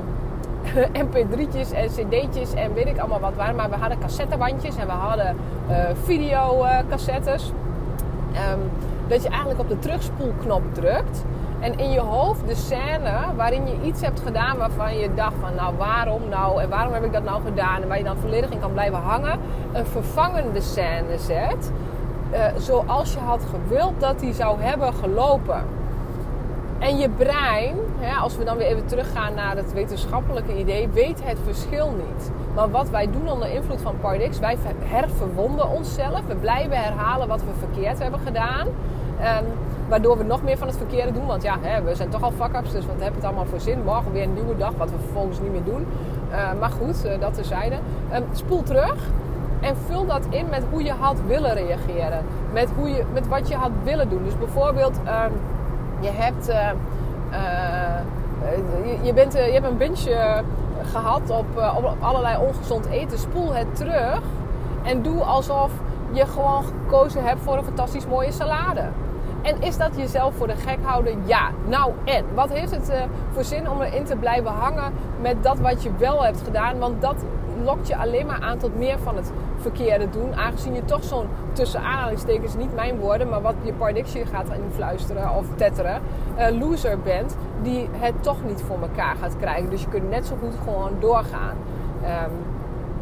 mp3'tjes 1.05 1.73
en 1.73 1.89
cd'tjes 1.89 2.55
en 2.55 2.75
weet 2.75 2.87
ik 2.87 2.99
allemaal 2.99 3.21
wat 3.21 3.35
waren. 3.35 3.57
Maar 3.57 3.71
we 3.71 3.77
hadden 3.77 3.99
cassettebandjes 3.99 4.77
en 4.77 4.87
we 4.87 4.93
hadden 4.93 5.37
uh, 5.71 5.77
videocassettes. 6.05 7.53
Um, 8.53 8.71
dat 9.09 9.23
je 9.23 9.29
eigenlijk 9.29 9.61
op 9.61 9.69
de 9.69 9.79
terugspoelknop 9.79 10.63
drukt. 10.75 11.25
En 11.61 11.79
in 11.79 11.91
je 11.91 12.01
hoofd 12.01 12.47
de 12.47 12.55
scène 12.55 13.13
waarin 13.37 13.67
je 13.67 13.87
iets 13.87 14.01
hebt 14.01 14.21
gedaan 14.21 14.57
waarvan 14.57 14.99
je 14.99 15.15
dacht 15.15 15.35
van 15.41 15.55
nou 15.55 15.77
waarom 15.77 16.29
nou 16.29 16.63
en 16.63 16.69
waarom 16.69 16.93
heb 16.93 17.05
ik 17.05 17.13
dat 17.13 17.25
nou 17.25 17.43
gedaan 17.43 17.83
en 17.83 17.89
waar 17.89 17.99
je 17.99 18.05
dan 18.05 18.17
volledig 18.17 18.51
in 18.51 18.61
kan 18.61 18.73
blijven 18.73 18.99
hangen, 18.99 19.39
een 19.73 19.87
vervangende 19.87 20.61
scène 20.61 21.19
zet. 21.19 21.73
Uh, 22.33 22.39
zoals 22.59 23.13
je 23.13 23.19
had 23.19 23.43
gewild 23.51 24.01
dat 24.01 24.19
die 24.19 24.33
zou 24.33 24.61
hebben 24.61 24.95
gelopen. 24.95 25.63
En 26.79 26.99
je 26.99 27.09
brein, 27.09 27.77
hè, 27.99 28.17
als 28.17 28.37
we 28.37 28.45
dan 28.45 28.57
weer 28.57 28.67
even 28.67 28.87
teruggaan 28.87 29.35
naar 29.35 29.57
het 29.57 29.73
wetenschappelijke 29.73 30.59
idee, 30.59 30.89
weet 30.89 31.21
het 31.25 31.39
verschil 31.45 31.91
niet. 31.91 32.31
Maar 32.55 32.71
wat 32.71 32.91
wij 32.91 33.11
doen 33.11 33.31
onder 33.31 33.51
invloed 33.51 33.81
van 33.81 33.95
Pardix, 34.01 34.39
wij 34.39 34.57
herverwonden 34.85 35.69
onszelf. 35.69 36.21
We 36.27 36.37
blijven 36.37 36.83
herhalen 36.83 37.29
wat 37.29 37.41
we 37.41 37.51
verkeerd 37.59 37.99
hebben 37.99 38.21
gedaan. 38.21 38.67
Um, 38.67 39.47
waardoor 39.89 40.19
we 40.19 40.25
nog 40.25 40.43
meer 40.43 40.59
van 40.59 40.67
het 40.67 40.77
verkeerde 40.77 41.13
doen. 41.13 41.27
Want 41.27 41.43
ja, 41.43 41.57
hè, 41.61 41.83
we 41.83 41.95
zijn 41.95 42.09
toch 42.09 42.23
al 42.23 42.33
fuck-ups, 42.33 42.73
dus 42.73 42.87
wat 42.87 42.95
heb 42.99 43.15
het 43.15 43.25
allemaal 43.25 43.45
voor 43.45 43.61
zin? 43.61 43.83
Morgen 43.85 44.13
weer 44.13 44.23
een 44.23 44.35
nieuwe 44.35 44.57
dag, 44.57 44.73
wat 44.77 44.91
we 44.91 44.97
vervolgens 44.99 45.41
niet 45.41 45.53
meer 45.53 45.65
doen. 45.65 45.87
Uh, 46.31 46.37
maar 46.61 46.71
goed, 46.71 47.05
uh, 47.07 47.21
dat 47.21 47.35
terzijde. 47.35 47.77
Um, 48.15 48.25
spoel 48.33 48.63
terug 48.63 48.97
en 49.61 49.77
vul 49.87 50.07
dat 50.07 50.27
in 50.31 50.49
met 50.49 50.63
hoe 50.71 50.83
je 50.83 50.93
had 50.93 51.17
willen 51.27 51.55
reageren. 51.55 52.25
Met, 52.53 52.69
hoe 52.77 52.89
je, 52.89 53.05
met 53.13 53.29
wat 53.29 53.49
je 53.49 53.55
had 53.55 53.71
willen 53.83 54.09
doen. 54.09 54.25
Dus 54.25 54.39
bijvoorbeeld, 54.39 54.97
um, 54.99 55.33
je 56.01 56.11
hebt... 56.11 56.49
Uh, 56.49 56.71
je, 58.85 58.99
je, 59.03 59.13
bent, 59.13 59.33
je 59.33 59.39
hebt 59.39 59.67
een 59.67 59.77
binge 59.77 60.43
gehad 60.83 61.31
op, 61.31 61.47
allerlei 62.01 62.37
ongezond 62.37 62.87
eten. 62.87 63.19
Spoel 63.19 63.55
het 63.55 63.77
terug 63.77 64.21
en 64.83 65.03
doe 65.03 65.23
alsof 65.23 65.71
je 66.13 66.27
gewoon 66.27 66.65
gekozen 66.65 67.25
hebt 67.25 67.41
voor 67.41 67.57
een 67.57 67.65
fantastisch 67.65 68.07
mooie 68.07 68.33
salade. 68.33 68.85
En 69.43 69.63
is 69.63 69.77
dat 69.77 69.97
jezelf 69.97 70.35
voor 70.35 70.47
de 70.47 70.57
gek 70.57 70.79
houden? 70.83 71.19
Ja. 71.27 71.51
Nou 71.67 71.93
en? 72.05 72.25
Wat 72.35 72.53
heeft 72.53 72.71
het 72.71 72.93
voor 73.33 73.45
zin 73.45 73.71
om 73.71 73.83
erin 73.83 74.05
te 74.05 74.17
blijven 74.17 74.51
hangen 74.51 74.93
met 75.21 75.43
dat 75.43 75.59
wat 75.59 75.83
je 75.83 75.91
wel 75.99 76.25
hebt 76.25 76.41
gedaan? 76.45 76.79
Want 76.79 77.03
dat 77.03 77.25
lokt 77.65 77.89
je 77.89 77.97
alleen 77.97 78.27
maar 78.27 78.41
aan 78.41 78.59
tot 78.59 78.77
meer 78.77 78.99
van 78.99 79.17
het 79.17 79.33
verkeerde 79.59 80.11
doen. 80.11 80.35
Aangezien 80.35 80.75
je 80.75 80.85
toch 80.85 81.05
zo'n, 81.05 81.27
tussen 81.53 81.81
aanhalingstekens, 81.81 82.57
niet 82.57 82.75
mijn 82.75 82.99
woorden, 82.99 83.29
maar 83.29 83.43
wat 83.43 83.55
je 83.63 83.73
Pardixie 83.73 84.27
gaat 84.27 84.49
influisteren 84.65 85.35
of 85.35 85.47
tetteren, 85.55 86.01
uh, 86.39 86.61
loser 86.61 86.99
bent, 87.01 87.37
die 87.63 87.89
het 87.93 88.23
toch 88.23 88.45
niet 88.47 88.63
voor 88.63 88.79
elkaar 88.81 89.17
gaat 89.17 89.37
krijgen. 89.37 89.71
Dus 89.71 89.83
je 89.83 89.89
kunt 89.89 90.11
net 90.11 90.27
zo 90.27 90.37
goed 90.41 90.55
gewoon 90.65 90.93
doorgaan. 91.01 91.57
Um, 92.03 92.33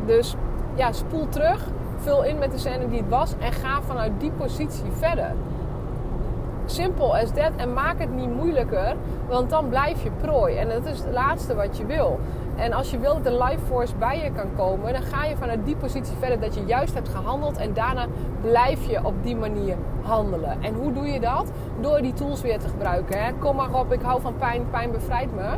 dus 0.07 0.37
ja, 0.75 0.93
spoel 0.93 1.29
terug, 1.29 1.69
vul 1.97 2.25
in 2.25 2.39
met 2.39 2.53
de 2.53 2.59
scène 2.59 2.89
die 2.89 2.99
het 2.99 3.09
was 3.09 3.35
en 3.39 3.53
ga 3.53 3.83
vanuit 3.83 4.13
die 4.19 4.31
positie 4.31 4.91
verder. 4.91 5.33
Simpel 6.67 7.17
as 7.17 7.31
that. 7.31 7.51
En 7.57 7.73
maak 7.73 7.99
het 7.99 8.15
niet 8.15 8.35
moeilijker, 8.35 8.97
want 9.29 9.51
dan 9.51 9.69
blijf 9.69 10.03
je 10.03 10.11
prooi. 10.11 10.57
En 10.57 10.69
dat 10.69 10.87
is 10.87 10.99
het 10.99 11.13
laatste 11.13 11.55
wat 11.55 11.77
je 11.77 11.87
wil. 11.87 12.21
En 12.57 12.73
als 12.73 12.91
je 12.91 12.99
wil 12.99 13.15
dat 13.15 13.25
de 13.25 13.45
life 13.45 13.65
force 13.67 13.95
bij 13.97 14.23
je 14.23 14.33
kan 14.33 14.55
komen, 14.57 14.93
dan 14.93 15.03
ga 15.03 15.25
je 15.25 15.37
vanuit 15.37 15.65
die 15.65 15.77
positie 15.77 16.17
verder 16.17 16.41
dat 16.41 16.55
je 16.55 16.65
juist 16.65 16.95
hebt 16.95 17.09
gehandeld. 17.09 17.57
En 17.57 17.73
daarna 17.73 18.07
blijf 18.41 18.91
je 18.91 19.05
op 19.05 19.15
die 19.23 19.37
manier 19.37 19.77
handelen. 20.03 20.63
En 20.63 20.75
hoe 20.75 20.93
doe 20.93 21.07
je 21.07 21.21
dat? 21.21 21.51
Door 21.81 22.03
die 22.03 22.13
tools 22.13 22.43
weer 22.43 22.59
te 22.59 22.69
gebruiken. 22.69 23.25
Hè? 23.25 23.33
Kom 23.33 23.57
maar 23.57 23.75
op, 23.75 23.93
ik 23.93 24.03
hou 24.03 24.21
van 24.21 24.37
pijn, 24.37 24.71
pijn 24.71 24.91
bevrijdt 24.91 25.35
me. 25.35 25.49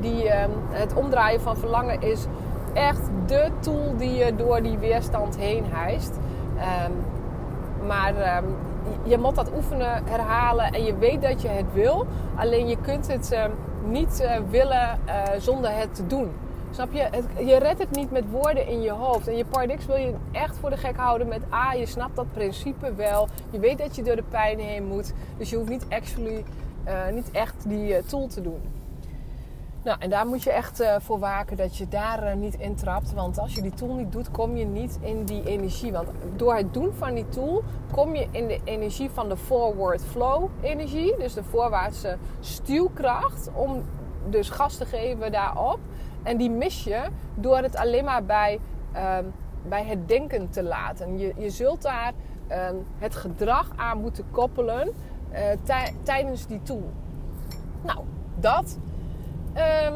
Die, 0.00 0.24
uh, 0.24 0.32
het 0.70 0.94
omdraaien 0.94 1.40
van 1.40 1.56
verlangen 1.56 2.00
is 2.00 2.26
echt 2.72 3.10
de 3.26 3.48
tool 3.60 3.96
die 3.96 4.14
je 4.14 4.36
door 4.36 4.62
die 4.62 4.78
weerstand 4.78 5.36
heen 5.36 5.64
hijst. 5.70 6.18
Um, 6.86 6.92
maar 7.86 8.36
um, 8.36 8.56
je 9.02 9.18
moet 9.18 9.34
dat 9.34 9.50
oefenen, 9.56 10.02
herhalen 10.04 10.72
en 10.72 10.84
je 10.84 10.96
weet 10.96 11.22
dat 11.22 11.42
je 11.42 11.48
het 11.48 11.72
wil. 11.72 12.06
Alleen 12.36 12.68
je 12.68 12.76
kunt 12.76 13.12
het 13.12 13.38
niet 13.86 14.20
uh, 14.22 14.36
willen 14.50 14.98
uh, 15.06 15.22
zonder 15.38 15.76
het 15.76 15.94
te 15.94 16.06
doen. 16.06 16.30
Snap 16.70 16.92
je? 16.92 17.08
Je 17.44 17.56
redt 17.56 17.78
het 17.78 17.90
niet 17.90 18.10
met 18.10 18.24
woorden 18.30 18.66
in 18.66 18.82
je 18.82 18.90
hoofd. 18.90 19.28
En 19.28 19.36
je 19.36 19.44
Pardix 19.44 19.86
wil 19.86 19.96
je 19.96 20.14
echt 20.32 20.58
voor 20.58 20.70
de 20.70 20.76
gek 20.76 20.96
houden 20.96 21.28
met 21.28 21.42
A, 21.52 21.72
je 21.72 21.86
snapt 21.86 22.16
dat 22.16 22.32
principe 22.32 22.94
wel. 22.94 23.28
Je 23.50 23.58
weet 23.58 23.78
dat 23.78 23.96
je 23.96 24.02
door 24.02 24.16
de 24.16 24.24
pijn 24.30 24.58
heen 24.58 24.86
moet. 24.86 25.12
Dus 25.36 25.50
je 25.50 25.56
hoeft 25.56 25.68
niet, 25.68 25.86
actually, 25.88 26.44
niet 27.12 27.30
echt 27.30 27.54
die 27.68 28.04
tool 28.06 28.26
te 28.26 28.42
doen. 28.42 28.79
Nou, 29.82 30.00
en 30.00 30.10
daar 30.10 30.26
moet 30.26 30.42
je 30.42 30.50
echt 30.50 30.80
uh, 30.80 30.96
voor 30.98 31.18
waken 31.18 31.56
dat 31.56 31.76
je 31.76 31.88
daar 31.88 32.24
uh, 32.24 32.34
niet 32.34 32.54
in 32.54 32.74
trapt. 32.74 33.12
Want 33.12 33.38
als 33.38 33.54
je 33.54 33.62
die 33.62 33.74
tool 33.74 33.94
niet 33.94 34.12
doet, 34.12 34.30
kom 34.30 34.56
je 34.56 34.64
niet 34.64 34.98
in 35.00 35.24
die 35.24 35.46
energie. 35.46 35.92
Want 35.92 36.08
door 36.36 36.54
het 36.54 36.74
doen 36.74 36.92
van 36.94 37.14
die 37.14 37.28
tool 37.28 37.62
kom 37.92 38.14
je 38.14 38.28
in 38.30 38.46
de 38.46 38.60
energie 38.64 39.10
van 39.10 39.28
de 39.28 39.36
forward 39.36 40.02
flow 40.04 40.48
energie. 40.60 41.16
Dus 41.18 41.34
de 41.34 41.44
voorwaartse 41.44 42.16
stuwkracht 42.40 43.50
om 43.54 43.84
dus 44.28 44.50
gas 44.50 44.76
te 44.76 44.84
geven 44.84 45.32
daarop. 45.32 45.78
En 46.22 46.36
die 46.36 46.50
mis 46.50 46.84
je 46.84 47.02
door 47.34 47.58
het 47.58 47.76
alleen 47.76 48.04
maar 48.04 48.24
bij, 48.24 48.60
uh, 48.94 49.18
bij 49.68 49.84
het 49.84 50.08
denken 50.08 50.50
te 50.50 50.62
laten. 50.62 51.18
Je, 51.18 51.34
je 51.36 51.50
zult 51.50 51.82
daar 51.82 52.12
ehm, 52.46 52.74
het 52.98 53.16
gedrag 53.16 53.70
aan 53.76 54.00
moeten 54.00 54.24
koppelen 54.30 54.92
eh, 55.30 55.42
tijdens 56.02 56.46
die 56.46 56.62
tool. 56.62 56.90
Nou, 57.82 57.98
dat 58.36 58.78
Um, 59.56 59.94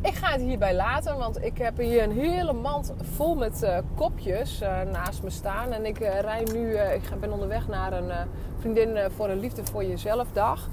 ik 0.00 0.14
ga 0.14 0.32
het 0.32 0.40
hierbij 0.40 0.74
laten, 0.74 1.18
want 1.18 1.44
ik 1.44 1.58
heb 1.58 1.78
hier 1.78 2.02
een 2.02 2.12
hele 2.12 2.52
mand 2.52 2.92
vol 2.98 3.34
met 3.34 3.62
uh, 3.62 3.78
kopjes 3.94 4.62
uh, 4.62 4.80
naast 4.92 5.22
me 5.22 5.30
staan. 5.30 5.72
En 5.72 5.86
ik 5.86 6.00
uh, 6.00 6.20
rij 6.20 6.46
nu, 6.52 6.76
ik 6.76 7.20
ben 7.20 7.32
onderweg 7.32 7.68
naar 7.68 7.92
een 7.92 8.10
vriendin 8.58 8.98
voor 9.16 9.28
een 9.28 9.38
Liefde 9.38 9.62
voor 9.64 9.84
Jezelf 9.84 10.26
dag. 10.32 10.68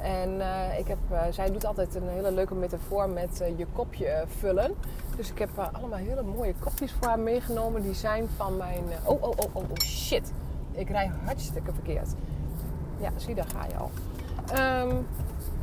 En 0.00 0.40
ik 0.78 0.86
heb, 0.86 0.98
zij 1.30 1.50
doet 1.50 1.66
altijd 1.66 1.94
een 1.94 2.08
hele 2.08 2.32
leuke 2.32 2.54
metafoor 2.54 3.08
met 3.08 3.42
je 3.56 3.66
kopje 3.72 4.24
vullen. 4.38 4.74
Dus 5.16 5.30
ik 5.30 5.38
heb 5.38 5.48
allemaal 5.72 5.98
hele 5.98 6.22
mooie 6.22 6.54
kopjes 6.58 6.92
voor 6.92 7.06
haar 7.06 7.18
meegenomen. 7.18 7.82
Die 7.82 7.94
zijn 7.94 8.28
van 8.36 8.56
mijn. 8.56 8.84
oh, 9.04 9.22
oh, 9.22 9.30
oh, 9.30 9.38
oh, 9.52 9.70
oh, 9.70 9.76
shit. 9.84 10.32
Ik 10.72 10.90
rij 10.90 11.10
hartstikke 11.24 11.72
verkeerd. 11.72 12.08
Ja, 12.98 13.10
zie, 13.16 13.34
daar 13.34 13.48
ga 13.48 13.66
je 13.68 13.76
al. 13.76 13.90
Um, 14.88 15.06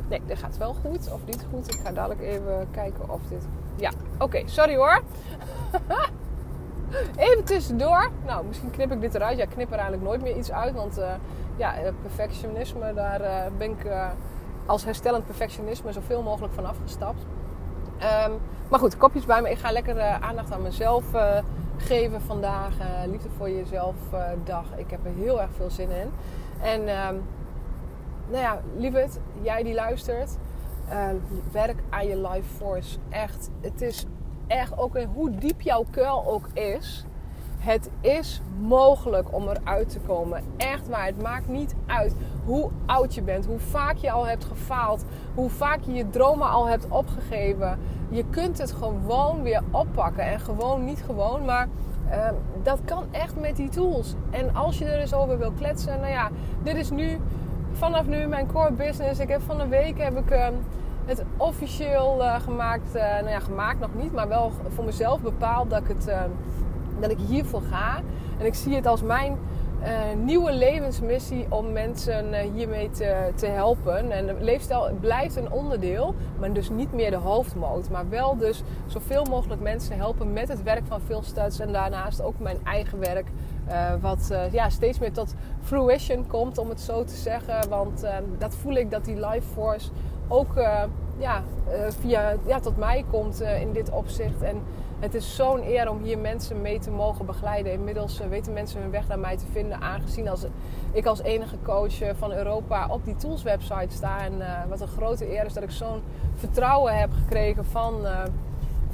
Nee, 0.08 0.20
dit 0.26 0.38
gaat 0.38 0.56
wel 0.56 0.74
goed 0.74 1.12
of 1.12 1.20
niet 1.26 1.46
goed. 1.50 1.74
Ik 1.74 1.80
ga 1.84 1.92
dadelijk 1.92 2.20
even 2.20 2.68
kijken 2.70 3.10
of 3.10 3.20
dit... 3.28 3.46
Ja, 3.76 3.90
oké. 4.18 4.42
sorry 4.44 4.76
hoor. 4.76 5.02
even 7.16 7.44
tussendoor. 7.44 8.10
Nou, 8.26 8.46
misschien 8.46 8.70
knip 8.70 8.92
ik 8.92 9.00
dit 9.00 9.14
eruit. 9.14 9.36
Ja, 9.36 9.44
ik 9.44 9.50
knip 9.50 9.66
er 9.66 9.78
eigenlijk 9.78 10.02
nooit 10.02 10.22
meer 10.22 10.36
iets 10.36 10.52
uit. 10.52 10.74
Want 10.74 10.98
uh, 10.98 11.12
ja, 11.56 11.74
eh, 11.76 11.92
perfectionisme, 12.02 12.94
daar 12.94 13.20
uh, 13.20 13.36
ben 13.58 13.70
ik 13.70 13.86
als 14.66 14.84
herstellend 14.84 15.26
perfectionisme 15.26 15.92
zoveel 15.92 16.22
mogelijk 16.22 16.54
van 16.54 16.66
afgestapt. 16.66 17.22
Um, 18.26 18.38
maar 18.68 18.78
goed, 18.78 18.96
kopjes 18.96 19.24
bij 19.24 19.42
me. 19.42 19.50
Ik 19.50 19.58
ga 19.58 19.72
lekker 19.72 20.00
aandacht 20.00 20.52
aan 20.52 20.62
mezelf 20.62 21.04
geven 21.76 22.20
vandaag. 22.20 22.74
liefde 23.06 23.28
voor 23.36 23.50
jezelf 23.50 23.94
dag. 24.44 24.64
Ik 24.76 24.90
heb 24.90 25.04
er 25.04 25.12
heel 25.12 25.40
erg 25.40 25.50
veel 25.56 25.70
zin 25.70 25.90
in. 25.90 26.10
En... 26.60 26.88
Um, 27.08 27.22
nou 28.34 28.46
ja, 28.46 28.60
lieverd, 28.76 29.18
jij 29.42 29.62
die 29.62 29.74
luistert, 29.74 30.36
uh, 30.88 31.08
werk 31.52 31.82
aan 31.90 32.06
je 32.06 32.20
life 32.20 32.54
force. 32.56 32.98
Echt, 33.08 33.50
het 33.60 33.82
is 33.82 34.06
echt 34.46 34.78
ook 34.78 34.98
hoe 35.14 35.30
diep 35.30 35.60
jouw 35.60 35.84
kuil 35.90 36.26
ook 36.26 36.48
is. 36.52 37.04
Het 37.58 37.90
is 38.00 38.40
mogelijk 38.60 39.34
om 39.34 39.48
eruit 39.48 39.88
te 39.88 40.00
komen. 40.00 40.42
Echt 40.56 40.88
waar. 40.88 41.06
Het 41.06 41.22
maakt 41.22 41.48
niet 41.48 41.74
uit 41.86 42.14
hoe 42.44 42.70
oud 42.86 43.14
je 43.14 43.22
bent, 43.22 43.46
hoe 43.46 43.58
vaak 43.58 43.96
je 43.96 44.10
al 44.10 44.26
hebt 44.26 44.44
gefaald, 44.44 45.04
hoe 45.34 45.50
vaak 45.50 45.80
je 45.80 45.92
je 45.92 46.10
dromen 46.10 46.48
al 46.48 46.68
hebt 46.68 46.88
opgegeven. 46.88 47.78
Je 48.08 48.24
kunt 48.30 48.58
het 48.58 48.72
gewoon 48.72 49.42
weer 49.42 49.62
oppakken. 49.70 50.24
En 50.24 50.40
gewoon 50.40 50.84
niet 50.84 51.02
gewoon, 51.06 51.44
maar 51.44 51.68
uh, 52.10 52.28
dat 52.62 52.78
kan 52.84 53.04
echt 53.10 53.40
met 53.40 53.56
die 53.56 53.68
tools. 53.68 54.14
En 54.30 54.54
als 54.54 54.78
je 54.78 54.84
er 54.84 55.00
eens 55.00 55.14
over 55.14 55.38
wil 55.38 55.52
kletsen, 55.52 56.00
nou 56.00 56.12
ja, 56.12 56.30
dit 56.62 56.76
is 56.76 56.90
nu 56.90 57.20
vanaf 57.74 58.06
nu 58.06 58.26
mijn 58.26 58.46
core 58.46 58.72
business. 58.72 59.20
Ik 59.20 59.28
heb 59.28 59.40
van 59.42 59.58
de 59.58 59.68
week 59.68 59.98
heb 59.98 60.18
ik 60.18 60.30
ehm, 60.30 60.52
het 61.04 61.24
officieel 61.36 62.20
uh, 62.20 62.40
gemaakt. 62.40 62.96
Uh, 62.96 63.02
nou 63.02 63.28
ja, 63.28 63.40
gemaakt 63.40 63.80
nog 63.80 63.94
niet, 63.94 64.12
maar 64.12 64.28
wel 64.28 64.52
voor 64.68 64.84
mezelf 64.84 65.20
bepaald 65.20 65.70
dat 65.70 65.80
ik, 65.80 65.88
het, 65.88 66.08
uh, 66.08 66.20
dat 67.00 67.10
ik 67.10 67.18
hiervoor 67.18 67.62
ga. 67.62 68.00
En 68.38 68.46
ik 68.46 68.54
zie 68.54 68.74
het 68.74 68.86
als 68.86 69.02
mijn 69.02 69.38
nieuwe 70.24 70.52
levensmissie 70.52 71.46
om 71.48 71.72
mensen 71.72 72.52
hiermee 72.54 72.90
te, 72.90 73.30
te 73.34 73.46
helpen. 73.46 74.10
En 74.10 74.36
leefstijl 74.40 74.90
blijft 75.00 75.36
een 75.36 75.50
onderdeel, 75.50 76.14
maar 76.38 76.52
dus 76.52 76.70
niet 76.70 76.92
meer 76.92 77.10
de 77.10 77.16
hoofdmoot. 77.16 77.90
Maar 77.90 78.08
wel 78.08 78.36
dus 78.36 78.62
zoveel 78.86 79.24
mogelijk 79.24 79.60
mensen 79.60 79.96
helpen 79.96 80.32
met 80.32 80.48
het 80.48 80.62
werk 80.62 80.82
van 80.86 81.00
Phil 81.00 81.22
Studs. 81.22 81.58
En 81.58 81.72
daarnaast 81.72 82.22
ook 82.22 82.38
mijn 82.38 82.58
eigen 82.64 82.98
werk. 82.98 83.28
Wat 84.00 84.30
ja, 84.50 84.68
steeds 84.68 84.98
meer 84.98 85.12
tot 85.12 85.34
fruition 85.62 86.26
komt, 86.26 86.58
om 86.58 86.68
het 86.68 86.80
zo 86.80 87.04
te 87.04 87.16
zeggen. 87.16 87.68
Want 87.68 88.06
dat 88.38 88.54
voel 88.54 88.74
ik 88.74 88.90
dat 88.90 89.04
die 89.04 89.26
life 89.26 89.48
force 89.52 89.90
ook 90.28 90.54
ja, 91.18 91.42
via, 92.00 92.34
ja, 92.46 92.60
tot 92.60 92.76
mij 92.76 93.04
komt 93.10 93.40
in 93.40 93.72
dit 93.72 93.90
opzicht. 93.90 94.42
En 94.42 94.62
het 94.98 95.14
is 95.14 95.36
zo'n 95.36 95.62
eer 95.62 95.90
om 95.90 96.02
hier 96.02 96.18
mensen 96.18 96.60
mee 96.60 96.78
te 96.78 96.90
mogen 96.90 97.26
begeleiden. 97.26 97.72
Inmiddels 97.72 98.20
weten 98.28 98.52
mensen 98.52 98.80
hun 98.80 98.90
weg 98.90 99.08
naar 99.08 99.18
mij 99.18 99.36
te 99.36 99.46
vinden, 99.52 99.80
aangezien 99.80 100.28
als 100.28 100.46
ik 100.92 101.06
als 101.06 101.22
enige 101.22 101.56
coach 101.62 102.16
van 102.16 102.32
Europa 102.32 102.86
op 102.88 103.04
die 103.04 103.16
tools 103.16 103.42
website 103.42 103.94
sta. 103.94 104.18
En 104.24 104.32
wat 104.68 104.80
een 104.80 104.88
grote 104.88 105.32
eer 105.32 105.44
is 105.44 105.52
dat 105.52 105.62
ik 105.62 105.70
zo'n 105.70 106.02
vertrouwen 106.34 106.98
heb 106.98 107.10
gekregen 107.12 107.64
van, 107.64 108.06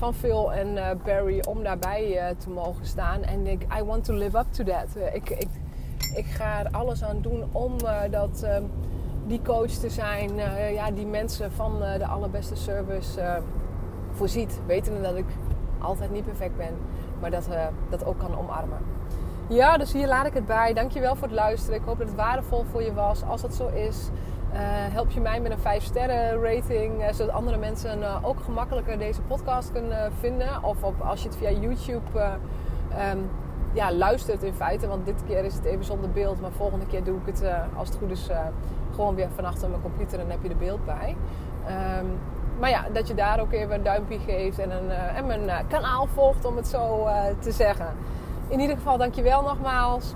van 0.00 0.14
Phil 0.14 0.52
en 0.52 0.98
Barry 1.04 1.42
om 1.48 1.62
daarbij 1.62 2.34
te 2.38 2.50
mogen 2.50 2.86
staan. 2.86 3.22
En 3.22 3.46
ik, 3.46 3.66
I 3.78 3.82
want 3.82 4.04
to 4.04 4.14
live 4.14 4.38
up 4.38 4.46
to 4.50 4.64
that. 4.64 4.96
ik, 5.12 5.30
ik, 5.30 5.48
ik 6.14 6.24
ga 6.24 6.58
er 6.58 6.70
alles 6.70 7.02
aan 7.02 7.20
doen 7.20 7.44
om 7.52 7.76
dat 8.10 8.46
die 9.26 9.42
coach 9.42 9.70
te 9.70 9.90
zijn, 9.90 10.30
ja, 10.72 10.90
die 10.90 11.06
mensen 11.06 11.52
van 11.52 11.78
de 11.98 12.06
allerbeste 12.06 12.56
service 12.56 13.40
voorziet. 14.12 14.60
Wetende 14.66 15.00
dat 15.00 15.16
ik 15.16 15.26
altijd 15.78 16.10
niet 16.10 16.24
perfect 16.24 16.56
ben, 16.56 16.74
maar 17.20 17.30
dat 17.30 17.48
dat 17.90 18.04
ook 18.04 18.18
kan 18.18 18.38
omarmen. 18.38 18.78
Ja, 19.48 19.76
dus 19.76 19.92
hier 19.92 20.06
laat 20.06 20.26
ik 20.26 20.34
het 20.34 20.46
bij. 20.46 20.72
Dankjewel 20.72 21.16
voor 21.16 21.28
het 21.28 21.36
luisteren. 21.36 21.78
Ik 21.78 21.84
hoop 21.84 21.98
dat 21.98 22.06
het 22.06 22.16
waardevol 22.16 22.64
voor 22.70 22.82
je 22.82 22.94
was. 22.94 23.22
Als 23.22 23.40
dat 23.40 23.54
zo 23.54 23.66
is, 23.66 24.08
help 24.92 25.10
je 25.10 25.20
mij 25.20 25.40
met 25.40 25.52
een 25.52 25.58
5 25.58 25.84
sterren 25.84 26.42
rating. 26.42 27.04
zodat 27.10 27.34
andere 27.34 27.56
mensen 27.56 28.24
ook 28.24 28.40
gemakkelijker 28.40 28.98
deze 28.98 29.20
podcast 29.20 29.72
kunnen 29.72 30.12
vinden. 30.20 30.64
Of 30.64 30.82
op, 30.82 31.00
als 31.00 31.22
je 31.22 31.28
het 31.28 31.36
via 31.36 31.50
YouTube 31.50 32.20
um, 33.12 33.30
ja, 33.72 33.92
luistert 33.92 34.42
in 34.42 34.54
feite. 34.54 34.88
Want 34.88 35.06
dit 35.06 35.22
keer 35.26 35.44
is 35.44 35.54
het 35.54 35.64
even 35.64 35.84
zonder 35.84 36.10
beeld. 36.10 36.40
Maar 36.40 36.50
volgende 36.50 36.86
keer 36.86 37.04
doe 37.04 37.16
ik 37.16 37.26
het, 37.26 37.44
als 37.76 37.88
het 37.88 37.98
goed 37.98 38.10
is, 38.10 38.28
gewoon 38.94 39.14
weer 39.14 39.28
van 39.34 39.44
achter 39.44 39.68
mijn 39.68 39.82
computer 39.82 40.20
en 40.20 40.30
heb 40.30 40.42
je 40.42 40.48
de 40.48 40.54
beeld 40.54 40.84
bij. 40.84 41.16
Um, 41.98 42.18
maar 42.58 42.70
ja, 42.70 42.84
dat 42.92 43.08
je 43.08 43.14
daar 43.14 43.40
ook 43.40 43.52
even 43.52 43.74
een 43.74 43.82
duimpje 43.82 44.18
geeft 44.18 44.58
en, 44.58 44.70
een, 44.70 44.90
en 44.90 45.26
mijn 45.26 45.66
kanaal 45.68 46.06
volgt, 46.06 46.44
om 46.44 46.56
het 46.56 46.68
zo 46.68 47.08
te 47.38 47.52
zeggen. 47.52 47.86
In 48.48 48.60
ieder 48.60 48.76
geval, 48.76 48.98
dankjewel 48.98 49.42
nogmaals. 49.42 50.14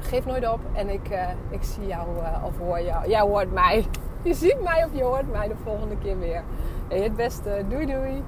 Geef 0.00 0.26
nooit 0.26 0.48
op 0.48 0.60
en 0.72 0.88
ik, 0.88 1.08
ik 1.50 1.62
zie 1.62 1.86
jou 1.86 2.08
of 2.44 2.58
hoor 2.58 2.80
jou. 2.80 3.08
Jij 3.08 3.20
hoort 3.20 3.52
mij. 3.52 3.86
Je 4.22 4.34
ziet 4.34 4.62
mij 4.62 4.84
of 4.84 4.90
je 4.94 5.02
hoort 5.02 5.32
mij 5.32 5.48
de 5.48 5.54
volgende 5.64 5.98
keer 5.98 6.18
weer. 6.18 6.42
Hey, 6.88 7.00
het 7.00 7.16
beste. 7.16 7.64
Doei 7.68 7.86
doei. 7.86 8.22